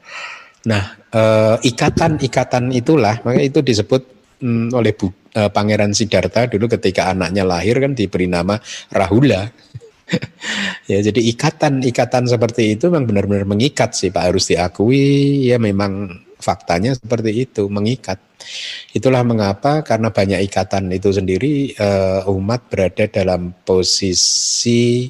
Nah, 0.64 0.96
ikatan-ikatan 1.60 2.72
uh, 2.72 2.80
itulah 2.80 3.20
makanya 3.28 3.46
itu 3.52 3.60
disebut 3.60 4.02
um, 4.40 4.72
oleh 4.72 4.96
Bu, 4.96 5.12
uh, 5.38 5.50
Pangeran 5.50 5.92
Siddhartha 5.92 6.50
dulu 6.50 6.70
ketika 6.72 7.12
anaknya 7.12 7.44
lahir 7.46 7.78
kan 7.82 7.94
diberi 7.94 8.30
nama 8.30 8.58
Rahula. 8.90 9.50
Ya 10.84 11.00
jadi 11.00 11.26
ikatan-ikatan 11.32 12.28
seperti 12.28 12.76
itu 12.76 12.92
memang 12.92 13.08
benar-benar 13.08 13.48
mengikat 13.48 13.96
sih 13.96 14.12
Pak. 14.12 14.30
Harus 14.30 14.52
diakui 14.52 15.48
ya 15.48 15.58
memang 15.58 16.12
faktanya 16.44 16.94
seperti 16.94 17.48
itu 17.48 17.72
mengikat. 17.72 18.20
Itulah 18.92 19.24
mengapa 19.24 19.80
karena 19.82 20.12
banyak 20.12 20.44
ikatan 20.52 20.92
itu 20.92 21.16
sendiri 21.16 21.72
uh, 21.80 22.28
umat 22.36 22.68
berada 22.68 23.08
dalam 23.08 23.56
posisi 23.64 25.08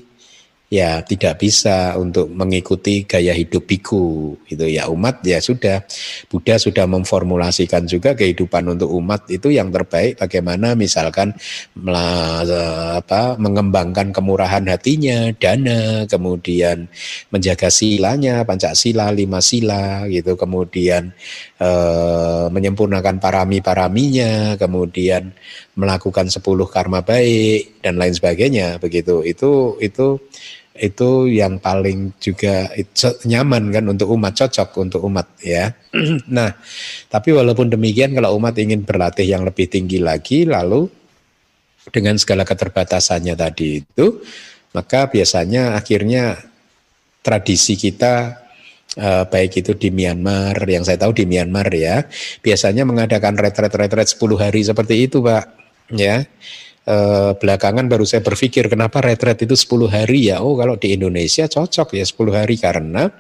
ya 0.73 1.05
tidak 1.05 1.37
bisa 1.37 1.93
untuk 2.01 2.33
mengikuti 2.33 3.05
gaya 3.05 3.29
hidup 3.29 3.69
biku 3.69 4.33
itu 4.49 4.65
ya 4.65 4.89
umat 4.89 5.21
ya 5.21 5.37
sudah. 5.37 5.85
Buddha 6.25 6.57
sudah 6.57 6.89
memformulasikan 6.89 7.85
juga 7.85 8.17
kehidupan 8.17 8.73
untuk 8.73 8.89
umat 8.97 9.29
itu 9.29 9.53
yang 9.53 9.69
terbaik. 9.69 10.17
Bagaimana 10.17 10.73
misalkan 10.73 11.37
apa 12.97 13.37
mengembangkan 13.37 14.09
kemurahan 14.09 14.65
hatinya 14.65 15.29
dana 15.37 16.09
kemudian 16.09 16.89
menjaga 17.29 17.69
silanya 17.69 18.41
pancasila 18.41 19.13
lima 19.13 19.45
sila 19.45 20.09
gitu. 20.09 20.33
Kemudian 20.33 21.13
eh, 21.61 22.45
menyempurnakan 22.49 23.21
parami-paraminya 23.21 24.57
kemudian 24.57 25.29
melakukan 25.77 26.33
sepuluh 26.33 26.65
karma 26.65 27.05
baik 27.05 27.85
dan 27.85 28.01
lain 28.01 28.17
sebagainya 28.17 28.81
begitu. 28.81 29.21
Itu 29.21 29.77
itu 29.77 30.17
itu 30.73 31.29
yang 31.29 31.61
paling 31.61 32.17
juga 32.17 32.65
nyaman 33.29 33.69
kan 33.69 33.85
untuk 33.93 34.09
umat 34.17 34.33
cocok 34.33 34.69
untuk 34.81 35.01
umat 35.05 35.29
ya. 35.45 35.69
nah, 36.35 36.49
tapi 37.13 37.29
walaupun 37.29 37.69
demikian 37.69 38.17
kalau 38.17 38.41
umat 38.41 38.57
ingin 38.57 38.81
berlatih 38.81 39.25
yang 39.29 39.45
lebih 39.45 39.69
tinggi 39.69 40.01
lagi 40.01 40.49
lalu 40.49 40.89
dengan 41.93 42.15
segala 42.17 42.47
keterbatasannya 42.47 43.35
tadi 43.35 43.83
itu 43.83 44.23
maka 44.73 45.11
biasanya 45.11 45.77
akhirnya 45.77 46.39
tradisi 47.21 47.75
kita 47.79 48.43
Uh, 48.93 49.25
baik 49.25 49.57
itu 49.57 49.73
di 49.73 49.89
Myanmar 49.89 50.53
yang 50.69 50.85
saya 50.85 51.01
tahu 51.01 51.17
di 51.17 51.25
Myanmar 51.25 51.65
ya 51.73 52.05
biasanya 52.45 52.85
mengadakan 52.85 53.33
retret-retret 53.41 54.05
10 54.05 54.21
hari 54.37 54.61
seperti 54.61 55.09
itu 55.09 55.17
Pak 55.17 55.49
ya 55.97 56.21
eh, 56.87 57.31
belakangan 57.35 57.85
baru 57.87 58.03
saya 58.03 58.21
berpikir 58.23 58.67
kenapa 58.71 58.99
retret 59.03 59.43
itu 59.43 59.55
10 59.55 59.87
hari 59.91 60.31
ya. 60.31 60.43
Oh 60.43 60.55
kalau 60.55 60.75
di 60.79 60.95
Indonesia 60.95 61.47
cocok 61.47 61.95
ya 61.95 62.05
10 62.05 62.31
hari 62.33 62.55
karena 62.59 63.11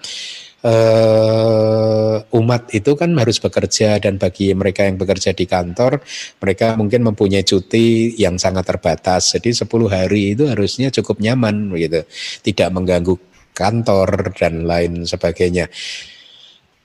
uh, 0.63 2.17
umat 2.39 2.71
itu 2.71 2.95
kan 2.95 3.11
harus 3.19 3.37
bekerja 3.37 3.99
dan 3.99 4.15
bagi 4.17 4.55
mereka 4.55 4.87
yang 4.87 4.95
bekerja 4.95 5.35
di 5.35 5.45
kantor 5.45 5.99
mereka 6.39 6.79
mungkin 6.79 7.03
mempunyai 7.03 7.43
cuti 7.43 8.15
yang 8.17 8.39
sangat 8.39 8.65
terbatas. 8.67 9.35
Jadi 9.35 9.51
10 9.53 9.67
hari 9.91 10.33
itu 10.33 10.47
harusnya 10.47 10.89
cukup 10.89 11.19
nyaman 11.19 11.69
begitu 11.69 12.07
tidak 12.41 12.71
mengganggu 12.71 13.15
kantor 13.53 14.33
dan 14.33 14.65
lain 14.65 15.05
sebagainya 15.05 15.69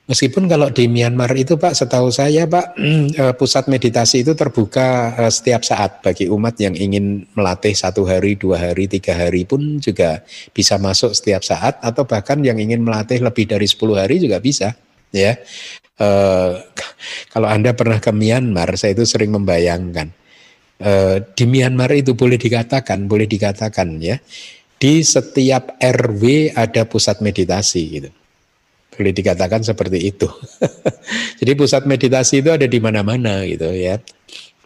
Meskipun 0.08 0.48
kalau 0.48 0.72
di 0.72 0.88
Myanmar 0.88 1.36
itu 1.36 1.60
Pak, 1.60 1.76
setahu 1.76 2.08
saya 2.08 2.48
Pak, 2.48 2.80
eh, 3.20 3.34
pusat 3.36 3.68
meditasi 3.68 4.24
itu 4.24 4.32
terbuka 4.32 5.12
eh, 5.20 5.28
setiap 5.28 5.60
saat 5.60 6.00
bagi 6.00 6.32
umat 6.32 6.56
yang 6.56 6.72
ingin 6.72 7.28
melatih 7.36 7.76
satu 7.76 8.08
hari, 8.08 8.40
dua 8.40 8.56
hari, 8.56 8.88
tiga 8.88 9.12
hari 9.12 9.44
pun 9.44 9.76
juga 9.76 10.24
bisa 10.56 10.80
masuk 10.80 11.12
setiap 11.12 11.44
saat 11.44 11.76
atau 11.84 12.08
bahkan 12.08 12.40
yang 12.40 12.56
ingin 12.56 12.80
melatih 12.80 13.20
lebih 13.20 13.44
dari 13.44 13.68
10 13.68 14.00
hari 14.00 14.16
juga 14.16 14.40
bisa. 14.40 14.72
Ya, 15.12 15.36
e, 16.00 16.08
kalau 17.32 17.48
Anda 17.48 17.76
pernah 17.76 18.00
ke 18.00 18.08
Myanmar, 18.08 18.80
saya 18.80 18.96
itu 18.96 19.04
sering 19.04 19.32
membayangkan 19.36 20.08
e, 20.80 20.92
di 21.36 21.44
Myanmar 21.44 21.92
itu 21.92 22.16
boleh 22.16 22.40
dikatakan, 22.40 23.04
boleh 23.04 23.28
dikatakan 23.28 24.00
ya, 24.00 24.16
di 24.80 25.04
setiap 25.04 25.76
RW 25.80 26.56
ada 26.56 26.88
pusat 26.88 27.20
meditasi 27.20 27.82
gitu. 27.92 28.10
Boleh 28.98 29.14
dikatakan 29.14 29.62
seperti 29.62 30.10
itu. 30.10 30.26
Jadi 31.38 31.52
pusat 31.54 31.86
meditasi 31.86 32.42
itu 32.42 32.50
ada 32.50 32.66
di 32.66 32.82
mana-mana 32.82 33.46
gitu 33.46 33.70
ya. 33.70 34.02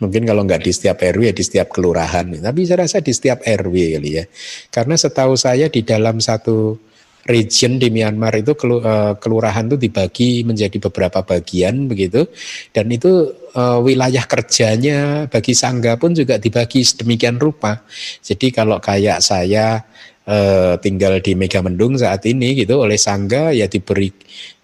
Mungkin 0.00 0.24
kalau 0.24 0.48
nggak 0.48 0.64
di 0.64 0.72
setiap 0.72 1.04
RW 1.04 1.30
ya 1.30 1.34
di 1.36 1.44
setiap 1.44 1.68
kelurahan. 1.68 2.24
Tapi 2.32 2.60
saya 2.64 2.88
rasa 2.88 3.04
di 3.04 3.12
setiap 3.12 3.44
RW 3.44 4.00
kali 4.00 4.10
ya. 4.16 4.24
Karena 4.72 4.96
setahu 4.96 5.36
saya 5.36 5.68
di 5.68 5.84
dalam 5.84 6.16
satu 6.18 6.80
region 7.22 7.78
di 7.78 7.86
Myanmar 7.92 8.34
itu 8.34 8.56
eh, 8.82 9.14
kelurahan 9.20 9.70
itu 9.70 9.78
dibagi 9.78 10.42
menjadi 10.42 10.74
beberapa 10.82 11.22
bagian 11.22 11.86
begitu 11.86 12.26
dan 12.74 12.90
itu 12.90 13.30
uh, 13.54 13.78
wilayah 13.78 14.26
kerjanya 14.26 15.30
bagi 15.30 15.54
sangga 15.54 15.94
pun 16.00 16.16
juga 16.16 16.40
dibagi 16.42 16.82
sedemikian 16.82 17.38
rupa. 17.38 17.86
Jadi 18.24 18.50
kalau 18.50 18.82
kayak 18.82 19.22
saya 19.22 19.86
uh, 20.26 20.74
tinggal 20.78 21.18
di 21.18 21.34
Megamendung 21.34 21.98
saat 21.98 22.22
ini 22.28 22.54
gitu 22.58 22.82
oleh 22.82 22.98
Sangga 22.98 23.50
ya 23.50 23.66
diberi 23.66 24.10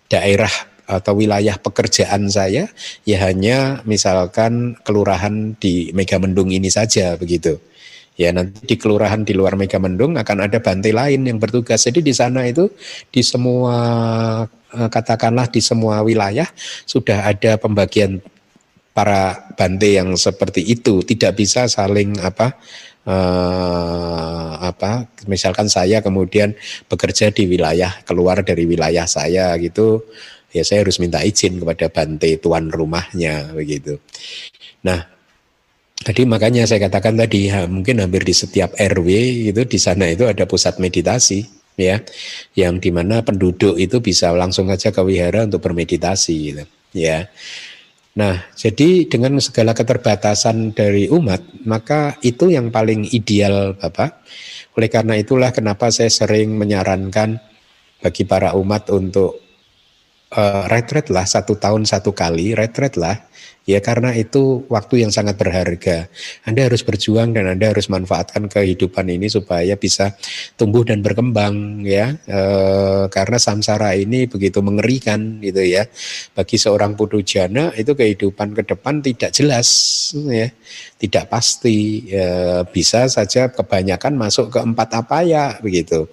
daerah 0.08 0.50
atau 0.88 1.20
wilayah 1.20 1.60
pekerjaan 1.60 2.32
saya 2.32 2.64
ya 3.04 3.16
hanya 3.28 3.84
misalkan 3.84 4.80
kelurahan 4.80 5.52
di 5.60 5.92
Megamendung 5.92 6.48
ini 6.48 6.72
saja 6.72 7.14
begitu. 7.20 7.60
Ya 8.18 8.34
nanti 8.34 8.58
di 8.66 8.74
kelurahan 8.74 9.22
di 9.22 9.30
luar 9.30 9.54
Megamendung 9.54 10.18
akan 10.18 10.50
ada 10.50 10.58
bantai 10.58 10.90
lain 10.90 11.22
yang 11.22 11.38
bertugas. 11.38 11.86
Jadi 11.86 12.02
di 12.02 12.10
sana 12.10 12.50
itu 12.50 12.66
di 13.14 13.22
semua 13.22 13.76
eh, 14.74 14.88
katakanlah 14.90 15.46
di 15.46 15.62
semua 15.62 16.02
wilayah 16.02 16.48
sudah 16.82 17.30
ada 17.30 17.60
pembagian 17.62 18.18
para 18.90 19.54
bantai 19.54 20.02
yang 20.02 20.18
seperti 20.18 20.66
itu 20.66 21.06
tidak 21.06 21.38
bisa 21.38 21.70
saling 21.70 22.18
apa 22.18 22.58
eh, 23.08 24.52
apa 24.60 25.08
misalkan 25.24 25.72
saya 25.72 26.04
kemudian 26.04 26.52
bekerja 26.92 27.32
di 27.32 27.48
wilayah 27.48 28.04
keluar 28.04 28.44
dari 28.44 28.68
wilayah 28.68 29.08
saya 29.08 29.56
gitu 29.56 30.04
ya 30.52 30.60
saya 30.60 30.84
harus 30.84 31.00
minta 31.00 31.24
izin 31.24 31.56
kepada 31.60 31.88
bante 31.88 32.36
tuan 32.36 32.68
rumahnya 32.68 33.56
begitu. 33.56 33.96
Nah, 34.84 35.18
Tadi 35.98 36.22
makanya 36.22 36.62
saya 36.62 36.86
katakan 36.86 37.18
tadi 37.18 37.50
ha, 37.50 37.66
mungkin 37.66 37.98
hampir 37.98 38.22
di 38.22 38.30
setiap 38.30 38.70
RW 38.78 39.08
itu 39.50 39.62
di 39.66 39.78
sana 39.82 40.06
itu 40.06 40.30
ada 40.30 40.46
pusat 40.46 40.78
meditasi 40.78 41.42
ya 41.74 41.98
yang 42.54 42.78
di 42.78 42.94
mana 42.94 43.22
penduduk 43.26 43.74
itu 43.78 43.98
bisa 43.98 44.30
langsung 44.30 44.70
saja 44.70 44.94
ke 44.94 45.02
wihara 45.02 45.46
untuk 45.50 45.62
bermeditasi 45.62 46.34
gitu 46.54 46.64
ya 46.94 47.26
nah 48.18 48.50
jadi 48.58 49.06
dengan 49.06 49.38
segala 49.38 49.78
keterbatasan 49.78 50.74
dari 50.74 51.06
umat 51.06 51.38
maka 51.62 52.18
itu 52.26 52.50
yang 52.50 52.74
paling 52.74 53.06
ideal 53.14 53.78
bapak. 53.78 54.26
Oleh 54.74 54.90
karena 54.90 55.14
itulah 55.18 55.50
kenapa 55.50 55.90
saya 55.90 56.10
sering 56.10 56.54
menyarankan 56.54 57.38
bagi 57.98 58.22
para 58.22 58.54
umat 58.54 58.86
untuk 58.94 59.42
uh, 60.34 60.64
retret 60.70 61.10
lah 61.10 61.26
satu 61.26 61.58
tahun 61.58 61.82
satu 61.82 62.14
kali 62.14 62.54
retret 62.54 62.94
lah 62.94 63.16
Ya 63.68 63.84
karena 63.84 64.16
itu 64.16 64.64
waktu 64.72 65.04
yang 65.04 65.12
sangat 65.12 65.36
berharga. 65.36 66.08
Anda 66.48 66.72
harus 66.72 66.80
berjuang 66.80 67.36
dan 67.36 67.52
Anda 67.52 67.76
harus 67.76 67.92
manfaatkan 67.92 68.48
kehidupan 68.48 69.12
ini 69.12 69.28
supaya 69.28 69.76
bisa 69.76 70.16
tumbuh 70.56 70.88
dan 70.88 71.04
berkembang 71.04 71.84
ya. 71.84 72.16
E, 72.24 72.40
karena 73.12 73.36
samsara 73.36 73.92
ini 73.92 74.24
begitu 74.24 74.64
mengerikan 74.64 75.44
gitu 75.44 75.60
ya. 75.60 75.84
Bagi 76.32 76.56
seorang 76.56 76.96
putu 76.96 77.20
jana 77.20 77.68
itu 77.76 77.92
kehidupan 77.92 78.56
ke 78.56 78.64
depan 78.64 79.04
tidak 79.04 79.36
jelas 79.36 79.68
ya. 80.16 80.48
Tidak 80.96 81.28
pasti 81.28 82.08
e, 82.08 82.24
bisa 82.72 83.04
saja 83.12 83.52
kebanyakan 83.52 84.16
masuk 84.16 84.48
ke 84.48 84.64
empat 84.64 84.96
apa 84.96 85.28
ya 85.28 85.60
begitu. 85.60 86.08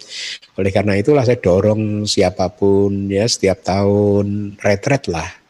Oleh 0.60 0.68
karena 0.68 0.92
itulah 1.00 1.24
saya 1.24 1.40
dorong 1.40 2.04
siapa 2.04 2.52
pun 2.52 3.08
ya 3.08 3.24
setiap 3.24 3.64
tahun 3.64 4.60
retret 4.60 5.08
lah 5.08 5.46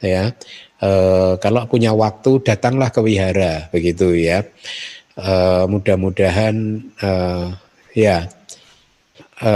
ya 0.00 0.32
e, 0.80 0.90
kalau 1.38 1.62
punya 1.68 1.92
waktu 1.92 2.40
datanglah 2.42 2.90
ke 2.90 3.00
wihara 3.04 3.68
begitu 3.70 4.16
ya. 4.16 4.42
E, 5.14 5.32
mudah-mudahan 5.68 6.56
e, 6.96 7.10
ya 7.94 8.26
e, 9.38 9.52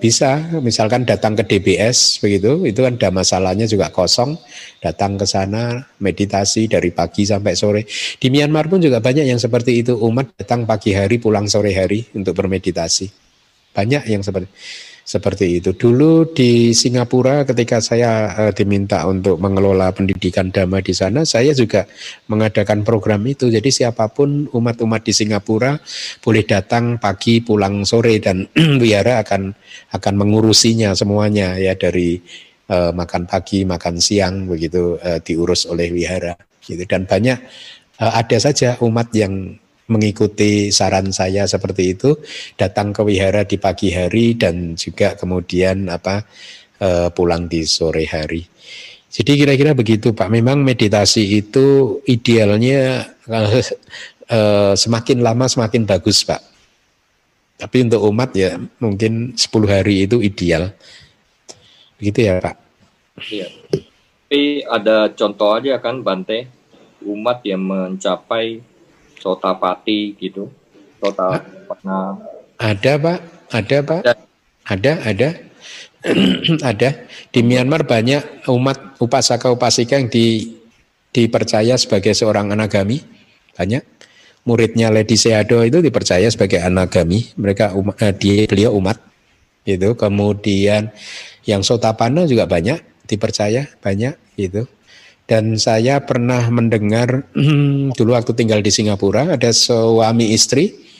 bisa. 0.00 0.40
Misalkan 0.58 1.04
datang 1.04 1.36
ke 1.36 1.44
DBS 1.44 2.18
begitu 2.24 2.64
itu 2.64 2.80
kan 2.80 2.96
ada 2.96 3.12
masalahnya 3.12 3.68
juga 3.68 3.92
kosong. 3.92 4.34
Datang 4.80 5.20
ke 5.20 5.28
sana 5.28 5.84
meditasi 6.00 6.66
dari 6.66 6.90
pagi 6.90 7.28
sampai 7.28 7.52
sore. 7.54 7.86
Di 8.18 8.32
Myanmar 8.32 8.66
pun 8.66 8.80
juga 8.80 8.98
banyak 8.98 9.28
yang 9.28 9.38
seperti 9.38 9.84
itu. 9.84 9.94
Umat 10.00 10.34
datang 10.40 10.64
pagi 10.64 10.96
hari 10.96 11.20
pulang 11.20 11.46
sore 11.46 11.76
hari 11.76 12.02
untuk 12.16 12.34
bermeditasi. 12.34 13.06
Banyak 13.72 14.04
yang 14.04 14.20
seperti 14.20 14.52
seperti 15.02 15.58
itu. 15.58 15.74
Dulu 15.74 16.30
di 16.30 16.70
Singapura 16.72 17.42
ketika 17.42 17.82
saya 17.82 18.32
uh, 18.32 18.52
diminta 18.54 19.02
untuk 19.04 19.36
mengelola 19.42 19.90
pendidikan 19.90 20.48
dhamma 20.54 20.78
di 20.80 20.94
sana, 20.94 21.26
saya 21.26 21.50
juga 21.52 21.84
mengadakan 22.30 22.86
program 22.86 23.22
itu. 23.26 23.50
Jadi 23.50 23.68
siapa 23.68 24.08
pun 24.08 24.46
umat-umat 24.48 25.02
di 25.02 25.12
Singapura 25.12 25.76
boleh 26.22 26.44
datang 26.46 26.96
pagi 27.02 27.42
pulang 27.42 27.82
sore 27.82 28.22
dan 28.22 28.46
wihara 28.82 29.20
akan 29.26 29.52
akan 29.92 30.14
mengurusinya 30.14 30.94
semuanya 30.94 31.58
ya 31.58 31.74
dari 31.74 32.22
uh, 32.70 32.94
makan 32.94 33.26
pagi, 33.26 33.66
makan 33.66 33.98
siang 33.98 34.46
begitu 34.46 34.96
uh, 35.02 35.18
diurus 35.18 35.66
oleh 35.66 35.90
wihara 35.90 36.38
gitu 36.62 36.86
dan 36.86 37.10
banyak 37.10 37.42
ada 38.02 38.38
saja 38.38 38.78
umat 38.82 39.14
yang 39.14 39.58
mengikuti 39.92 40.72
saran 40.72 41.12
saya 41.12 41.44
seperti 41.44 41.92
itu 41.92 42.16
datang 42.56 42.96
ke 42.96 43.04
wihara 43.04 43.44
di 43.44 43.60
pagi 43.60 43.92
hari 43.92 44.34
dan 44.34 44.74
juga 44.74 45.12
kemudian 45.14 45.92
apa 45.92 46.24
uh, 46.80 47.08
pulang 47.12 47.46
di 47.46 47.68
sore 47.68 48.08
hari. 48.08 48.42
Jadi 49.12 49.44
kira-kira 49.44 49.76
begitu 49.76 50.16
Pak. 50.16 50.32
Memang 50.32 50.64
meditasi 50.64 51.44
itu 51.44 52.00
idealnya 52.08 53.12
uh, 53.28 54.72
semakin 54.72 55.20
lama 55.20 55.44
semakin 55.44 55.84
bagus 55.84 56.24
Pak. 56.24 56.40
Tapi 57.60 57.76
untuk 57.84 58.08
umat 58.08 58.32
ya 58.32 58.56
mungkin 58.80 59.36
10 59.36 59.52
hari 59.68 60.08
itu 60.08 60.24
ideal. 60.24 60.72
Begitu 62.00 62.24
ya 62.24 62.40
Pak. 62.40 62.56
Iya. 63.28 63.46
Tapi 64.32 64.64
ada 64.64 65.12
contoh 65.12 65.60
aja 65.60 65.76
kan 65.76 66.00
Bante 66.00 66.48
umat 67.04 67.44
yang 67.44 67.62
mencapai 67.68 68.64
Sotapati 69.22 70.18
gitu. 70.18 70.50
Sota 70.98 71.38
pernah 71.70 72.18
ada 72.62 72.92
pak, 72.94 73.18
ada 73.50 73.78
pak, 73.82 74.00
ada, 74.06 74.14
ada, 74.70 74.92
ada. 75.02 75.28
ada. 76.70 76.90
Di 77.30 77.40
Myanmar 77.42 77.82
banyak 77.86 78.46
umat 78.46 79.02
upasaka 79.02 79.50
upasika 79.50 79.98
yang 79.98 80.06
di, 80.06 80.58
dipercaya 81.10 81.74
sebagai 81.74 82.14
seorang 82.14 82.54
anagami. 82.54 83.02
Banyak. 83.54 83.82
Muridnya 84.42 84.90
Lady 84.90 85.14
Seado 85.14 85.62
itu 85.62 85.78
dipercaya 85.78 86.26
sebagai 86.26 86.58
anagami. 86.58 87.30
Mereka 87.38 87.78
umat, 87.78 87.94
eh, 88.02 88.14
dia 88.14 88.42
beliau 88.46 88.74
umat. 88.78 88.98
Itu 89.62 89.94
kemudian 89.94 90.90
yang 91.46 91.62
Sotapana 91.62 92.26
juga 92.26 92.46
banyak 92.46 93.06
dipercaya 93.06 93.66
banyak 93.82 94.14
itu 94.38 94.66
dan 95.30 95.54
saya 95.54 96.02
pernah 96.02 96.42
mendengar 96.50 97.22
dulu 97.96 98.10
waktu 98.12 98.34
tinggal 98.34 98.58
di 98.58 98.70
Singapura 98.74 99.38
ada 99.38 99.50
suami 99.54 100.34
istri. 100.34 100.90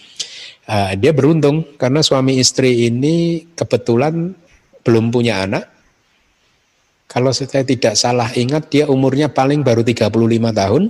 Uh, 0.62 0.94
dia 0.94 1.10
beruntung 1.10 1.74
karena 1.74 2.06
suami 2.06 2.38
istri 2.38 2.86
ini 2.86 3.44
kebetulan 3.58 4.30
belum 4.86 5.10
punya 5.10 5.42
anak. 5.42 5.66
Kalau 7.10 7.34
saya 7.34 7.66
tidak 7.66 7.98
salah 7.98 8.30
ingat 8.38 8.70
dia 8.70 8.86
umurnya 8.86 9.28
paling 9.28 9.66
baru 9.66 9.82
35 9.82 10.08
tahun 10.54 10.82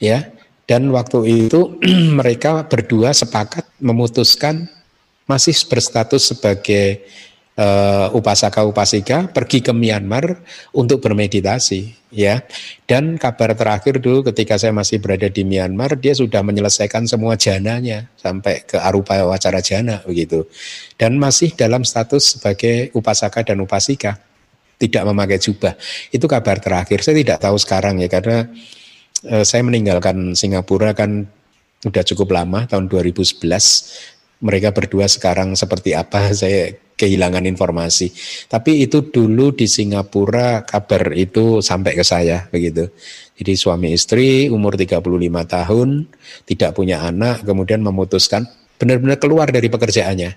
ya. 0.00 0.32
Dan 0.64 0.88
waktu 0.96 1.44
itu 1.44 1.76
mereka 2.18 2.64
berdua 2.64 3.12
sepakat 3.12 3.68
memutuskan 3.84 4.64
masih 5.28 5.52
berstatus 5.68 6.32
sebagai 6.32 7.04
uh, 7.58 8.10
upasaka 8.14 8.66
upasika 8.66 9.30
pergi 9.30 9.62
ke 9.62 9.72
Myanmar 9.74 10.42
untuk 10.74 11.02
bermeditasi 11.02 12.10
ya. 12.14 12.42
Dan 12.86 13.16
kabar 13.18 13.54
terakhir 13.54 13.98
dulu 14.02 14.26
ketika 14.30 14.58
saya 14.58 14.74
masih 14.74 14.98
berada 14.98 15.26
di 15.30 15.42
Myanmar 15.46 15.98
dia 15.98 16.14
sudah 16.14 16.42
menyelesaikan 16.42 17.06
semua 17.06 17.38
jananya 17.38 18.10
sampai 18.18 18.66
ke 18.66 18.78
arupa 18.78 19.18
wacara 19.26 19.62
jana 19.62 20.02
begitu. 20.06 20.46
Dan 20.98 21.18
masih 21.18 21.54
dalam 21.54 21.82
status 21.86 22.38
sebagai 22.38 22.90
upasaka 22.94 23.46
dan 23.46 23.62
upasika 23.62 24.18
tidak 24.78 25.06
memakai 25.06 25.38
jubah. 25.38 25.78
Itu 26.10 26.26
kabar 26.26 26.58
terakhir. 26.58 27.00
Saya 27.06 27.16
tidak 27.18 27.38
tahu 27.38 27.56
sekarang 27.56 28.02
ya 28.02 28.10
karena 28.10 28.50
uh, 29.30 29.44
saya 29.46 29.62
meninggalkan 29.62 30.34
Singapura 30.34 30.92
kan 30.92 31.30
sudah 31.84 32.00
cukup 32.00 32.32
lama 32.32 32.64
tahun 32.64 32.88
2011 32.88 33.44
mereka 34.40 34.72
berdua 34.72 35.04
sekarang 35.04 35.52
seperti 35.52 35.92
apa 35.92 36.32
saya 36.40 36.72
kehilangan 36.94 37.44
informasi. 37.46 38.10
Tapi 38.46 38.86
itu 38.86 39.10
dulu 39.10 39.50
di 39.54 39.66
Singapura 39.66 40.62
kabar 40.62 41.10
itu 41.14 41.58
sampai 41.58 41.92
ke 41.98 42.04
saya 42.06 42.46
begitu. 42.50 42.90
Jadi 43.34 43.52
suami 43.58 43.90
istri 43.90 44.46
umur 44.46 44.78
35 44.78 45.02
tahun, 45.50 46.06
tidak 46.46 46.70
punya 46.78 47.02
anak, 47.02 47.42
kemudian 47.42 47.82
memutuskan 47.82 48.46
benar-benar 48.78 49.18
keluar 49.18 49.50
dari 49.50 49.66
pekerjaannya. 49.66 50.30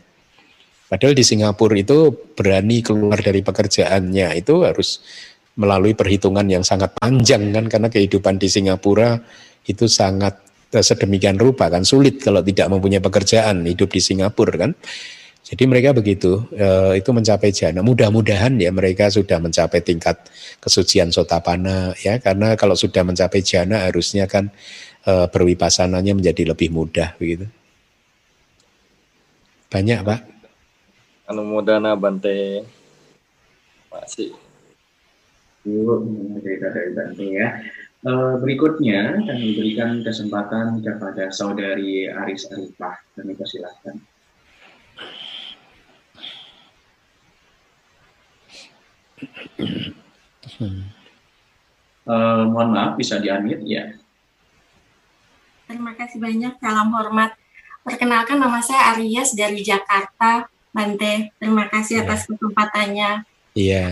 Padahal 0.87 1.13
di 1.13 1.21
Singapura 1.21 1.75
itu 1.77 2.15
berani 2.33 2.79
keluar 2.79 3.19
dari 3.19 3.43
pekerjaannya 3.43 4.39
itu 4.39 4.63
harus 4.63 5.03
melalui 5.57 5.97
perhitungan 5.97 6.47
yang 6.47 6.63
sangat 6.63 6.95
panjang 6.95 7.49
kan 7.51 7.65
karena 7.67 7.89
kehidupan 7.91 8.39
di 8.39 8.47
Singapura 8.47 9.19
itu 9.67 9.89
sangat 9.89 10.47
sedemikian 10.71 11.35
rupa 11.35 11.67
kan 11.67 11.83
sulit 11.83 12.21
kalau 12.21 12.45
tidak 12.45 12.69
mempunyai 12.69 13.01
pekerjaan 13.01 13.65
hidup 13.65 13.89
di 13.89 13.99
Singapura 13.99 14.67
kan 14.67 14.71
jadi 15.47 15.63
mereka 15.63 15.95
begitu, 15.95 16.43
e, 16.51 16.99
itu 16.99 17.07
mencapai 17.15 17.55
jana. 17.55 17.79
Mudah-mudahan 17.79 18.59
ya 18.59 18.67
mereka 18.67 19.07
sudah 19.07 19.39
mencapai 19.39 19.79
tingkat 19.79 20.27
kesucian 20.59 21.07
sotapana 21.07 21.95
ya, 22.03 22.19
karena 22.19 22.59
kalau 22.59 22.75
sudah 22.75 23.07
mencapai 23.07 23.39
jana 23.39 23.87
harusnya 23.87 24.27
kan 24.27 24.51
e, 25.07 25.11
berwipasananya 25.31 26.19
menjadi 26.19 26.51
lebih 26.51 26.75
mudah 26.75 27.15
begitu. 27.15 27.47
Banyak 29.71 29.99
pak. 30.03 30.19
Anumodana 31.31 31.95
Bante. 31.95 32.67
Masih. 33.87 34.35
Dulu 35.63 35.95
cerita 36.43 36.75
dari 36.75 36.91
Bante 36.91 37.23
ya. 37.23 37.47
E, 38.03 38.11
berikutnya 38.43 39.23
kami 39.23 39.55
berikan 39.55 40.03
kesempatan 40.03 40.83
kepada 40.83 41.31
saudari 41.31 42.11
Aris 42.11 42.51
Arifah. 42.51 42.99
Kami 43.15 43.31
persilahkan. 43.31 44.16
Uh, 52.07 52.47
mohon 52.47 52.71
maaf, 52.71 52.95
bisa 52.95 53.19
di 53.19 53.27
ya. 53.67 53.97
Terima 55.67 55.91
kasih 55.97 56.23
banyak, 56.23 56.55
salam 56.63 56.95
hormat. 56.95 57.35
Perkenalkan 57.83 58.39
nama 58.39 58.63
saya 58.63 58.95
Arias 58.95 59.35
dari 59.35 59.59
Jakarta, 59.59 60.47
Bante. 60.71 61.35
Terima 61.35 61.67
kasih 61.67 62.07
atas 62.07 62.23
ya. 62.23 62.35
kesempatannya. 62.35 63.11
Iya. 63.51 63.85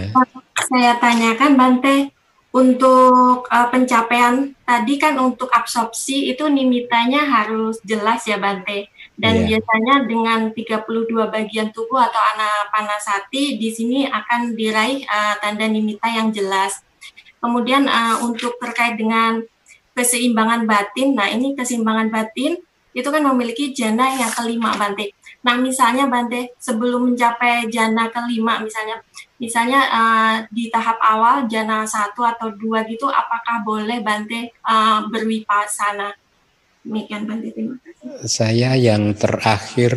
Saya 0.71 0.95
tanyakan, 1.01 1.59
Bante, 1.59 2.15
untuk 2.55 3.51
uh, 3.51 3.67
pencapaian 3.67 4.55
tadi 4.63 4.95
kan 4.95 5.19
untuk 5.19 5.51
absorpsi 5.51 6.31
itu 6.31 6.47
nimitanya 6.47 7.27
harus 7.27 7.83
jelas 7.83 8.23
ya, 8.23 8.39
Bante. 8.39 8.87
Dan 9.15 9.47
yeah. 9.47 9.57
biasanya 9.59 9.95
dengan 10.07 10.39
32 10.51 11.07
bagian 11.31 11.71
tubuh 11.71 12.03
atau 12.03 12.19
anapanasati 12.35 13.55
di 13.55 13.69
sini 13.71 14.07
akan 14.11 14.55
diraih 14.55 15.07
uh, 15.07 15.35
tanda 15.39 15.65
nimita 15.67 16.11
yang 16.11 16.35
jelas. 16.35 16.83
Kemudian 17.39 17.87
uh, 17.87 18.19
untuk 18.27 18.59
terkait 18.59 18.99
dengan 18.99 19.39
keseimbangan 19.95 20.67
batin, 20.67 21.15
nah 21.15 21.31
ini 21.31 21.55
keseimbangan 21.55 22.11
batin 22.11 22.59
itu 22.95 23.07
kan 23.11 23.23
memiliki 23.23 23.75
jana 23.75 24.15
yang 24.15 24.31
kelima 24.31 24.71
Bante. 24.79 25.11
Nah 25.43 25.59
misalnya 25.59 26.07
Bante 26.07 26.55
sebelum 26.59 27.11
mencapai 27.11 27.67
jana 27.67 28.07
kelima 28.07 28.59
misalnya, 28.63 29.03
misalnya 29.35 29.81
uh, 29.91 30.35
di 30.47 30.71
tahap 30.71 30.95
awal 31.03 31.43
jana 31.47 31.83
satu 31.83 32.23
atau 32.23 32.55
dua 32.55 32.87
gitu, 32.87 33.07
apakah 33.11 33.63
boleh 33.67 33.99
Bante 33.99 34.51
uh, 34.63 35.07
berwipasana? 35.11 36.15
Demikian 36.85 37.25
Bante, 37.25 37.49
terima 37.49 37.81
kasih. 37.81 38.29
Saya 38.29 38.77
yang 38.77 39.17
terakhir 39.17 39.91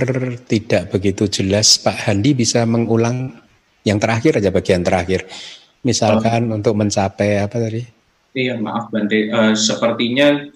tidak 0.48 0.88
begitu 0.88 1.28
jelas, 1.28 1.76
Pak 1.76 2.08
Handi 2.08 2.32
bisa 2.32 2.64
mengulang 2.64 3.36
yang 3.84 4.00
terakhir 4.00 4.40
aja 4.40 4.48
bagian 4.48 4.80
terakhir. 4.80 5.28
Misalkan 5.84 6.48
oh. 6.48 6.56
untuk 6.56 6.72
mencapai 6.80 7.44
apa 7.44 7.60
tadi? 7.60 7.84
Iya, 8.32 8.56
maaf 8.56 8.88
Bante. 8.88 9.28
Uh, 9.28 9.52
sepertinya 9.52 10.48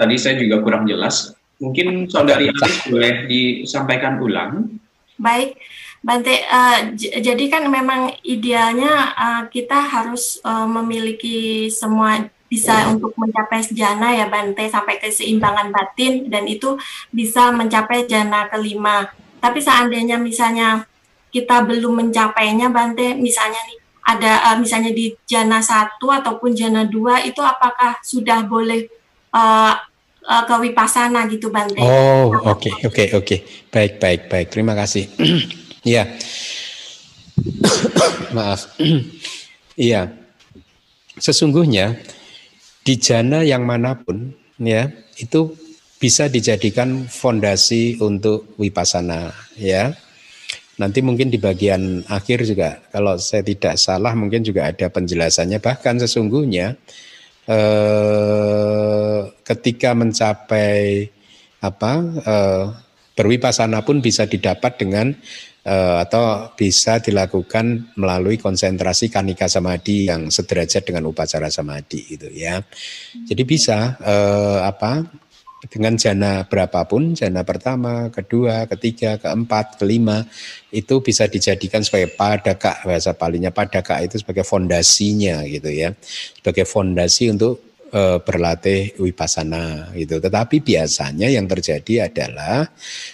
tadi 0.00 0.16
saya 0.16 0.40
juga 0.40 0.64
kurang 0.64 0.88
jelas. 0.88 1.36
Mungkin 1.60 2.08
Saudari 2.08 2.48
Alis 2.48 2.76
boleh 2.88 3.28
disampaikan 3.28 4.16
ulang. 4.16 4.80
Baik, 5.20 5.60
Bante. 6.00 6.40
Uh, 6.48 6.96
jadi 6.96 7.44
kan 7.52 7.68
memang 7.68 8.16
idealnya 8.24 9.12
uh, 9.12 9.42
kita 9.52 9.76
harus 9.76 10.40
uh, 10.40 10.64
memiliki 10.64 11.68
semua 11.68 12.32
bisa 12.46 12.86
untuk 12.94 13.12
mencapai 13.18 13.62
jana 13.74 14.14
ya 14.14 14.30
Bante 14.30 14.66
sampai 14.70 15.02
keseimbangan 15.02 15.74
batin 15.74 16.30
dan 16.30 16.46
itu 16.46 16.78
bisa 17.10 17.50
mencapai 17.50 18.06
jana 18.06 18.46
kelima. 18.46 19.10
Tapi 19.42 19.58
seandainya 19.58 20.16
misalnya 20.18 20.86
kita 21.34 21.66
belum 21.66 22.06
mencapainya 22.06 22.70
Bante, 22.70 23.18
misalnya 23.18 23.58
nih 23.66 23.78
ada 24.06 24.32
uh, 24.50 24.56
misalnya 24.62 24.94
di 24.94 25.18
jana 25.26 25.58
satu 25.58 26.14
ataupun 26.14 26.54
jana 26.54 26.86
dua 26.86 27.26
itu 27.26 27.42
apakah 27.42 27.98
sudah 28.06 28.46
boleh 28.46 28.86
uh, 29.34 29.74
uh, 30.22 30.42
ke 30.46 30.54
wipasana 30.62 31.26
gitu 31.26 31.50
Bante? 31.50 31.82
Oh 31.82 32.30
oke 32.30 32.70
okay, 32.70 32.72
oke 32.86 32.94
okay, 32.94 33.06
oke 33.10 33.24
okay. 33.26 33.38
baik 33.74 33.98
baik 33.98 34.22
baik 34.30 34.48
terima 34.54 34.74
kasih. 34.78 35.10
Iya 35.86 36.18
maaf 38.36 38.74
iya 39.86 40.10
sesungguhnya 41.16 41.96
di 42.86 42.94
jana 43.02 43.42
yang 43.42 43.66
mana 43.66 43.98
pun 43.98 44.30
ya 44.62 44.86
itu 45.18 45.50
bisa 45.98 46.30
dijadikan 46.30 47.10
fondasi 47.10 47.98
untuk 47.98 48.54
wipasana 48.62 49.34
ya. 49.58 49.90
Nanti 50.76 51.00
mungkin 51.00 51.32
di 51.32 51.40
bagian 51.40 52.04
akhir 52.04 52.44
juga 52.44 52.78
kalau 52.92 53.16
saya 53.16 53.40
tidak 53.40 53.80
salah 53.80 54.12
mungkin 54.12 54.44
juga 54.44 54.68
ada 54.68 54.92
penjelasannya 54.92 55.56
bahkan 55.58 55.96
sesungguhnya 55.96 56.76
eh, 57.48 59.20
ketika 59.40 59.96
mencapai 59.96 61.08
apa 61.64 61.92
eh, 62.22 62.64
berwipasana 63.16 63.80
pun 63.82 64.04
bisa 64.04 64.28
didapat 64.28 64.76
dengan 64.76 65.16
atau 65.66 66.54
bisa 66.54 67.02
dilakukan 67.02 67.98
melalui 67.98 68.38
konsentrasi 68.38 69.10
kanika 69.10 69.50
samadhi 69.50 70.06
yang 70.06 70.30
sederajat 70.30 70.86
dengan 70.86 71.10
upacara 71.10 71.50
samadhi 71.50 72.14
gitu 72.14 72.30
ya. 72.30 72.62
Jadi 73.26 73.42
bisa 73.42 73.98
uh, 73.98 74.62
apa 74.62 75.02
dengan 75.66 75.98
jana 75.98 76.46
berapapun, 76.46 77.18
jana 77.18 77.42
pertama, 77.42 78.12
kedua, 78.14 78.70
ketiga, 78.70 79.18
keempat, 79.18 79.82
kelima, 79.82 80.22
itu 80.70 81.02
bisa 81.02 81.26
dijadikan 81.26 81.82
sebagai 81.82 82.14
padaka, 82.14 82.86
bahasa 82.86 83.16
palingnya 83.18 83.50
padaka 83.50 83.98
itu 84.04 84.22
sebagai 84.22 84.46
fondasinya 84.46 85.42
gitu 85.48 85.66
ya, 85.72 85.90
sebagai 86.38 86.68
fondasi 86.68 87.34
untuk 87.34 87.75
e, 87.90 88.02
berlatih 88.22 88.94
wipasana 88.98 89.92
gitu. 89.94 90.18
Tetapi 90.18 90.62
biasanya 90.62 91.30
yang 91.30 91.46
terjadi 91.46 92.10
adalah 92.10 92.66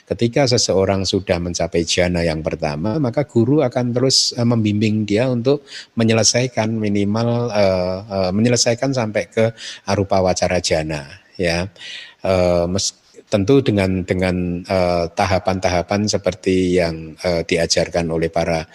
ketika 0.09 0.49
seseorang 0.49 1.05
sudah 1.05 1.39
mencapai 1.41 1.85
jana 1.85 2.25
yang 2.25 2.41
pertama, 2.41 2.97
maka 2.97 3.25
guru 3.25 3.61
akan 3.65 3.93
terus 3.93 4.33
e, 4.37 4.43
membimbing 4.43 5.05
dia 5.09 5.29
untuk 5.29 5.65
menyelesaikan 5.97 6.73
minimal 6.73 7.53
e, 7.53 7.65
e, 8.07 8.19
menyelesaikan 8.33 8.91
sampai 8.93 9.29
ke 9.29 9.45
arupa 9.89 10.21
wacara 10.25 10.59
jana 10.61 11.09
ya. 11.37 11.69
E, 12.23 12.33
mes, 12.69 13.03
tentu 13.33 13.65
dengan 13.65 14.05
dengan 14.05 14.61
tahapan-tahapan 15.17 16.05
uh, 16.05 16.11
seperti 16.13 16.77
yang 16.77 17.17
uh, 17.25 17.41
diajarkan 17.49 18.13
oleh 18.13 18.29
para 18.29 18.69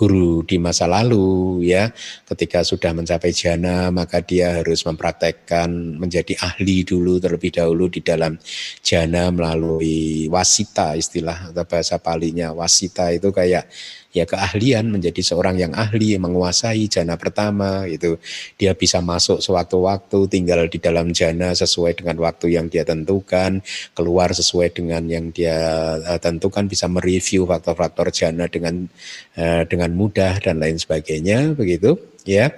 guru 0.00 0.40
di 0.48 0.56
masa 0.56 0.88
lalu 0.88 1.68
ya. 1.68 1.92
Ketika 2.24 2.64
sudah 2.64 2.96
mencapai 2.96 3.36
jana 3.36 3.92
maka 3.92 4.24
dia 4.24 4.64
harus 4.64 4.80
mempraktekkan 4.88 6.00
menjadi 6.00 6.40
ahli 6.40 6.88
dulu 6.88 7.20
terlebih 7.20 7.52
dahulu 7.52 7.92
di 7.92 8.00
dalam 8.00 8.40
jana 8.80 9.28
melalui 9.28 10.24
wasita 10.32 10.96
istilah 10.96 11.52
atau 11.52 11.68
bahasa 11.68 12.00
palinya 12.00 12.56
wasita 12.56 13.12
itu 13.12 13.28
kayak 13.28 13.68
ya 14.10 14.26
keahlian 14.26 14.90
menjadi 14.90 15.22
seorang 15.22 15.54
yang 15.54 15.72
ahli 15.74 16.18
menguasai 16.18 16.90
jana 16.90 17.14
pertama 17.14 17.86
itu 17.86 18.18
dia 18.58 18.74
bisa 18.74 18.98
masuk 18.98 19.38
sewaktu-waktu 19.38 20.26
tinggal 20.26 20.66
di 20.66 20.82
dalam 20.82 21.14
jana 21.14 21.54
sesuai 21.54 22.02
dengan 22.02 22.18
waktu 22.18 22.58
yang 22.58 22.66
dia 22.66 22.82
tentukan 22.82 23.62
keluar 23.94 24.34
sesuai 24.34 24.74
dengan 24.74 25.06
yang 25.06 25.30
dia 25.30 25.54
uh, 26.02 26.18
tentukan 26.18 26.66
bisa 26.66 26.90
mereview 26.90 27.46
faktor-faktor 27.46 28.10
jana 28.10 28.50
dengan 28.50 28.90
uh, 29.38 29.62
dengan 29.70 29.94
mudah 29.94 30.42
dan 30.42 30.58
lain 30.58 30.74
sebagainya 30.74 31.54
begitu 31.54 31.94
ya. 32.26 32.50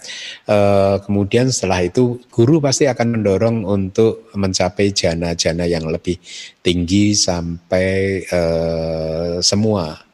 Uh, 0.49 1.05
kemudian 1.05 1.53
setelah 1.53 1.85
itu 1.85 2.17
guru 2.33 2.65
pasti 2.65 2.89
akan 2.89 3.21
mendorong 3.21 3.69
untuk 3.69 4.33
mencapai 4.33 4.91
jana-jana 4.97 5.69
yang 5.69 5.85
lebih 5.85 6.17
tinggi 6.65 7.13
sampai 7.13 8.25
semua 9.43 10.12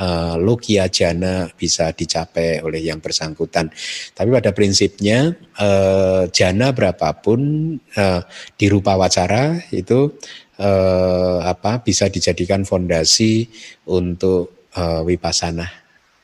uh, 0.00 0.34
logia 0.40 0.88
jana 0.88 1.52
bisa 1.52 1.92
dicapai 1.92 2.64
oleh 2.64 2.80
yang 2.80 2.98
bersangkutan. 2.98 3.68
Tapi 4.16 4.28
pada 4.32 4.50
prinsipnya 4.56 5.36
uh, 5.60 6.24
jana 6.32 6.72
berapapun 6.72 7.76
uh, 7.94 8.24
di 8.56 8.66
rupa 8.72 8.96
wacara 8.96 9.60
itu 9.70 10.16
uh, 10.56 11.38
apa 11.44 11.84
bisa 11.84 12.08
dijadikan 12.08 12.64
fondasi 12.64 13.46
untuk 13.86 14.72
uh, 14.74 15.04
wipasana. 15.04 15.68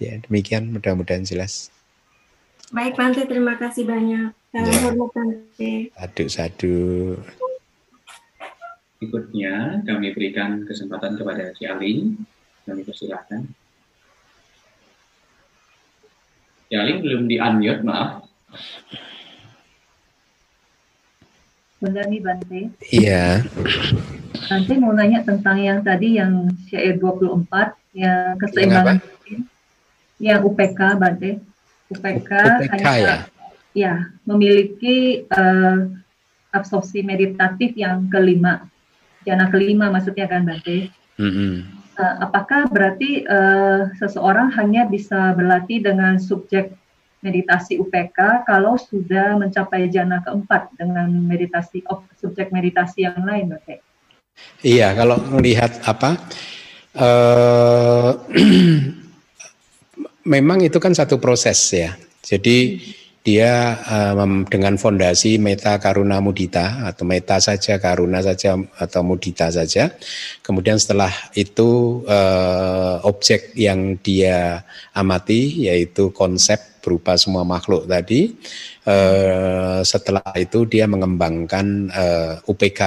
Ya, 0.01 0.21
demikian 0.25 0.73
mudah-mudahan 0.73 1.25
jelas. 1.25 1.73
Baik 2.69 2.99
Bante, 2.99 3.25
terima 3.25 3.55
kasih 3.57 3.87
banyak. 3.87 4.35
Salam 4.51 4.69
ya. 4.69 4.81
hormat 4.91 5.11
Bante. 5.15 5.73
Sadu, 5.95 6.25
sadu. 6.27 6.77
Berikutnya 8.97 9.85
kami 9.85 10.13
berikan 10.17 10.65
kesempatan 10.65 11.21
kepada 11.21 11.53
Si 11.57 11.69
Alin 11.69 12.17
kami 12.67 12.83
persilahkan. 12.83 13.47
Ya, 16.67 16.83
ini 16.83 16.99
belum 16.99 17.31
di-unmute, 17.31 17.87
maaf. 17.87 18.27
Benar 21.79 22.05
nih, 22.11 22.21
Bante. 22.25 22.61
Iya. 22.91 23.47
Bante 24.51 24.73
mau 24.83 24.91
nanya 24.91 25.23
tentang 25.23 25.63
yang 25.63 25.79
tadi 25.87 26.19
yang 26.19 26.51
syair 26.67 26.99
24, 26.99 27.47
yang 27.95 28.35
keseimbangan 28.43 28.99
yang, 28.99 29.43
yang 30.19 30.41
UPK, 30.43 30.81
Bante. 30.99 31.31
UPK, 31.87 32.31
UPK 32.35 32.83
hanya, 32.83 32.99
ya? 32.99 33.17
ya 33.71 33.95
memiliki 34.27 35.23
uh, 35.31 35.87
absorpsi 36.51 37.07
meditatif 37.07 37.79
yang 37.79 38.11
kelima. 38.11 38.67
Jana 39.23 39.47
kelima 39.55 39.87
maksudnya 39.95 40.27
kan, 40.27 40.43
Bante. 40.43 40.91
Mm 41.15 41.31
-hmm. 41.31 41.76
Uh, 41.97 42.29
apakah 42.29 42.69
berarti 42.69 43.25
uh, 43.25 43.89
seseorang 43.97 44.53
hanya 44.53 44.85
bisa 44.85 45.33
berlatih 45.33 45.81
dengan 45.81 46.21
subjek 46.21 46.77
meditasi 47.25 47.81
UPK 47.81 48.45
kalau 48.45 48.77
sudah 48.77 49.41
mencapai 49.41 49.89
jana 49.89 50.21
keempat 50.21 50.77
dengan 50.77 51.09
meditasi 51.09 51.81
of 51.89 52.05
subjek 52.21 52.53
meditasi 52.53 53.09
yang 53.09 53.25
lain, 53.25 53.57
Oke? 53.57 53.81
Iya, 54.61 54.93
kalau 54.93 55.17
melihat 55.33 55.73
apa, 55.89 56.21
uh, 57.01 58.13
memang 60.37 60.61
itu 60.61 60.77
kan 60.77 60.93
satu 60.93 61.17
proses 61.17 61.57
ya. 61.73 61.97
Jadi 62.21 62.77
hmm 62.77 63.06
dia 63.27 63.75
um, 63.91 64.47
dengan 64.47 64.79
fondasi 64.79 65.35
meta 65.43 65.75
karuna 65.83 66.23
mudita 66.23 66.87
atau 66.87 67.03
meta 67.03 67.43
saja 67.43 67.75
karuna 67.83 68.23
saja 68.23 68.55
atau 68.79 69.03
mudita 69.03 69.51
saja. 69.51 69.91
Kemudian 70.47 70.79
setelah 70.79 71.11
itu 71.35 72.01
uh, 72.07 73.03
objek 73.03 73.51
yang 73.59 73.99
dia 73.99 74.63
amati 74.95 75.67
yaitu 75.67 76.15
konsep 76.15 76.79
berupa 76.87 77.19
semua 77.19 77.43
makhluk 77.43 77.91
tadi. 77.91 78.31
Uh, 78.87 79.83
setelah 79.83 80.23
itu 80.39 80.63
dia 80.63 80.87
mengembangkan 80.87 81.91
uh, 81.91 82.35
UPK 82.47 82.81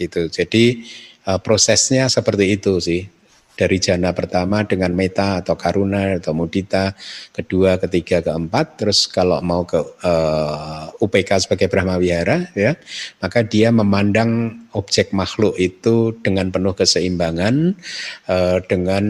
gitu. 0.00 0.32
Jadi 0.32 0.80
uh, 1.28 1.36
prosesnya 1.44 2.08
seperti 2.08 2.56
itu 2.56 2.80
sih 2.80 3.13
dari 3.54 3.78
jana 3.78 4.10
pertama 4.10 4.66
dengan 4.66 4.90
meta 4.90 5.38
atau 5.38 5.54
karuna 5.54 6.18
atau 6.18 6.34
mudita, 6.34 6.94
kedua, 7.30 7.78
ketiga, 7.78 8.18
keempat, 8.18 8.82
terus 8.82 9.06
kalau 9.06 9.38
mau 9.42 9.62
ke 9.62 9.78
uh, 9.78 10.90
eh, 10.90 11.04
UPK 11.04 11.46
sebagai 11.46 11.70
Brahma 11.70 11.98
Wihara 11.98 12.50
ya, 12.58 12.74
maka 13.22 13.46
dia 13.46 13.70
memandang 13.70 14.62
objek 14.74 15.14
makhluk 15.14 15.54
itu 15.54 16.18
dengan 16.18 16.50
penuh 16.50 16.74
keseimbangan 16.74 17.78
uh, 18.26 18.58
dengan 18.66 19.04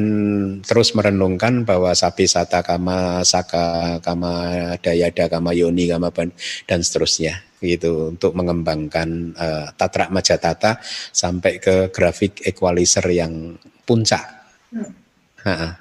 terus 0.60 0.92
merenungkan 0.92 1.64
bahwa 1.64 1.96
sapi 1.96 2.28
sata 2.28 2.60
kama 2.60 3.24
saka 3.24 3.96
kama 4.04 4.76
dayada 4.84 5.32
kama 5.32 5.56
yoni 5.56 5.88
kama 5.88 6.12
ban, 6.12 6.28
dan 6.68 6.84
seterusnya 6.84 7.40
gitu 7.64 8.12
untuk 8.12 8.36
mengembangkan 8.36 9.32
uh, 9.40 9.66
tatra 9.72 10.12
majatata 10.12 10.84
sampai 11.16 11.56
ke 11.56 11.88
grafik 11.88 12.44
equalizer 12.44 13.08
yang 13.08 13.56
puncak. 13.88 14.33
Hmm. 14.74 15.72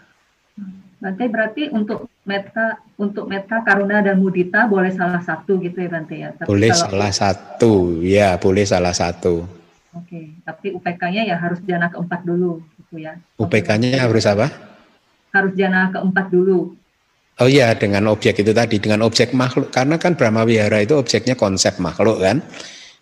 Bante 1.03 1.26
berarti 1.28 1.68
untuk 1.74 2.07
meta 2.24 2.80
untuk 2.95 3.28
meta 3.28 3.60
karuna 3.60 3.99
dan 3.99 4.24
mudita 4.24 4.72
boleh 4.72 4.94
salah 4.95 5.20
satu 5.20 5.60
gitu 5.60 5.84
ya 5.84 5.90
Bante 5.91 6.15
ya. 6.15 6.30
Tapi 6.32 6.48
boleh 6.48 6.72
kalau, 6.72 6.84
salah 6.88 7.11
satu, 7.11 7.74
ya 7.99 8.40
boleh 8.40 8.64
salah 8.64 8.95
satu. 8.95 9.44
Oke, 9.94 10.10
okay. 10.10 10.26
tapi 10.41 10.74
UPK-nya 10.74 11.28
ya 11.28 11.36
harus 11.38 11.61
jana 11.68 11.91
keempat 11.91 12.26
dulu 12.26 12.64
gitu 12.82 13.03
ya. 13.03 13.20
UPK-nya 13.38 14.02
harus 14.02 14.26
apa? 14.26 14.49
Harus 15.36 15.53
jana 15.53 15.91
keempat 15.91 16.32
dulu. 16.34 16.74
Oh 17.41 17.49
iya, 17.49 17.74
dengan 17.74 18.07
objek 18.14 18.45
itu 18.45 18.53
tadi, 18.53 18.78
dengan 18.78 19.02
objek 19.06 19.34
makhluk. 19.34 19.74
Karena 19.74 19.98
kan 19.98 20.14
Brahma 20.14 20.45
Wihara 20.45 20.86
itu 20.86 20.94
objeknya 20.94 21.34
konsep 21.34 21.82
makhluk 21.82 22.22
kan. 22.22 22.45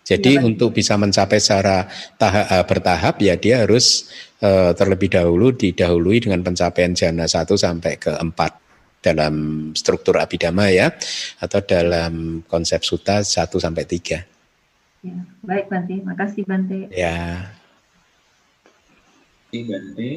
Jadi 0.02 0.34
ya, 0.34 0.42
untuk 0.42 0.74
bisa 0.74 0.98
mencapai 0.98 1.38
secara 1.38 1.86
tahap, 2.18 2.44
eh, 2.50 2.64
bertahap 2.66 3.14
ya 3.22 3.38
dia 3.38 3.62
harus 3.62 4.10
uh, 4.42 4.72
terlebih 4.74 5.08
dahulu 5.08 5.54
didahului 5.54 6.18
dengan 6.26 6.42
pencapaian 6.42 6.92
jana 6.92 7.24
1 7.24 7.46
sampai 7.46 7.96
ke 7.96 8.12
4 8.12 8.34
dalam 9.02 9.34
struktur 9.74 10.18
abidama 10.18 10.70
ya 10.70 10.94
atau 11.42 11.58
dalam 11.62 12.44
konsep 12.46 12.82
suta 12.86 13.22
1 13.22 13.50
sampai 13.58 13.84
3. 13.86 15.02
Ya, 15.02 15.18
baik 15.42 15.66
Bante, 15.66 15.98
makasih 16.02 16.46
Bante. 16.46 16.86
Ya. 16.94 17.50
Terima 19.50 19.78
Bante. 19.78 20.10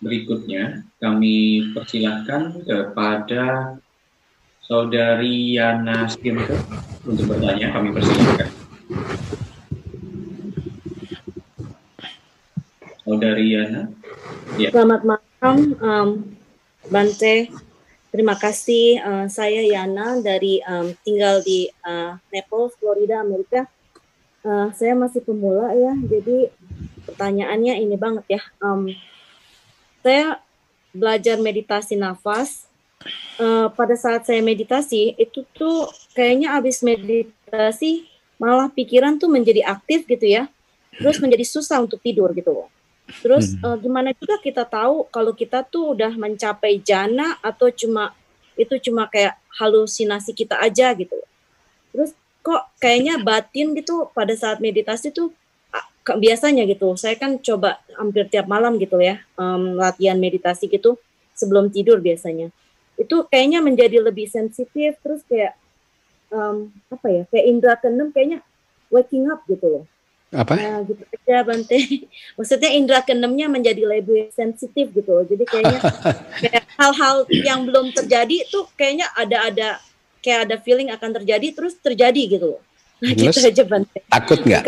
Berikutnya 0.00 0.80
kami 0.96 1.68
persilahkan 1.76 2.64
kepada 2.64 3.76
Saudari 4.64 5.60
Yana 5.60 6.08
Skimke 6.08 6.56
untuk 7.04 7.28
bertanya. 7.28 7.68
Kami 7.68 7.92
persilahkan. 7.92 8.48
Saudari 13.10 13.58
Yana. 13.58 13.90
Ya. 14.54 14.70
Selamat 14.70 15.02
malam, 15.02 15.58
um, 15.82 16.10
Bante. 16.86 17.50
Terima 18.14 18.38
kasih. 18.38 19.02
Uh, 19.02 19.26
saya 19.26 19.66
Yana 19.66 20.22
dari 20.22 20.62
um, 20.62 20.94
tinggal 21.02 21.42
di 21.42 21.66
uh, 21.82 22.14
Naples, 22.30 22.78
Florida, 22.78 23.18
Amerika. 23.18 23.66
Uh, 24.46 24.70
saya 24.78 24.94
masih 24.94 25.26
pemula 25.26 25.74
ya, 25.74 25.90
jadi 26.06 26.54
pertanyaannya 27.10 27.82
ini 27.82 27.98
banget 27.98 28.38
ya. 28.38 28.42
Um, 28.62 28.94
saya 30.06 30.38
belajar 30.94 31.42
meditasi 31.42 31.98
nafas. 31.98 32.70
Uh, 33.42 33.74
pada 33.74 33.98
saat 33.98 34.22
saya 34.22 34.38
meditasi 34.38 35.18
itu 35.18 35.42
tuh 35.50 35.90
kayaknya 36.14 36.54
abis 36.54 36.86
meditasi 36.86 38.06
malah 38.38 38.70
pikiran 38.70 39.18
tuh 39.18 39.26
menjadi 39.26 39.66
aktif 39.66 40.06
gitu 40.06 40.30
ya, 40.30 40.46
terus 40.94 41.18
menjadi 41.18 41.42
susah 41.42 41.82
untuk 41.82 41.98
tidur 41.98 42.30
gitu 42.38 42.54
loh 42.54 42.70
Terus 43.18 43.58
hmm. 43.58 43.66
uh, 43.66 43.76
gimana 43.76 44.14
juga 44.14 44.38
kita 44.38 44.62
tahu 44.62 45.10
kalau 45.10 45.34
kita 45.34 45.66
tuh 45.66 45.98
udah 45.98 46.14
mencapai 46.14 46.78
jana 46.78 47.34
atau 47.42 47.68
cuma 47.74 48.14
itu 48.54 48.78
cuma 48.78 49.10
kayak 49.10 49.34
halusinasi 49.58 50.30
kita 50.32 50.58
aja 50.62 50.94
gitu. 50.94 51.18
Terus 51.90 52.14
kok 52.40 52.62
kayaknya 52.78 53.20
batin 53.20 53.74
gitu 53.74 54.08
pada 54.14 54.32
saat 54.38 54.62
meditasi 54.62 55.10
tuh 55.10 55.34
biasanya 56.06 56.64
gitu. 56.64 56.94
Saya 56.96 57.18
kan 57.18 57.36
coba 57.42 57.82
hampir 57.98 58.26
tiap 58.30 58.48
malam 58.48 58.80
gitu 58.80 58.96
ya 59.02 59.20
um, 59.36 59.76
latihan 59.76 60.16
meditasi 60.16 60.70
gitu 60.70 60.96
sebelum 61.34 61.68
tidur 61.68 62.00
biasanya. 62.00 62.48
Itu 62.96 63.26
kayaknya 63.28 63.60
menjadi 63.64 64.00
lebih 64.00 64.28
sensitif 64.28 64.96
terus 65.00 65.24
kayak 65.26 65.56
um, 66.30 66.70
apa 66.88 67.06
ya 67.10 67.22
kayak 67.28 67.46
indra 67.46 67.74
keenam 67.76 68.14
kayaknya 68.14 68.40
waking 68.88 69.28
up 69.28 69.44
gitu 69.46 69.66
loh 69.66 69.84
apa? 70.30 70.54
Nah, 70.54 70.86
gitu 70.86 71.02
aja 71.02 71.42
Bante. 71.42 71.78
Maksudnya 72.38 72.70
indera 72.70 73.02
keenamnya 73.02 73.50
menjadi 73.50 73.82
lebih 73.82 74.30
sensitif 74.30 74.94
gitu 74.94 75.10
loh. 75.10 75.24
Jadi 75.26 75.42
kayaknya 75.42 75.80
kayak 76.42 76.64
hal-hal 76.78 77.16
yang 77.30 77.66
belum 77.66 77.90
terjadi 77.90 78.46
tuh 78.46 78.70
kayaknya 78.78 79.10
ada 79.18 79.50
ada 79.50 79.68
kayak 80.22 80.40
ada 80.46 80.56
feeling 80.62 80.94
akan 80.94 81.10
terjadi 81.22 81.46
terus 81.50 81.74
terjadi 81.82 82.22
gitu 82.38 82.46
loh. 82.58 82.62
Nah, 83.02 83.10
gitu 83.18 83.38
aja 83.42 83.62
Bante. 83.66 83.98
Takut 84.06 84.38
nggak? 84.46 84.62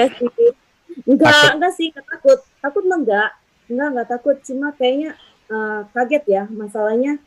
Enggak, 1.07 1.31
takut. 1.31 1.55
enggak 1.57 1.73
sih, 1.79 1.87
enggak 1.95 2.07
takut. 2.11 2.39
Takut 2.59 2.83
mah 2.91 2.99
enggak. 2.99 3.31
Enggak, 3.71 3.89
enggak 3.95 4.09
takut. 4.11 4.37
Cuma 4.43 4.67
kayaknya 4.75 5.11
uh, 5.47 5.87
kaget 5.95 6.25
ya 6.27 6.43
masalahnya. 6.51 7.23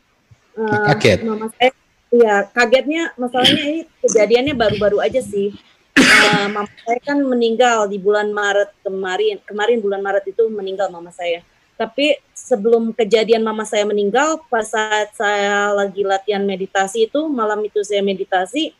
Uh, 0.56 0.92
kaget. 0.92 1.24
Mama 1.24 1.48
saya, 1.56 1.72
ya 2.12 2.46
kagetnya 2.54 3.12
masalahnya 3.18 3.62
ini 3.66 3.80
kejadiannya 4.04 4.54
baru-baru 4.54 5.02
aja 5.02 5.20
sih 5.20 5.52
uh, 5.96 6.48
mama 6.52 6.70
saya 6.84 7.00
kan 7.02 7.18
meninggal 7.20 7.88
di 7.88 7.96
bulan 7.96 8.30
Maret 8.30 8.70
kemarin. 8.84 9.36
Kemarin 9.44 9.78
bulan 9.80 10.00
Maret 10.04 10.24
itu 10.28 10.44
meninggal 10.52 10.92
mama 10.92 11.10
saya. 11.10 11.42
Tapi 11.76 12.16
sebelum 12.32 12.96
kejadian 12.96 13.44
mama 13.44 13.68
saya 13.68 13.84
meninggal, 13.84 14.40
pas 14.48 14.64
saat 14.64 15.12
saya 15.12 15.76
lagi 15.76 16.00
latihan 16.00 16.40
meditasi 16.40 17.04
itu, 17.04 17.28
malam 17.28 17.60
itu 17.68 17.84
saya 17.84 18.00
meditasi, 18.00 18.72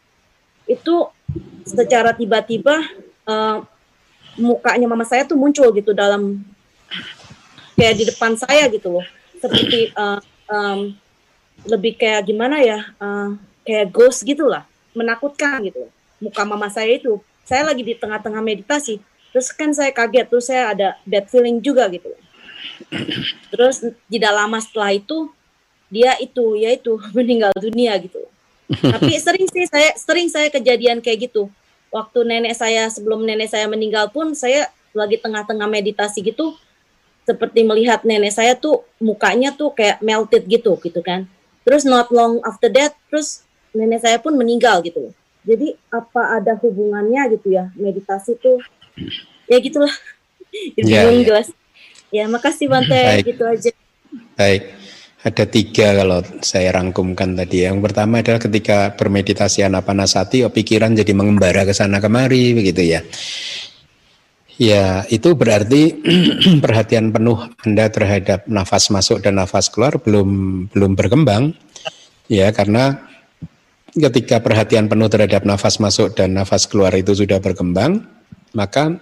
itu 0.64 0.94
secara 1.68 2.16
tiba-tiba 2.16 2.80
uh, 3.28 3.60
mukanya 4.40 4.88
mama 4.88 5.05
saya 5.05 5.28
tuh 5.28 5.36
muncul 5.36 5.68
gitu 5.76 5.93
dalam 5.93 6.40
kayak 7.76 7.94
di 8.01 8.05
depan 8.09 8.32
saya 8.40 8.64
gitu 8.72 8.88
loh, 8.97 9.06
seperti 9.44 9.93
uh, 9.93 10.16
um, 10.48 10.97
lebih 11.68 12.01
kayak 12.01 12.24
gimana 12.24 12.64
ya, 12.64 12.80
uh, 12.97 13.36
kayak 13.60 13.93
ghost 13.93 14.24
gitulah, 14.24 14.64
menakutkan 14.97 15.68
gitu. 15.68 15.84
Loh 15.84 15.95
muka 16.20 16.43
mama 16.44 16.68
saya 16.72 16.97
itu 16.97 17.20
saya 17.47 17.62
lagi 17.62 17.86
di 17.86 17.94
tengah-tengah 17.94 18.43
meditasi. 18.43 18.98
Terus 19.30 19.55
kan 19.55 19.70
saya 19.70 19.94
kaget 19.94 20.26
tuh 20.26 20.43
saya 20.43 20.74
ada 20.74 20.88
bad 21.06 21.30
feeling 21.30 21.62
juga 21.62 21.86
gitu. 21.93 22.10
Terus 23.55 23.86
tidak 24.10 24.32
lama 24.34 24.59
setelah 24.59 24.90
itu 24.90 25.30
dia 25.86 26.18
itu 26.18 26.59
yaitu 26.59 26.98
meninggal 27.16 27.55
dunia 27.55 27.94
gitu. 28.02 28.18
Tapi 28.94 29.14
sering 29.22 29.47
sih 29.47 29.70
saya 29.70 29.94
sering 29.94 30.26
saya 30.26 30.51
kejadian 30.51 30.98
kayak 30.98 31.30
gitu. 31.30 31.47
Waktu 31.94 32.26
nenek 32.26 32.59
saya 32.59 32.90
sebelum 32.90 33.22
nenek 33.22 33.47
saya 33.55 33.70
meninggal 33.70 34.10
pun 34.10 34.34
saya 34.34 34.66
lagi 34.90 35.22
tengah-tengah 35.22 35.70
meditasi 35.70 36.24
gitu 36.24 36.59
seperti 37.22 37.62
melihat 37.62 38.02
nenek 38.02 38.34
saya 38.34 38.59
tuh 38.59 38.82
mukanya 38.98 39.55
tuh 39.55 39.70
kayak 39.70 40.02
melted 40.02 40.51
gitu 40.51 40.74
gitu 40.82 40.98
kan. 40.98 41.30
Terus 41.62 41.86
not 41.86 42.10
long 42.10 42.43
after 42.43 42.66
that 42.74 42.98
terus 43.06 43.47
nenek 43.70 44.02
saya 44.02 44.18
pun 44.18 44.34
meninggal 44.34 44.82
gitu 44.82 45.14
jadi 45.47 45.78
apa 45.94 46.43
ada 46.43 46.59
hubungannya 46.59 47.39
gitu 47.39 47.55
ya 47.55 47.70
meditasi 47.78 48.35
tuh 48.36 48.59
ya 49.47 49.59
gitulah. 49.62 49.93
ya, 50.77 51.06
ya. 51.06 51.23
jelas. 51.23 51.48
Ya 52.10 52.27
makasih 52.31 52.66
Bante 52.70 52.94
Baik. 52.94 53.24
gitu 53.35 53.44
aja. 53.47 53.70
Baik. 54.39 54.62
Ada 55.27 55.43
tiga 55.51 55.90
kalau 55.90 56.23
saya 56.39 56.70
rangkumkan 56.78 57.35
tadi. 57.35 57.66
Yang 57.66 57.82
pertama 57.82 58.23
adalah 58.23 58.39
ketika 58.39 58.94
bermeditasi 58.94 59.66
anapanasati, 59.66 60.47
oh, 60.47 60.55
pikiran 60.55 60.94
jadi 60.94 61.10
mengembara 61.18 61.66
ke 61.66 61.74
sana 61.74 61.98
kemari, 61.98 62.55
begitu 62.55 62.86
ya. 62.86 63.02
Ya, 64.55 65.02
itu 65.10 65.35
berarti 65.35 65.98
perhatian 66.64 67.10
penuh 67.10 67.43
Anda 67.66 67.90
terhadap 67.90 68.47
nafas 68.47 68.86
masuk 68.94 69.18
dan 69.18 69.43
nafas 69.43 69.66
keluar 69.66 69.98
belum 69.98 70.31
belum 70.70 70.94
berkembang. 70.94 71.59
Ya, 72.31 72.55
karena 72.55 73.06
ketika 73.97 74.44
perhatian 74.44 74.86
penuh 74.93 75.09
terhadap 75.09 75.48
nafas 75.48 75.81
masuk 75.81 76.12
dan 76.12 76.36
nafas 76.36 76.68
keluar 76.68 76.93
itu 76.93 77.16
sudah 77.16 77.40
berkembang, 77.40 78.05
maka 78.52 79.01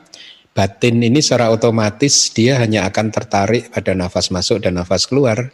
batin 0.54 1.02
ini 1.02 1.18
secara 1.18 1.50
otomatis 1.50 2.30
dia 2.30 2.62
hanya 2.62 2.86
akan 2.86 3.10
tertarik 3.10 3.74
pada 3.74 3.92
nafas 3.92 4.30
masuk 4.30 4.62
dan 4.62 4.78
nafas 4.78 5.10
keluar. 5.10 5.50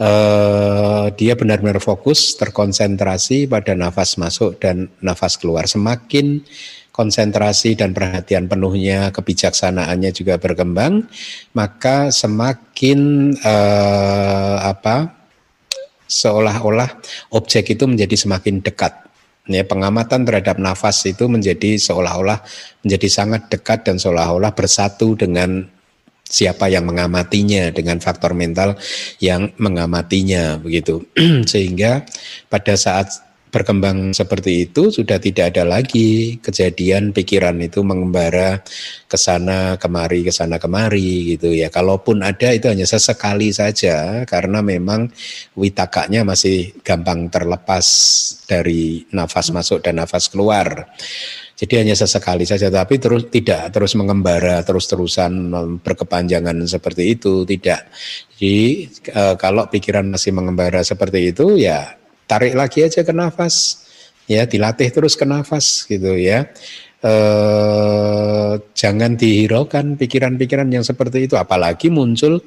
Uh, 0.00 1.12
dia 1.20 1.36
benar-benar 1.36 1.76
fokus, 1.76 2.32
terkonsentrasi 2.40 3.44
pada 3.44 3.76
nafas 3.76 4.16
masuk 4.16 4.56
dan 4.56 4.88
nafas 5.04 5.36
keluar. 5.36 5.68
Semakin 5.68 6.40
konsentrasi 6.88 7.76
dan 7.76 7.92
perhatian 7.92 8.48
penuhnya, 8.48 9.12
kebijaksanaannya 9.12 10.10
juga 10.16 10.40
berkembang, 10.40 11.04
maka 11.52 12.08
semakin 12.08 13.32
uh, 13.44 14.56
apa 14.72 15.19
seolah-olah 16.10 16.98
objek 17.30 17.78
itu 17.78 17.86
menjadi 17.86 18.18
semakin 18.18 18.58
dekat. 18.58 19.06
Ya, 19.48 19.66
pengamatan 19.66 20.26
terhadap 20.26 20.60
nafas 20.60 21.02
itu 21.06 21.26
menjadi 21.26 21.78
seolah-olah 21.78 22.44
menjadi 22.86 23.08
sangat 23.08 23.50
dekat 23.50 23.82
dan 23.86 23.96
seolah-olah 23.96 24.52
bersatu 24.52 25.16
dengan 25.16 25.66
siapa 26.30 26.70
yang 26.70 26.86
mengamatinya 26.86 27.74
dengan 27.74 27.98
faktor 27.98 28.38
mental 28.38 28.78
yang 29.18 29.50
mengamatinya 29.58 30.62
begitu 30.62 31.02
sehingga 31.50 32.06
pada 32.46 32.78
saat 32.78 33.10
berkembang 33.50 34.14
seperti 34.14 34.70
itu 34.70 34.94
sudah 34.94 35.18
tidak 35.18 35.54
ada 35.54 35.66
lagi 35.66 36.38
kejadian 36.38 37.10
pikiran 37.10 37.58
itu 37.58 37.82
mengembara 37.82 38.62
ke 39.10 39.18
sana 39.18 39.74
kemari 39.76 40.22
ke 40.22 40.32
sana 40.32 40.56
kemari 40.62 41.36
gitu 41.36 41.50
ya. 41.50 41.68
Kalaupun 41.68 42.22
ada 42.22 42.54
itu 42.54 42.70
hanya 42.70 42.86
sesekali 42.86 43.50
saja 43.50 44.22
karena 44.24 44.62
memang 44.62 45.10
witakanya 45.58 46.22
masih 46.22 46.72
gampang 46.86 47.26
terlepas 47.28 47.86
dari 48.46 49.04
nafas 49.10 49.50
masuk 49.50 49.82
dan 49.82 49.98
nafas 49.98 50.30
keluar. 50.30 50.86
Jadi 51.60 51.76
hanya 51.76 51.92
sesekali 51.92 52.48
saja, 52.48 52.72
tapi 52.72 52.96
terus 52.96 53.28
tidak 53.28 53.68
terus 53.68 53.92
mengembara 53.92 54.64
terus-terusan 54.64 55.52
berkepanjangan 55.84 56.56
seperti 56.64 57.20
itu, 57.20 57.44
tidak. 57.44 57.84
Jadi 58.32 58.88
e, 58.88 59.22
kalau 59.36 59.68
pikiran 59.68 60.08
masih 60.08 60.32
mengembara 60.32 60.80
seperti 60.80 61.36
itu, 61.36 61.60
ya 61.60 61.99
tarik 62.30 62.54
lagi 62.54 62.86
aja 62.86 63.02
ke 63.02 63.10
nafas, 63.10 63.82
ya 64.30 64.46
dilatih 64.46 64.94
terus 64.94 65.18
ke 65.18 65.26
nafas 65.26 65.82
gitu 65.90 66.14
ya. 66.14 66.46
Eh, 67.00 68.52
jangan 68.76 69.16
dihiraukan 69.16 69.96
pikiran-pikiran 69.96 70.68
yang 70.68 70.84
seperti 70.84 71.24
itu. 71.24 71.34
Apalagi 71.40 71.88
muncul 71.88 72.44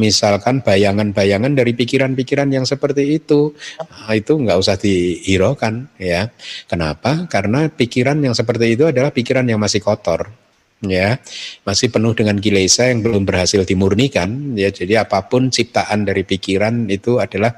misalkan 0.00 0.64
bayangan-bayangan 0.64 1.52
dari 1.52 1.76
pikiran-pikiran 1.76 2.48
yang 2.48 2.64
seperti 2.64 3.20
itu. 3.20 3.52
Nah, 3.76 4.16
itu 4.16 4.40
nggak 4.40 4.56
usah 4.56 4.80
dihiraukan 4.80 6.00
ya. 6.00 6.32
Kenapa? 6.64 7.28
Karena 7.28 7.68
pikiran 7.68 8.24
yang 8.24 8.32
seperti 8.32 8.72
itu 8.72 8.88
adalah 8.88 9.12
pikiran 9.12 9.44
yang 9.44 9.60
masih 9.60 9.84
kotor 9.84 10.32
ya. 10.80 11.20
Masih 11.68 11.92
penuh 11.92 12.16
dengan 12.16 12.40
kilesa 12.40 12.88
yang 12.88 13.04
belum 13.04 13.28
berhasil 13.28 13.68
dimurnikan 13.68 14.56
ya. 14.56 14.72
Jadi 14.72 14.96
apa 14.96 15.28
pun 15.28 15.52
ciptaan 15.52 16.08
dari 16.08 16.24
pikiran 16.24 16.88
itu 16.88 17.20
adalah 17.20 17.52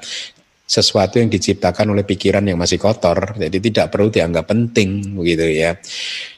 sesuatu 0.73 1.21
yang 1.21 1.29
diciptakan 1.29 1.93
oleh 1.93 2.01
pikiran 2.01 2.49
yang 2.49 2.57
masih 2.57 2.81
kotor, 2.81 3.37
jadi 3.37 3.53
tidak 3.61 3.93
perlu 3.93 4.09
dianggap 4.09 4.49
penting 4.49 5.21
begitu 5.21 5.45
ya. 5.53 5.77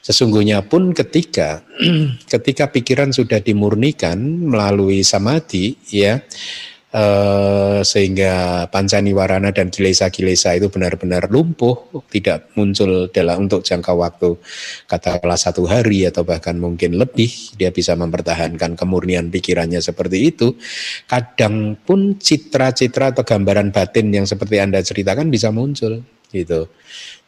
Sesungguhnya 0.03 0.67
pun 0.67 0.91
ketika 0.91 1.63
ketika 2.35 2.67
pikiran 2.75 3.15
sudah 3.15 3.39
dimurnikan 3.39 4.19
melalui 4.51 5.07
samadhi 5.07 5.79
ya 5.87 6.19
eh, 6.95 7.81
sehingga 7.83 8.65
pancaniwarana 8.71 9.51
dan 9.51 9.69
kilesa-kilesa 9.69 10.55
itu 10.55 10.71
benar-benar 10.71 11.27
lumpuh, 11.27 11.91
tidak 12.07 12.55
muncul 12.55 13.11
dalam 13.11 13.51
untuk 13.51 13.67
jangka 13.67 13.93
waktu 13.93 14.39
katakanlah 14.87 15.37
satu 15.37 15.67
hari 15.67 16.07
atau 16.07 16.23
bahkan 16.23 16.55
mungkin 16.55 16.95
lebih, 16.95 17.59
dia 17.59 17.75
bisa 17.75 17.99
mempertahankan 17.99 18.79
kemurnian 18.79 19.29
pikirannya 19.29 19.83
seperti 19.83 20.31
itu. 20.31 20.55
Kadang 21.11 21.75
pun 21.83 22.17
citra-citra 22.17 23.11
atau 23.11 23.27
gambaran 23.27 23.75
batin 23.75 24.15
yang 24.15 24.25
seperti 24.25 24.63
Anda 24.63 24.81
ceritakan 24.81 25.29
bisa 25.35 25.51
muncul 25.51 26.15
gitu. 26.35 26.67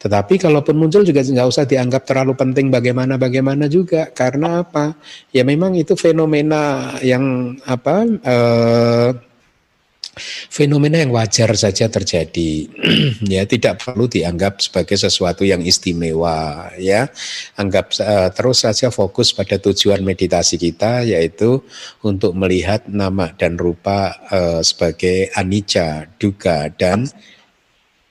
Tetapi 0.02 0.34
kalaupun 0.36 0.74
muncul 0.74 1.06
juga 1.06 1.22
nggak 1.22 1.48
usah 1.48 1.64
dianggap 1.64 2.02
terlalu 2.02 2.34
penting 2.34 2.68
bagaimana 2.68 3.14
bagaimana 3.16 3.70
juga 3.70 4.10
karena 4.10 4.66
apa? 4.66 4.98
Ya 5.30 5.46
memang 5.46 5.78
itu 5.78 5.94
fenomena 5.94 6.94
yang 7.00 7.56
apa 7.64 8.04
eh, 8.04 9.10
fenomena 10.48 10.96
yang 10.98 11.12
wajar 11.12 11.52
saja 11.54 11.86
terjadi. 11.92 12.66
Ya 13.26 13.42
tidak 13.44 13.84
perlu 13.84 14.06
dianggap 14.08 14.62
sebagai 14.62 14.96
sesuatu 14.96 15.44
yang 15.44 15.60
istimewa 15.60 16.70
ya. 16.80 17.10
Anggap 17.58 17.92
uh, 18.00 18.28
terus 18.32 18.64
saja 18.64 18.88
fokus 18.88 19.36
pada 19.36 19.60
tujuan 19.60 20.00
meditasi 20.00 20.56
kita 20.56 21.04
yaitu 21.04 21.60
untuk 22.00 22.32
melihat 22.32 22.86
nama 22.88 23.32
dan 23.34 23.60
rupa 23.60 24.16
uh, 24.30 24.60
sebagai 24.64 25.32
anicca 25.36 26.06
duga 26.16 26.70
dan 26.72 27.08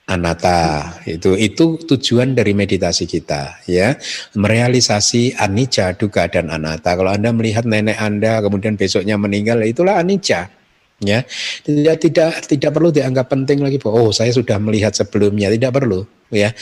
anatta. 0.06 0.94
Itu 1.06 1.34
itu 1.34 1.80
tujuan 1.82 2.38
dari 2.38 2.54
meditasi 2.54 3.08
kita 3.08 3.66
ya. 3.66 3.96
Merealisasi 4.36 5.38
anicca 5.38 5.96
duga 5.96 6.28
dan 6.30 6.52
anatta. 6.52 6.94
Kalau 6.94 7.10
anda 7.10 7.34
melihat 7.34 7.66
nenek 7.66 7.98
anda 7.98 8.38
kemudian 8.44 8.78
besoknya 8.78 9.16
meninggal 9.18 9.64
itulah 9.64 9.98
anicca 9.98 10.50
ya. 11.02 11.24
Tidak 11.66 11.96
tidak 12.00 12.30
tidak 12.46 12.70
perlu 12.72 12.92
dianggap 12.92 13.26
penting 13.28 13.60
lagi 13.60 13.76
bahwa 13.80 14.08
oh 14.08 14.12
saya 14.14 14.32
sudah 14.32 14.56
melihat 14.60 14.92
sebelumnya. 14.96 15.52
Tidak 15.52 15.72
perlu 15.72 16.04
ya. 16.32 16.52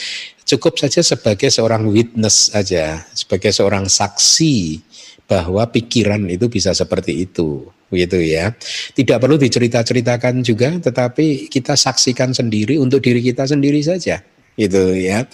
Cukup 0.45 0.77
saja 0.77 1.01
sebagai 1.01 1.49
seorang 1.49 1.89
witness 1.89 2.53
saja 2.53 3.01
sebagai 3.17 3.49
seorang 3.49 3.89
saksi 3.89 4.81
bahwa 5.25 5.65
pikiran 5.65 6.21
itu 6.29 6.45
bisa 6.45 6.69
seperti 6.75 7.25
itu 7.25 7.65
begitu 7.89 8.21
ya. 8.21 8.53
Tidak 8.93 9.17
perlu 9.17 9.41
dicerita-ceritakan 9.41 10.45
juga 10.45 10.77
tetapi 10.77 11.49
kita 11.49 11.73
saksikan 11.73 12.33
sendiri 12.33 12.77
untuk 12.77 13.01
diri 13.01 13.25
kita 13.25 13.49
sendiri 13.49 13.81
saja 13.81 14.21
gitu 14.55 14.95
ya. 14.95 15.27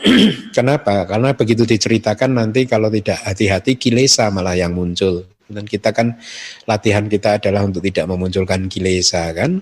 Kenapa? 0.56 1.08
Karena 1.08 1.34
begitu 1.34 1.66
diceritakan 1.66 2.36
nanti 2.38 2.64
kalau 2.68 2.92
tidak 2.92 3.18
hati-hati 3.26 3.76
kilesa 3.76 4.30
malah 4.30 4.54
yang 4.54 4.76
muncul 4.76 5.26
dan 5.50 5.66
kita 5.66 5.90
kan 5.90 6.16
latihan 6.64 7.10
kita 7.10 7.42
adalah 7.42 7.66
untuk 7.66 7.82
tidak 7.82 8.06
memunculkan 8.06 8.70
kilesa 8.70 9.34
kan. 9.34 9.60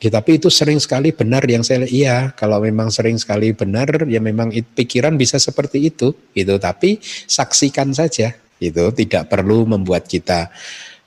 Tapi 0.00 0.40
itu 0.40 0.48
sering 0.48 0.80
sekali 0.80 1.12
benar 1.12 1.44
yang 1.44 1.60
saya 1.60 1.84
iya 1.84 2.32
kalau 2.32 2.64
memang 2.64 2.88
sering 2.88 3.20
sekali 3.20 3.52
benar 3.52 4.08
ya 4.08 4.16
memang 4.16 4.48
pikiran 4.48 5.20
bisa 5.20 5.36
seperti 5.36 5.92
itu 5.92 6.16
gitu. 6.32 6.56
Tapi 6.56 6.96
saksikan 7.28 7.92
saja 7.92 8.32
itu 8.56 8.84
tidak 8.96 9.28
perlu 9.28 9.68
membuat 9.68 10.08
kita 10.08 10.48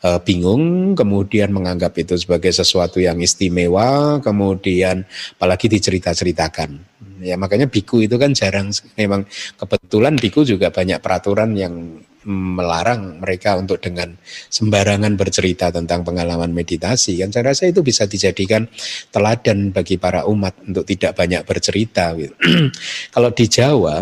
uh, 0.05 0.19
bingung 0.21 0.93
kemudian 0.93 1.49
menganggap 1.49 1.97
itu 1.97 2.13
sebagai 2.21 2.53
sesuatu 2.53 3.01
yang 3.01 3.17
istimewa 3.17 4.21
kemudian 4.21 5.01
apalagi 5.39 5.71
dicerita-ceritakan. 5.71 6.93
Ya 7.23 7.39
makanya 7.39 7.71
biku 7.71 8.03
itu 8.03 8.19
kan 8.19 8.35
jarang 8.35 8.69
memang 8.99 9.23
kebetulan 9.57 10.19
biku 10.19 10.43
juga 10.43 10.69
banyak 10.69 10.99
peraturan 10.99 11.55
yang 11.55 12.03
melarang 12.29 13.19
mereka 13.19 13.59
untuk 13.59 13.83
dengan 13.83 14.15
sembarangan 14.47 15.13
bercerita 15.19 15.69
tentang 15.69 16.07
pengalaman 16.07 16.51
meditasi 16.55 17.19
kan 17.19 17.29
saya 17.31 17.51
rasa 17.51 17.67
itu 17.67 17.83
bisa 17.83 18.07
dijadikan 18.07 18.67
teladan 19.11 19.75
bagi 19.75 19.99
para 19.99 20.23
umat 20.27 20.55
untuk 20.63 20.87
tidak 20.87 21.19
banyak 21.19 21.43
bercerita 21.43 22.15
gitu. 22.15 22.35
kalau 23.15 23.29
di 23.35 23.45
Jawa 23.47 23.95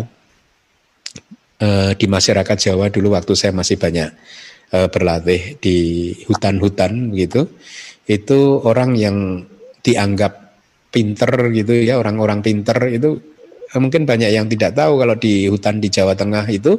eh, 1.62 1.92
di 1.98 2.06
masyarakat 2.06 2.58
Jawa 2.58 2.90
dulu 2.94 3.18
waktu 3.18 3.34
saya 3.34 3.54
masih 3.54 3.78
banyak 3.82 4.10
eh, 4.74 4.88
berlatih 4.90 5.58
di 5.58 5.78
hutan-hutan 6.30 7.14
gitu 7.18 7.50
itu 8.06 8.40
orang 8.66 8.98
yang 8.98 9.46
dianggap 9.82 10.58
pinter 10.92 11.50
gitu 11.56 11.74
ya 11.74 11.98
orang-orang 11.98 12.44
pinter 12.44 12.78
itu 12.92 13.32
mungkin 13.80 14.04
banyak 14.04 14.36
yang 14.36 14.52
tidak 14.52 14.76
tahu 14.76 15.00
kalau 15.00 15.16
di 15.16 15.48
hutan 15.48 15.80
di 15.80 15.88
Jawa 15.88 16.12
Tengah 16.12 16.44
itu 16.52 16.76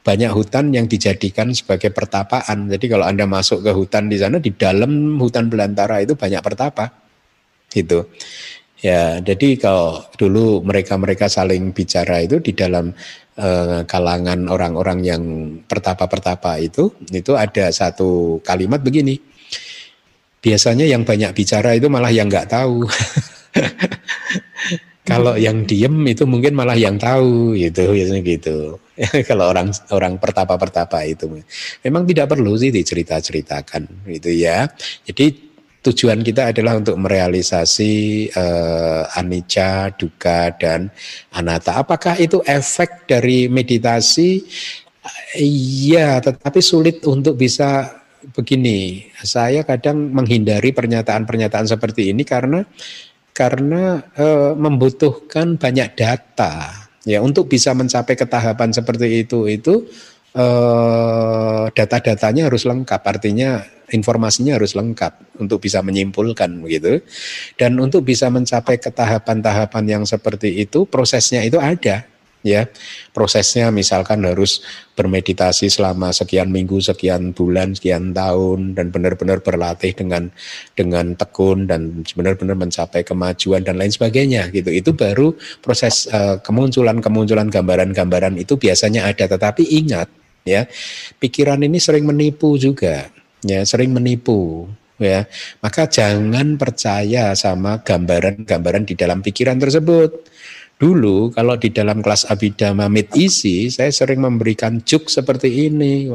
banyak 0.00 0.32
hutan 0.32 0.72
yang 0.72 0.88
dijadikan 0.88 1.52
sebagai 1.52 1.92
pertapaan. 1.92 2.72
Jadi 2.72 2.86
kalau 2.88 3.04
Anda 3.04 3.28
masuk 3.28 3.60
ke 3.60 3.72
hutan 3.72 4.08
di 4.08 4.16
sana, 4.16 4.40
di 4.40 4.52
dalam 4.56 5.20
hutan 5.20 5.52
belantara 5.52 6.00
itu 6.00 6.16
banyak 6.16 6.40
pertapa. 6.40 6.88
Gitu. 7.68 8.08
Ya, 8.80 9.20
jadi 9.20 9.60
kalau 9.60 10.00
dulu 10.16 10.64
mereka-mereka 10.64 11.28
saling 11.28 11.76
bicara 11.76 12.24
itu 12.24 12.40
di 12.40 12.56
dalam 12.56 12.96
eh, 13.36 13.84
kalangan 13.84 14.48
orang-orang 14.48 15.04
yang 15.04 15.22
pertapa-pertapa 15.68 16.56
itu, 16.64 16.88
itu 17.12 17.36
ada 17.36 17.68
satu 17.68 18.40
kalimat 18.40 18.80
begini. 18.80 19.20
Biasanya 20.40 20.88
yang 20.88 21.04
banyak 21.04 21.36
bicara 21.36 21.76
itu 21.76 21.92
malah 21.92 22.08
yang 22.08 22.32
nggak 22.32 22.48
tahu. 22.48 22.88
Kalau 25.10 25.36
yang 25.36 25.68
diem 25.68 25.92
itu 26.08 26.24
mungkin 26.24 26.56
malah 26.56 26.78
yang 26.78 26.96
tahu 26.96 27.52
gitu 27.60 27.92
biasanya 27.92 28.22
gitu. 28.24 28.80
Kalau 29.28 29.48
orang 29.48 29.72
orang 29.96 30.20
pertapa-pertapa 30.20 31.04
itu 31.08 31.40
memang 31.80 32.04
tidak 32.04 32.36
perlu 32.36 32.52
sih 32.60 32.68
dicerita-ceritakan 32.68 34.06
gitu 34.12 34.30
ya. 34.32 34.68
Jadi 35.08 35.50
tujuan 35.80 36.20
kita 36.20 36.52
adalah 36.52 36.76
untuk 36.76 37.00
merealisasi 37.00 37.94
uh, 38.36 39.08
anicca, 39.16 39.96
duka 39.96 40.52
dan 40.60 40.92
anatta. 41.32 41.80
Apakah 41.80 42.20
itu 42.20 42.44
efek 42.44 43.08
dari 43.08 43.48
meditasi? 43.48 44.44
Iya, 45.40 46.20
tetapi 46.20 46.60
sulit 46.60 47.00
untuk 47.08 47.40
bisa 47.40 47.88
begini. 48.36 49.08
Saya 49.24 49.64
kadang 49.64 50.12
menghindari 50.12 50.76
pernyataan-pernyataan 50.76 51.72
seperti 51.72 52.12
ini 52.12 52.28
karena 52.28 52.60
karena 53.32 54.04
e, 54.12 54.52
membutuhkan 54.58 55.56
banyak 55.56 55.96
data 55.96 56.89
ya 57.04 57.24
untuk 57.24 57.48
bisa 57.48 57.72
mencapai 57.72 58.16
ketahapan 58.16 58.70
seperti 58.74 59.24
itu 59.24 59.48
itu 59.48 59.88
e, 60.34 60.46
data-datanya 61.72 62.48
harus 62.50 62.66
lengkap. 62.68 63.00
Artinya 63.02 63.64
informasinya 63.90 64.56
harus 64.58 64.78
lengkap 64.78 65.42
untuk 65.42 65.62
bisa 65.62 65.82
menyimpulkan 65.82 66.60
begitu. 66.62 67.02
Dan 67.58 67.78
untuk 67.82 68.06
bisa 68.06 68.30
mencapai 68.30 68.78
ketahapan-tahapan 68.78 69.84
yang 69.86 70.02
seperti 70.06 70.62
itu 70.62 70.86
prosesnya 70.86 71.42
itu 71.42 71.58
ada 71.58 72.06
ya. 72.42 72.68
Prosesnya 73.10 73.68
misalkan 73.72 74.24
harus 74.24 74.64
bermeditasi 74.94 75.72
selama 75.72 76.12
sekian 76.12 76.52
minggu 76.52 76.80
sekian 76.80 77.32
bulan 77.32 77.72
sekian 77.72 78.12
tahun 78.12 78.76
dan 78.76 78.92
benar-benar 78.92 79.40
berlatih 79.40 79.96
dengan 79.96 80.28
dengan 80.76 81.16
tekun 81.16 81.64
dan 81.64 82.04
benar-benar 82.12 82.56
mencapai 82.56 83.00
kemajuan 83.04 83.64
dan 83.64 83.80
lain 83.80 83.92
sebagainya 83.92 84.52
gitu. 84.52 84.68
Itu 84.68 84.92
baru 84.92 85.32
proses 85.64 86.08
uh, 86.12 86.36
kemunculan 86.44 87.00
kemunculan 87.00 87.48
gambaran-gambaran 87.48 88.36
itu 88.36 88.60
biasanya 88.60 89.08
ada. 89.08 89.24
Tetapi 89.24 89.64
ingat 89.64 90.08
ya 90.44 90.64
pikiran 91.20 91.60
ini 91.60 91.76
sering 91.76 92.08
menipu 92.08 92.56
juga 92.56 93.08
ya 93.44 93.60
sering 93.64 93.92
menipu 93.92 94.68
ya. 95.00 95.24
Maka 95.64 95.88
jangan 95.88 96.60
percaya 96.60 97.32
sama 97.32 97.80
gambaran-gambaran 97.80 98.84
di 98.84 98.94
dalam 98.94 99.24
pikiran 99.24 99.56
tersebut 99.56 100.28
Dulu 100.80 101.28
kalau 101.36 101.60
di 101.60 101.68
dalam 101.68 102.00
kelas 102.00 102.24
Abhidhamma 102.32 102.88
Mid 102.88 103.12
Isi, 103.12 103.68
saya 103.68 103.92
sering 103.92 104.24
memberikan 104.24 104.80
juk 104.80 105.12
seperti 105.12 105.68
ini. 105.68 106.08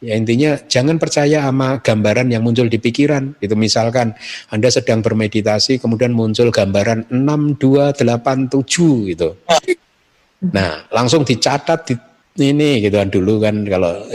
Ya 0.00 0.16
intinya 0.16 0.56
jangan 0.64 0.96
percaya 0.96 1.44
sama 1.44 1.84
gambaran 1.84 2.32
yang 2.32 2.40
muncul 2.40 2.72
di 2.72 2.80
pikiran. 2.80 3.36
Itu 3.36 3.52
misalkan 3.52 4.16
Anda 4.48 4.72
sedang 4.72 5.04
bermeditasi 5.04 5.76
kemudian 5.76 6.16
muncul 6.16 6.48
gambaran 6.48 7.12
6287 7.12 9.12
gitu. 9.12 9.36
Nah, 10.56 10.88
langsung 10.88 11.28
dicatat 11.28 11.92
di 11.92 11.94
ini 12.48 12.80
gitu 12.80 12.96
kan 12.96 13.12
dulu 13.12 13.44
kan 13.44 13.60
kalau 13.68 14.08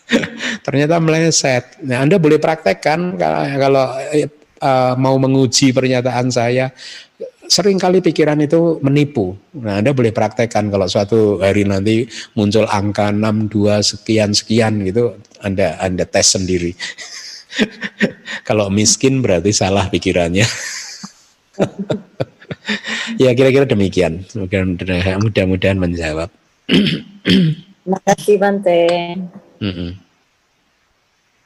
ternyata 0.66 1.02
meleset. 1.02 1.82
Nah, 1.82 2.06
Anda 2.06 2.22
boleh 2.22 2.38
praktekkan 2.38 3.18
kalau 3.58 3.98
uh, 4.62 4.94
mau 4.94 5.18
menguji 5.18 5.74
pernyataan 5.74 6.30
saya 6.30 6.70
sering 7.50 7.82
kali 7.82 7.98
pikiran 7.98 8.38
itu 8.38 8.78
menipu. 8.78 9.34
Nah, 9.58 9.82
Anda 9.82 9.90
boleh 9.90 10.14
praktekkan 10.14 10.70
kalau 10.70 10.86
suatu 10.86 11.42
hari 11.42 11.66
nanti 11.66 12.06
muncul 12.38 12.70
angka 12.70 13.10
62 13.10 13.82
sekian 13.82 14.30
sekian 14.30 14.86
gitu, 14.86 15.18
Anda 15.42 15.74
Anda 15.82 16.06
tes 16.06 16.38
sendiri. 16.38 16.70
kalau 18.48 18.70
miskin 18.70 19.18
berarti 19.18 19.50
salah 19.50 19.90
pikirannya. 19.90 20.46
ya 23.22 23.34
kira-kira 23.34 23.66
demikian. 23.66 24.22
Mudah-mudahan 25.18 25.78
menjawab. 25.82 26.30
Terima 27.80 27.98
kasih 28.06 28.38
Bante. 28.38 28.86
Mm 29.58 29.72
-hmm. 29.74 29.90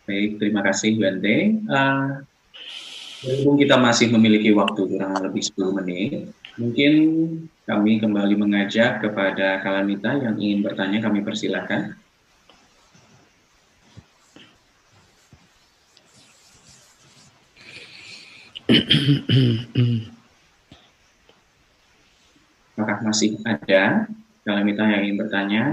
Baik, 0.04 0.36
terima 0.36 0.60
kasih 0.60 1.00
Bante. 1.00 1.36
Uh, 1.64 2.20
Berhubung 3.24 3.56
kita 3.56 3.80
masih 3.80 4.12
memiliki 4.12 4.52
waktu 4.52 4.84
kurang 4.84 5.16
lebih 5.24 5.40
10 5.40 5.80
menit, 5.80 6.28
mungkin 6.60 6.92
kami 7.64 7.96
kembali 7.96 8.36
mengajak 8.36 9.00
kepada 9.00 9.64
Kalamita 9.64 10.12
yang 10.20 10.36
ingin 10.36 10.60
bertanya, 10.60 11.00
kami 11.00 11.24
persilahkan. 11.24 11.96
Apakah 22.76 22.98
masih 23.08 23.40
ada 23.48 24.04
Kalamita 24.44 24.84
yang 24.84 25.08
ingin 25.08 25.16
bertanya? 25.16 25.64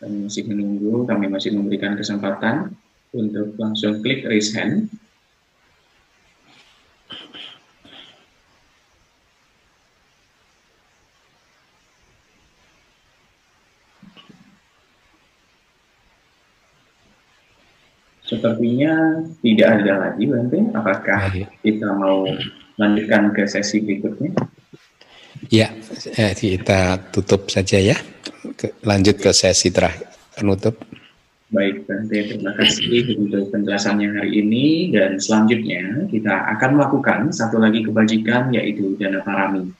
Kami 0.00 0.24
masih 0.24 0.48
menunggu, 0.48 1.04
kami 1.04 1.28
masih 1.28 1.52
memberikan 1.52 1.92
kesempatan 2.00 2.72
untuk 3.12 3.52
langsung 3.60 4.00
klik 4.00 4.24
raise 4.24 4.56
hand. 4.56 4.85
Sepertinya 18.46 18.94
tidak 19.42 19.68
ada 19.82 19.92
lagi, 20.06 20.22
Bante. 20.30 20.58
Apakah 20.70 21.18
kita 21.66 21.88
mau 21.98 22.22
lanjutkan 22.78 23.34
ke 23.34 23.42
sesi 23.50 23.82
berikutnya? 23.82 24.38
Ya, 25.50 25.74
eh, 26.14 26.30
kita 26.30 27.10
tutup 27.10 27.50
saja 27.50 27.82
ya. 27.82 27.98
Lanjut 28.86 29.18
ke 29.18 29.34
sesi 29.34 29.74
terakhir, 29.74 30.06
penutup. 30.38 30.78
Baik, 31.50 31.90
Bante. 31.90 32.18
Terima 32.22 32.54
kasih 32.54 33.18
untuk 33.18 33.50
penjelasannya 33.50 34.14
hari 34.14 34.38
ini. 34.38 34.94
Dan 34.94 35.18
selanjutnya 35.18 36.06
kita 36.06 36.46
akan 36.54 36.78
melakukan 36.78 37.34
satu 37.34 37.58
lagi 37.58 37.82
kebajikan, 37.82 38.54
yaitu 38.54 38.94
dana 38.94 39.26
parami. 39.26 39.74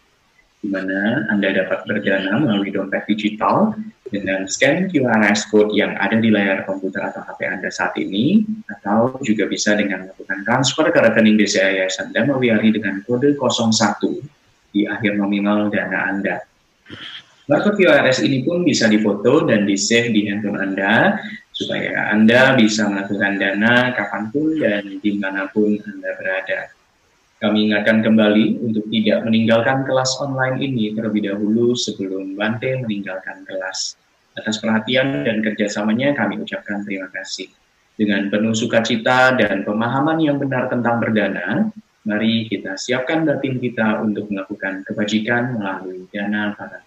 Di 0.59 0.67
mana 0.67 1.23
Anda 1.31 1.55
dapat 1.55 1.87
berdana 1.87 2.43
melalui 2.43 2.75
dompet 2.75 3.07
digital 3.07 3.79
dengan 4.12 4.47
scan 4.47 4.87
QR 4.93 5.19
code 5.51 5.74
yang 5.74 5.99
ada 5.99 6.20
di 6.20 6.31
layar 6.31 6.62
komputer 6.62 7.03
atau 7.03 7.24
HP 7.27 7.41
Anda 7.49 7.70
saat 7.73 7.99
ini, 7.99 8.47
atau 8.70 9.19
juga 9.24 9.51
bisa 9.51 9.74
dengan 9.74 10.07
melakukan 10.07 10.47
transfer 10.47 10.87
ke 10.93 10.99
rekening 11.03 11.35
BCA 11.41 11.83
Yayasan 11.83 12.15
Dharma 12.15 12.39
Wihari 12.39 12.70
dengan 12.70 13.03
kode 13.03 13.35
01 13.35 14.37
di 14.70 14.85
akhir 14.85 15.16
nominal 15.16 15.73
dana 15.73 16.12
Anda. 16.12 16.37
Barcode 17.47 17.78
QRS 17.78 18.27
ini 18.27 18.43
pun 18.43 18.66
bisa 18.66 18.91
difoto 18.91 19.47
dan 19.47 19.65
di-save 19.65 20.11
di 20.11 20.27
handphone 20.27 20.59
Anda, 20.61 21.16
supaya 21.55 22.12
Anda 22.12 22.53
bisa 22.59 22.91
melakukan 22.91 23.41
dana 23.41 23.97
kapan 23.97 24.28
pun 24.28 24.61
dan 24.61 25.01
di 25.01 25.16
mana 25.16 25.49
pun 25.49 25.78
Anda 25.78 26.11
berada. 26.20 26.76
Kami 27.37 27.69
ingatkan 27.69 28.01
kembali 28.01 28.65
untuk 28.65 28.89
tidak 28.89 29.29
meninggalkan 29.29 29.85
kelas 29.85 30.17
online 30.25 30.57
ini 30.57 30.97
terlebih 30.97 31.29
dahulu 31.29 31.77
sebelum 31.77 32.33
Bante 32.33 32.81
meninggalkan 32.81 33.45
kelas. 33.45 34.01
Atas 34.41 34.57
perhatian 34.57 35.21
dan 35.21 35.45
kerjasamanya 35.45 36.17
kami 36.17 36.41
ucapkan 36.41 36.81
terima 36.89 37.13
kasih. 37.13 37.53
Dengan 37.93 38.33
penuh 38.33 38.57
sukacita 38.57 39.37
dan 39.37 39.69
pemahaman 39.69 40.17
yang 40.17 40.41
benar 40.41 40.73
tentang 40.73 40.97
berdana, 40.97 41.69
mari 42.09 42.49
kita 42.49 42.81
siapkan 42.81 43.29
batin 43.29 43.61
kita 43.61 44.01
untuk 44.01 44.33
melakukan 44.33 44.81
kebajikan 44.89 45.61
melalui 45.61 46.09
dana 46.09 46.57
para 46.57 46.81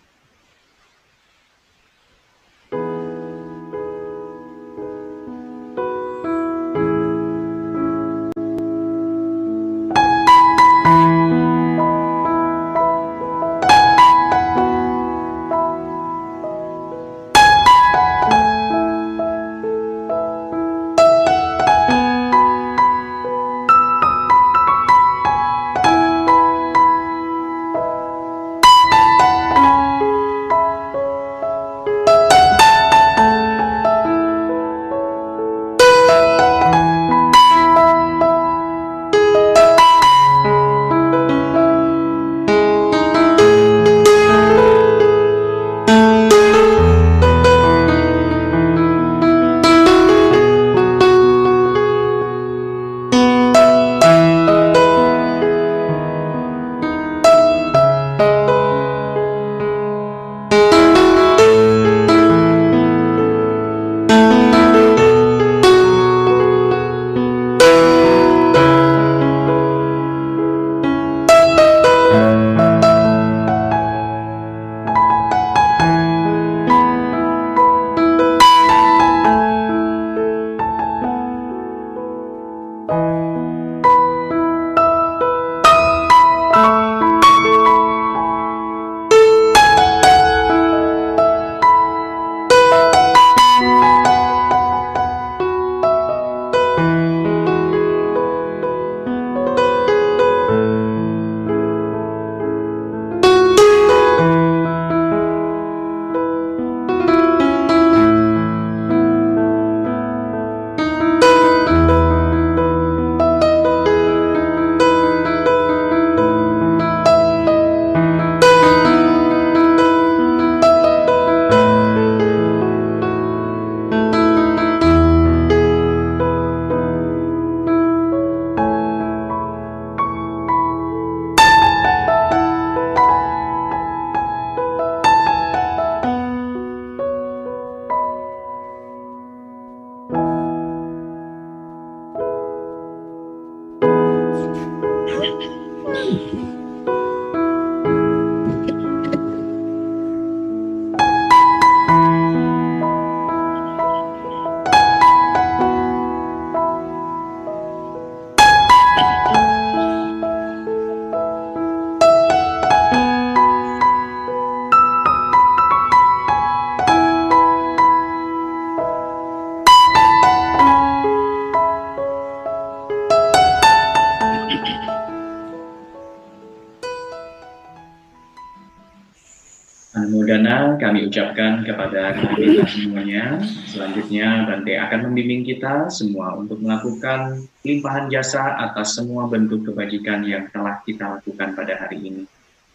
kepada 181.70 182.18
kita 182.18 182.66
semuanya. 182.66 183.38
Selanjutnya 183.70 184.50
Bante 184.50 184.74
akan 184.74 185.00
membimbing 185.10 185.46
kita 185.46 185.94
semua 185.94 186.34
untuk 186.34 186.58
melakukan 186.66 187.46
limpahan 187.62 188.10
jasa 188.10 188.58
atas 188.58 188.98
semua 188.98 189.30
bentuk 189.30 189.70
kebajikan 189.70 190.26
yang 190.26 190.50
telah 190.50 190.82
kita 190.82 191.22
lakukan 191.22 191.54
pada 191.54 191.78
hari 191.78 192.02
ini. 192.02 192.24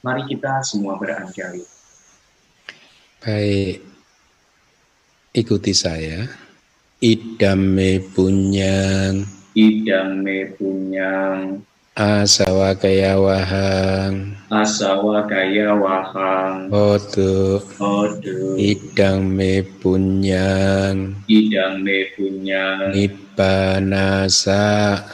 Mari 0.07 0.23
kita 0.31 0.63
semua 0.63 0.95
beranjali. 0.95 1.67
Baik, 3.19 3.83
ikuti 5.35 5.73
saya. 5.75 6.29
Idame 7.03 7.99
punyang. 8.15 9.27
Idame 9.57 10.55
punyang 10.55 11.65
Asawa 11.95 12.75
kaya 12.75 13.15
wahang. 13.23 14.35
Asawa 14.51 15.31
kaya 15.31 15.79
wahang. 15.79 16.67
Odu 16.67 17.63
Odu 17.79 18.59
Idang 18.59 19.31
me 19.31 19.63
punyang. 19.63 21.15
Idang 21.31 21.87
me 21.87 22.11
punyang. 22.19 22.91
Nibbanasa. 22.91 24.67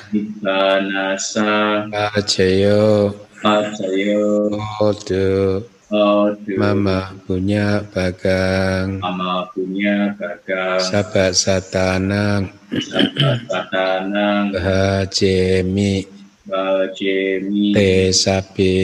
Nibbanasa. 0.09 1.85
Pacayo 1.93 3.13
Pacayo 3.45 4.49
Odu 4.81 5.61
Odu 5.93 6.53
Mama 6.57 7.13
punya 7.29 7.85
bagang. 7.93 9.05
Mama 9.05 9.45
punya 9.53 10.17
bagang. 10.17 10.81
Sabat 10.81 11.37
satanang. 11.37 12.49
Sabat 12.73 13.45
satanang. 13.53 14.57
Bahajemi 14.57 16.20
Bajemi. 16.51 17.71
Te 17.71 18.11
sape 18.11 18.75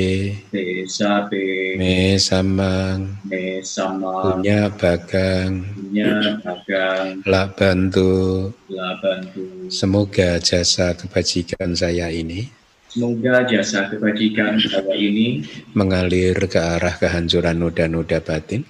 Te 0.54 0.86
sape 0.86 1.74
Me 1.74 2.14
samang 2.14 3.26
Me 3.26 3.58
sama 3.66 4.38
Punya 4.38 4.70
bagang. 4.70 5.66
Punya 5.74 6.38
bagang. 6.46 7.26
La 7.26 7.50
bantu. 7.50 8.54
La 8.70 8.94
bantu. 9.02 9.66
Semoga 9.66 10.38
jasa 10.38 10.94
kebajikan 10.94 11.74
saya 11.74 12.06
ini 12.14 12.46
Semoga 12.86 13.44
jasa 13.44 13.90
kebajikan 13.92 14.56
saya 14.62 14.94
ini 14.94 15.44
mengalir 15.76 16.38
ke 16.48 16.56
arah 16.56 16.96
kehancuran 16.96 17.60
noda-noda 17.60 18.24
batin. 18.24 18.64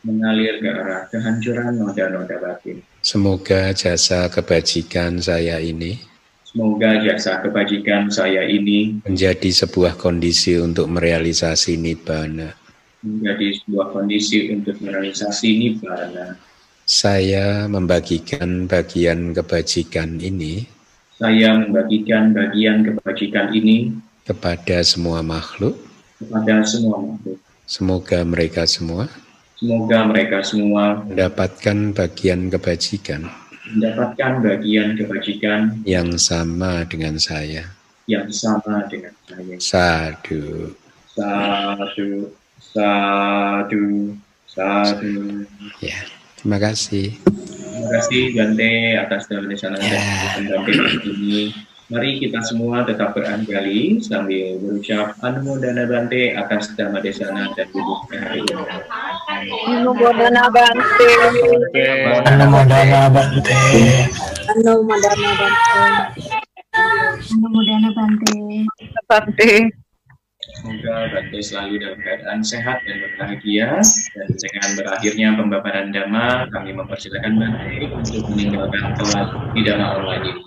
Mengalir 0.00 0.62
ke 0.64 0.70
arah 0.70 1.04
kehancuran 1.12 1.76
noda-noda 1.76 2.40
batin. 2.40 2.80
Semoga 3.04 3.76
jasa 3.76 4.32
kebajikan 4.32 5.20
saya 5.20 5.60
ini 5.60 6.15
Semoga 6.56 7.04
jasa 7.04 7.44
kebajikan 7.44 8.08
saya 8.08 8.48
ini 8.48 9.04
menjadi 9.04 9.52
sebuah 9.52 10.00
kondisi 10.00 10.56
untuk 10.56 10.88
merealisasi 10.88 11.76
nibbana. 11.76 12.56
Menjadi 13.04 13.60
sebuah 13.60 13.92
kondisi 13.92 14.48
untuk 14.48 14.80
merealisasi 14.80 15.52
nibbana. 15.52 16.40
Saya 16.88 17.68
membagikan 17.68 18.64
bagian 18.64 19.36
kebajikan 19.36 20.16
ini. 20.16 20.64
Saya 21.20 21.60
membagikan 21.60 22.32
bagian 22.32 22.88
kebajikan 22.88 23.52
ini 23.52 23.92
kepada 24.24 24.80
semua 24.80 25.20
makhluk. 25.20 25.76
Kepada 26.24 26.64
semua 26.64 27.04
makhluk. 27.04 27.36
Semoga 27.68 28.24
mereka 28.24 28.64
semua. 28.64 29.12
Semoga 29.60 30.08
mereka 30.08 30.40
semua 30.40 31.04
mendapatkan 31.04 31.92
bagian 31.92 32.48
kebajikan 32.48 33.28
mendapatkan 33.72 34.32
bagian 34.42 34.94
kebajikan 34.94 35.82
yang 35.82 36.14
sama 36.18 36.86
dengan 36.86 37.18
saya. 37.18 37.66
Yang 38.06 38.38
sama 38.38 38.86
dengan 38.86 39.14
saya. 39.26 39.56
Sadu. 39.58 40.74
Sadu. 41.10 42.30
Sadu. 42.62 43.86
Sadu. 44.46 45.14
Ya, 45.82 45.98
terima 46.38 46.58
kasih. 46.62 47.18
Terima 47.26 47.88
kasih 48.00 48.22
Gante 48.32 48.72
atas 48.96 49.28
sana 49.28 49.76
ya. 49.82 50.00
dan 50.40 50.62
ini. 51.04 51.50
Mari 51.86 52.18
kita 52.18 52.42
semua 52.42 52.82
tetap 52.82 53.14
beranjali 53.14 54.02
sambil 54.02 54.58
berucap 54.58 55.14
Anumodana 55.22 55.86
Bante 55.86 56.34
atas 56.34 56.74
Dhamma 56.74 56.98
Desana 56.98 57.46
dan 57.54 57.70
duduknya 57.70 58.26
hari 58.26 58.42
ini. 58.42 58.66
Anumodana 59.70 60.50
Bante. 60.50 61.10
Anumodana 62.26 63.06
Bante. 63.06 63.54
Anumodana 64.50 65.30
Bante. 65.38 65.94
Anumodana 67.30 67.90
Bante. 67.94 68.34
Bante. 69.06 69.50
Semoga 70.58 70.94
Bante 71.06 71.38
selalu 71.38 71.86
dalam 71.86 71.98
keadaan 72.02 72.40
sehat 72.42 72.82
dan 72.82 72.98
berbahagia. 72.98 73.78
Dan 74.10 74.28
dengan 74.34 74.70
berakhirnya 74.74 75.28
pembabaran 75.38 75.94
Dhamma, 75.94 76.50
kami 76.50 76.74
mempersilakan 76.74 77.38
Bante 77.38 77.78
untuk 77.94 78.26
meninggalkan 78.34 78.90
kelas 78.98 79.28
di 79.54 79.60
Dhamma 79.62 79.86
online 80.02 80.24
ini. 80.34 80.42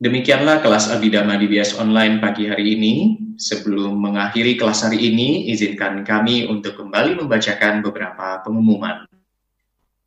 Demikianlah 0.00 0.64
kelas 0.64 0.88
Abidama 0.88 1.36
DBS 1.36 1.76
online 1.76 2.24
pagi 2.24 2.48
hari 2.48 2.72
ini. 2.72 3.20
Sebelum 3.36 4.00
mengakhiri 4.00 4.56
kelas 4.56 4.88
hari 4.88 4.96
ini, 4.96 5.52
izinkan 5.52 6.08
kami 6.08 6.48
untuk 6.48 6.80
kembali 6.80 7.20
membacakan 7.20 7.84
beberapa 7.84 8.40
pengumuman. 8.40 9.04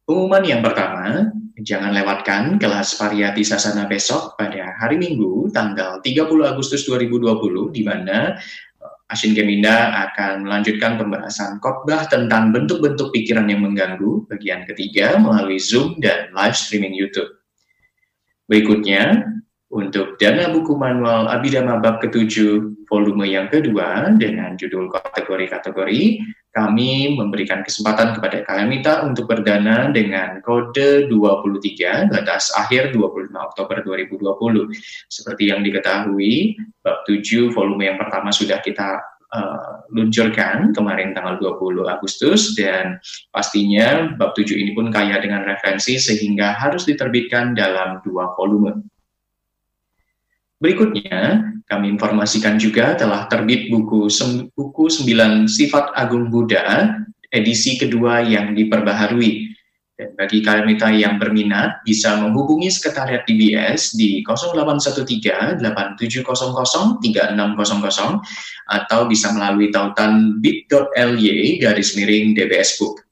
Pengumuman 0.09 0.41
yang 0.49 0.65
pertama, 0.65 1.29
jangan 1.61 1.93
lewatkan 1.93 2.57
kelas 2.57 2.97
Variati 2.97 3.45
Sasana 3.45 3.85
besok 3.85 4.33
pada 4.33 4.73
hari 4.81 4.97
Minggu, 4.97 5.53
tanggal 5.53 6.01
30 6.01 6.25
Agustus 6.41 6.89
2020, 6.89 7.69
di 7.69 7.85
mana 7.85 8.33
Asin 9.13 9.37
Geminda 9.37 9.93
akan 10.09 10.49
melanjutkan 10.49 10.97
pembahasan 10.97 11.61
khotbah 11.61 12.09
tentang 12.09 12.49
bentuk-bentuk 12.49 13.13
pikiran 13.13 13.45
yang 13.45 13.61
mengganggu, 13.61 14.25
bagian 14.25 14.65
ketiga 14.65 15.21
melalui 15.21 15.61
Zoom 15.61 16.01
dan 16.01 16.33
live 16.33 16.57
streaming 16.57 16.97
YouTube. 16.97 17.29
Berikutnya, 18.49 19.32
untuk 19.73 20.21
dana 20.21 20.53
buku 20.53 20.77
manual 20.77 21.25
Abidama 21.25 21.81
bab 21.81 21.97
ketujuh 21.97 22.85
volume 22.85 23.25
yang 23.25 23.49
kedua 23.49 24.13
dengan 24.21 24.53
judul 24.53 24.85
kategori-kategori, 24.93 26.21
kami 26.53 27.17
memberikan 27.17 27.65
kesempatan 27.65 28.13
kepada 28.13 28.45
kalian 28.45 28.69
minta 28.69 29.01
untuk 29.01 29.25
berdana 29.25 29.89
dengan 29.89 30.37
kode 30.45 31.09
23 31.09 32.13
batas 32.13 32.53
akhir 32.53 32.93
25 32.93 33.33
Oktober 33.33 33.81
2020. 33.81 34.69
Seperti 35.09 35.49
yang 35.49 35.65
diketahui, 35.65 36.53
bab 36.85 37.01
7 37.09 37.49
volume 37.49 37.89
yang 37.89 37.97
pertama 37.97 38.29
sudah 38.29 38.61
kita 38.61 39.01
uh, 39.33 39.89
luncurkan 39.89 40.69
kemarin 40.77 41.17
tanggal 41.17 41.41
20 41.41 41.89
Agustus 41.89 42.53
dan 42.53 43.01
pastinya 43.33 44.13
bab 44.13 44.37
7 44.37 44.53
ini 44.53 44.77
pun 44.77 44.93
kaya 44.93 45.17
dengan 45.17 45.41
referensi 45.49 45.97
sehingga 45.97 46.53
harus 46.61 46.85
diterbitkan 46.85 47.57
dalam 47.57 48.05
dua 48.05 48.29
volume. 48.37 48.92
Berikutnya, 50.63 51.43
kami 51.67 51.91
informasikan 51.91 52.55
juga 52.55 52.95
telah 52.95 53.27
terbit 53.27 53.67
buku 53.67 54.07
buku 54.55 54.83
9 54.87 55.43
Sifat 55.51 55.91
Agung 55.91 56.31
Buddha 56.31 57.03
edisi 57.35 57.75
kedua 57.75 58.23
yang 58.23 58.55
diperbaharui. 58.55 59.51
Dan 59.93 60.15
bagi 60.15 60.39
kalian 60.41 60.73
yang 60.95 61.15
berminat 61.19 61.83
bisa 61.83 62.15
menghubungi 62.15 62.71
sekretariat 62.71 63.27
DBS 63.27 63.93
di 63.93 64.23
0813 64.23 65.59
8700 65.59 67.03
3600 67.03 68.23
atau 68.71 68.99
bisa 69.05 69.35
melalui 69.35 69.67
tautan 69.67 70.39
bit.ly 70.39 71.59
garis 71.59 71.93
miring 71.93 72.33
DBS 72.39 72.79
Book. 72.79 73.03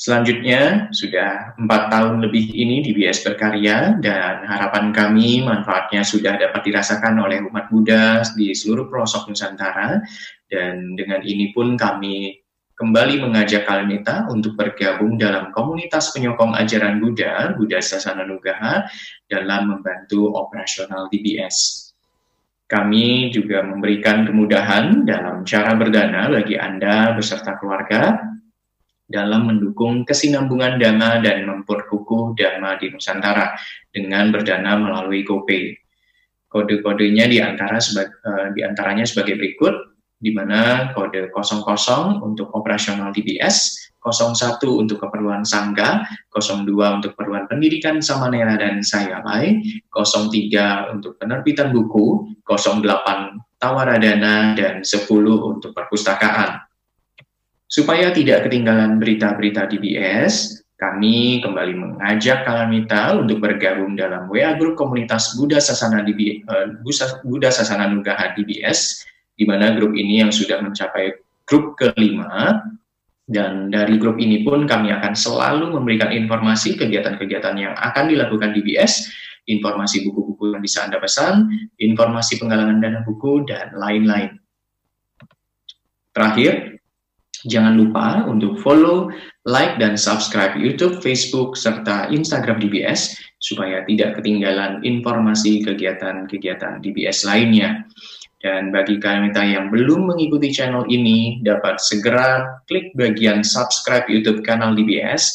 Selanjutnya, 0.00 0.88
sudah 0.96 1.60
empat 1.60 1.92
tahun 1.92 2.24
lebih 2.24 2.56
ini 2.56 2.80
di 2.80 2.96
BS 2.96 3.20
berkarya 3.20 4.00
dan 4.00 4.48
harapan 4.48 4.96
kami 4.96 5.44
manfaatnya 5.44 6.00
sudah 6.00 6.40
dapat 6.40 6.64
dirasakan 6.64 7.20
oleh 7.20 7.44
umat 7.44 7.68
Buddha 7.68 8.24
di 8.32 8.56
seluruh 8.56 8.88
pelosok 8.88 9.28
Nusantara 9.28 10.00
dan 10.48 10.96
dengan 10.96 11.20
ini 11.20 11.52
pun 11.52 11.76
kami 11.76 12.32
kembali 12.80 13.28
mengajak 13.28 13.68
Kalmita 13.68 14.24
untuk 14.32 14.56
bergabung 14.56 15.20
dalam 15.20 15.52
komunitas 15.52 16.16
penyokong 16.16 16.56
ajaran 16.56 16.96
Buddha, 16.96 17.52
Buddha 17.52 17.84
Sasana 17.84 18.24
Nugaha, 18.24 18.88
dalam 19.28 19.68
membantu 19.68 20.32
operasional 20.32 21.12
DBS. 21.12 21.92
Kami 22.72 23.28
juga 23.36 23.60
memberikan 23.68 24.24
kemudahan 24.24 25.04
dalam 25.04 25.44
cara 25.44 25.76
berdana 25.76 26.32
bagi 26.32 26.56
Anda 26.56 27.12
beserta 27.12 27.60
keluarga 27.60 28.30
dalam 29.10 29.50
mendukung 29.50 30.06
kesinambungan 30.06 30.78
dana 30.78 31.18
dan 31.18 31.42
memperkukuh 31.44 32.38
dana 32.38 32.78
di 32.78 32.94
Nusantara 32.94 33.58
dengan 33.90 34.30
berdana 34.30 34.78
melalui 34.78 35.26
GoPay. 35.26 35.74
Kode-kodenya 36.46 37.26
di 37.26 37.42
antara 37.42 37.82
sebagai, 37.82 38.14
uh, 38.22 38.54
di 38.54 38.62
antaranya 38.62 39.02
sebagai 39.02 39.34
berikut, 39.34 39.74
di 40.20 40.30
mana 40.30 40.92
kode 40.92 41.32
00 41.32 42.20
untuk 42.22 42.52
operasional 42.54 43.10
DBS, 43.10 43.88
01 44.00 44.64
untuk 44.64 44.96
keperluan 45.00 45.44
sangga, 45.44 46.06
02 46.32 46.96
untuk 46.96 47.12
keperluan 47.16 47.44
pendidikan 47.48 48.00
Samanera 48.00 48.56
dan 48.56 48.80
Sayalai, 48.80 49.60
03 49.92 50.92
untuk 50.96 51.20
penerbitan 51.20 51.72
buku, 51.72 52.36
08 52.48 53.36
tawaradana, 53.60 54.56
dan 54.56 54.80
10 54.80 55.04
untuk 55.36 55.76
perpustakaan. 55.76 56.69
Supaya 57.70 58.10
tidak 58.10 58.50
ketinggalan 58.50 58.98
berita-berita 58.98 59.70
DBS, 59.70 60.58
kami 60.74 61.38
kembali 61.38 61.78
mengajak 61.78 62.42
Kalamita 62.42 63.14
untuk 63.14 63.38
bergabung 63.38 63.94
dalam 63.94 64.26
WA 64.26 64.58
Group 64.58 64.74
Komunitas 64.74 65.38
Buddha 65.38 65.62
Sasana, 65.62 66.02
DB, 66.02 66.42
eh, 66.42 66.66
Buddha 67.22 67.50
Sasana 67.54 67.86
Nugaha 67.86 68.34
DBS, 68.34 69.06
di 69.38 69.46
mana 69.46 69.78
grup 69.78 69.94
ini 69.94 70.18
yang 70.18 70.34
sudah 70.34 70.58
mencapai 70.58 71.14
grup 71.46 71.78
kelima, 71.78 72.58
dan 73.30 73.70
dari 73.70 74.02
grup 74.02 74.18
ini 74.18 74.42
pun 74.42 74.66
kami 74.66 74.90
akan 74.90 75.14
selalu 75.14 75.70
memberikan 75.70 76.10
informasi 76.10 76.74
kegiatan-kegiatan 76.74 77.54
yang 77.54 77.78
akan 77.78 78.10
dilakukan 78.10 78.50
DBS, 78.50 79.06
informasi 79.46 80.10
buku-buku 80.10 80.58
yang 80.58 80.64
bisa 80.64 80.90
Anda 80.90 80.98
pesan, 80.98 81.46
informasi 81.78 82.42
penggalangan 82.42 82.82
dana 82.82 83.00
buku, 83.06 83.46
dan 83.46 83.70
lain-lain. 83.78 84.34
Terakhir, 86.10 86.79
Jangan 87.48 87.80
lupa 87.80 88.28
untuk 88.28 88.60
follow, 88.60 89.08
like, 89.48 89.80
dan 89.80 89.96
subscribe 89.96 90.52
YouTube, 90.58 91.00
Facebook, 91.00 91.56
serta 91.56 92.12
Instagram 92.12 92.60
DBS 92.60 93.16
supaya 93.40 93.80
tidak 93.88 94.20
ketinggalan 94.20 94.84
informasi 94.84 95.64
kegiatan-kegiatan 95.64 96.84
DBS 96.84 97.24
lainnya. 97.24 97.88
Dan 98.40 98.72
bagi 98.72 98.96
kalian 99.00 99.32
yang 99.36 99.68
belum 99.68 100.12
mengikuti 100.12 100.52
channel 100.52 100.84
ini, 100.88 101.40
dapat 101.44 101.80
segera 101.80 102.60
klik 102.68 102.92
bagian 102.96 103.44
subscribe 103.44 104.08
YouTube 104.08 104.40
kanal 104.44 104.72
DBS 104.72 105.32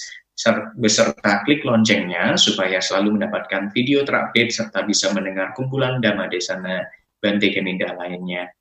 beserta 0.78 1.42
klik 1.48 1.64
loncengnya 1.64 2.36
supaya 2.36 2.84
selalu 2.84 3.18
mendapatkan 3.22 3.72
video 3.72 4.04
terupdate 4.04 4.52
serta 4.52 4.84
bisa 4.84 5.10
mendengar 5.16 5.56
kumpulan 5.56 6.04
Dhamma 6.04 6.28
Desana 6.28 6.86
Bante 7.22 7.50
Keminda 7.56 7.94
lainnya. 7.96 8.52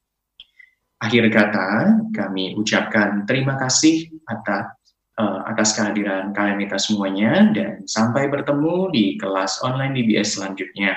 Akhir 1.03 1.27
kata, 1.33 2.01
kami 2.15 2.55
ucapkan 2.55 3.27
terima 3.27 3.59
kasih 3.59 4.09
atas 4.31 4.75
uh, 5.19 5.43
atas 5.47 5.75
kehadiran 5.75 6.35
kalian 6.35 6.63
kita 6.63 6.79
semuanya 6.79 7.51
dan 7.55 7.83
sampai 7.87 8.31
bertemu 8.31 8.91
di 8.91 9.05
kelas 9.19 9.61
online 9.63 9.95
DBS 9.95 10.39
selanjutnya. 10.39 10.95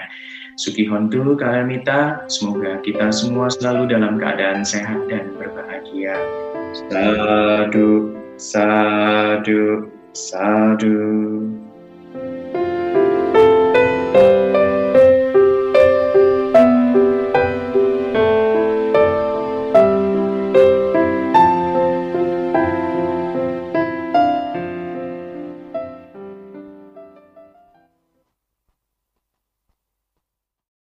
Suki 0.57 0.89
Hontu 0.89 1.37
kalian 1.37 1.69
minta, 1.69 2.25
semoga 2.25 2.81
kita 2.81 3.13
semua 3.13 3.45
selalu 3.45 3.93
dalam 3.93 4.17
keadaan 4.17 4.65
sehat 4.65 5.05
dan 5.05 5.37
berbahagia. 5.37 6.17
Sadu, 6.89 8.17
sadu, 8.41 9.85
sadu. 10.17 10.97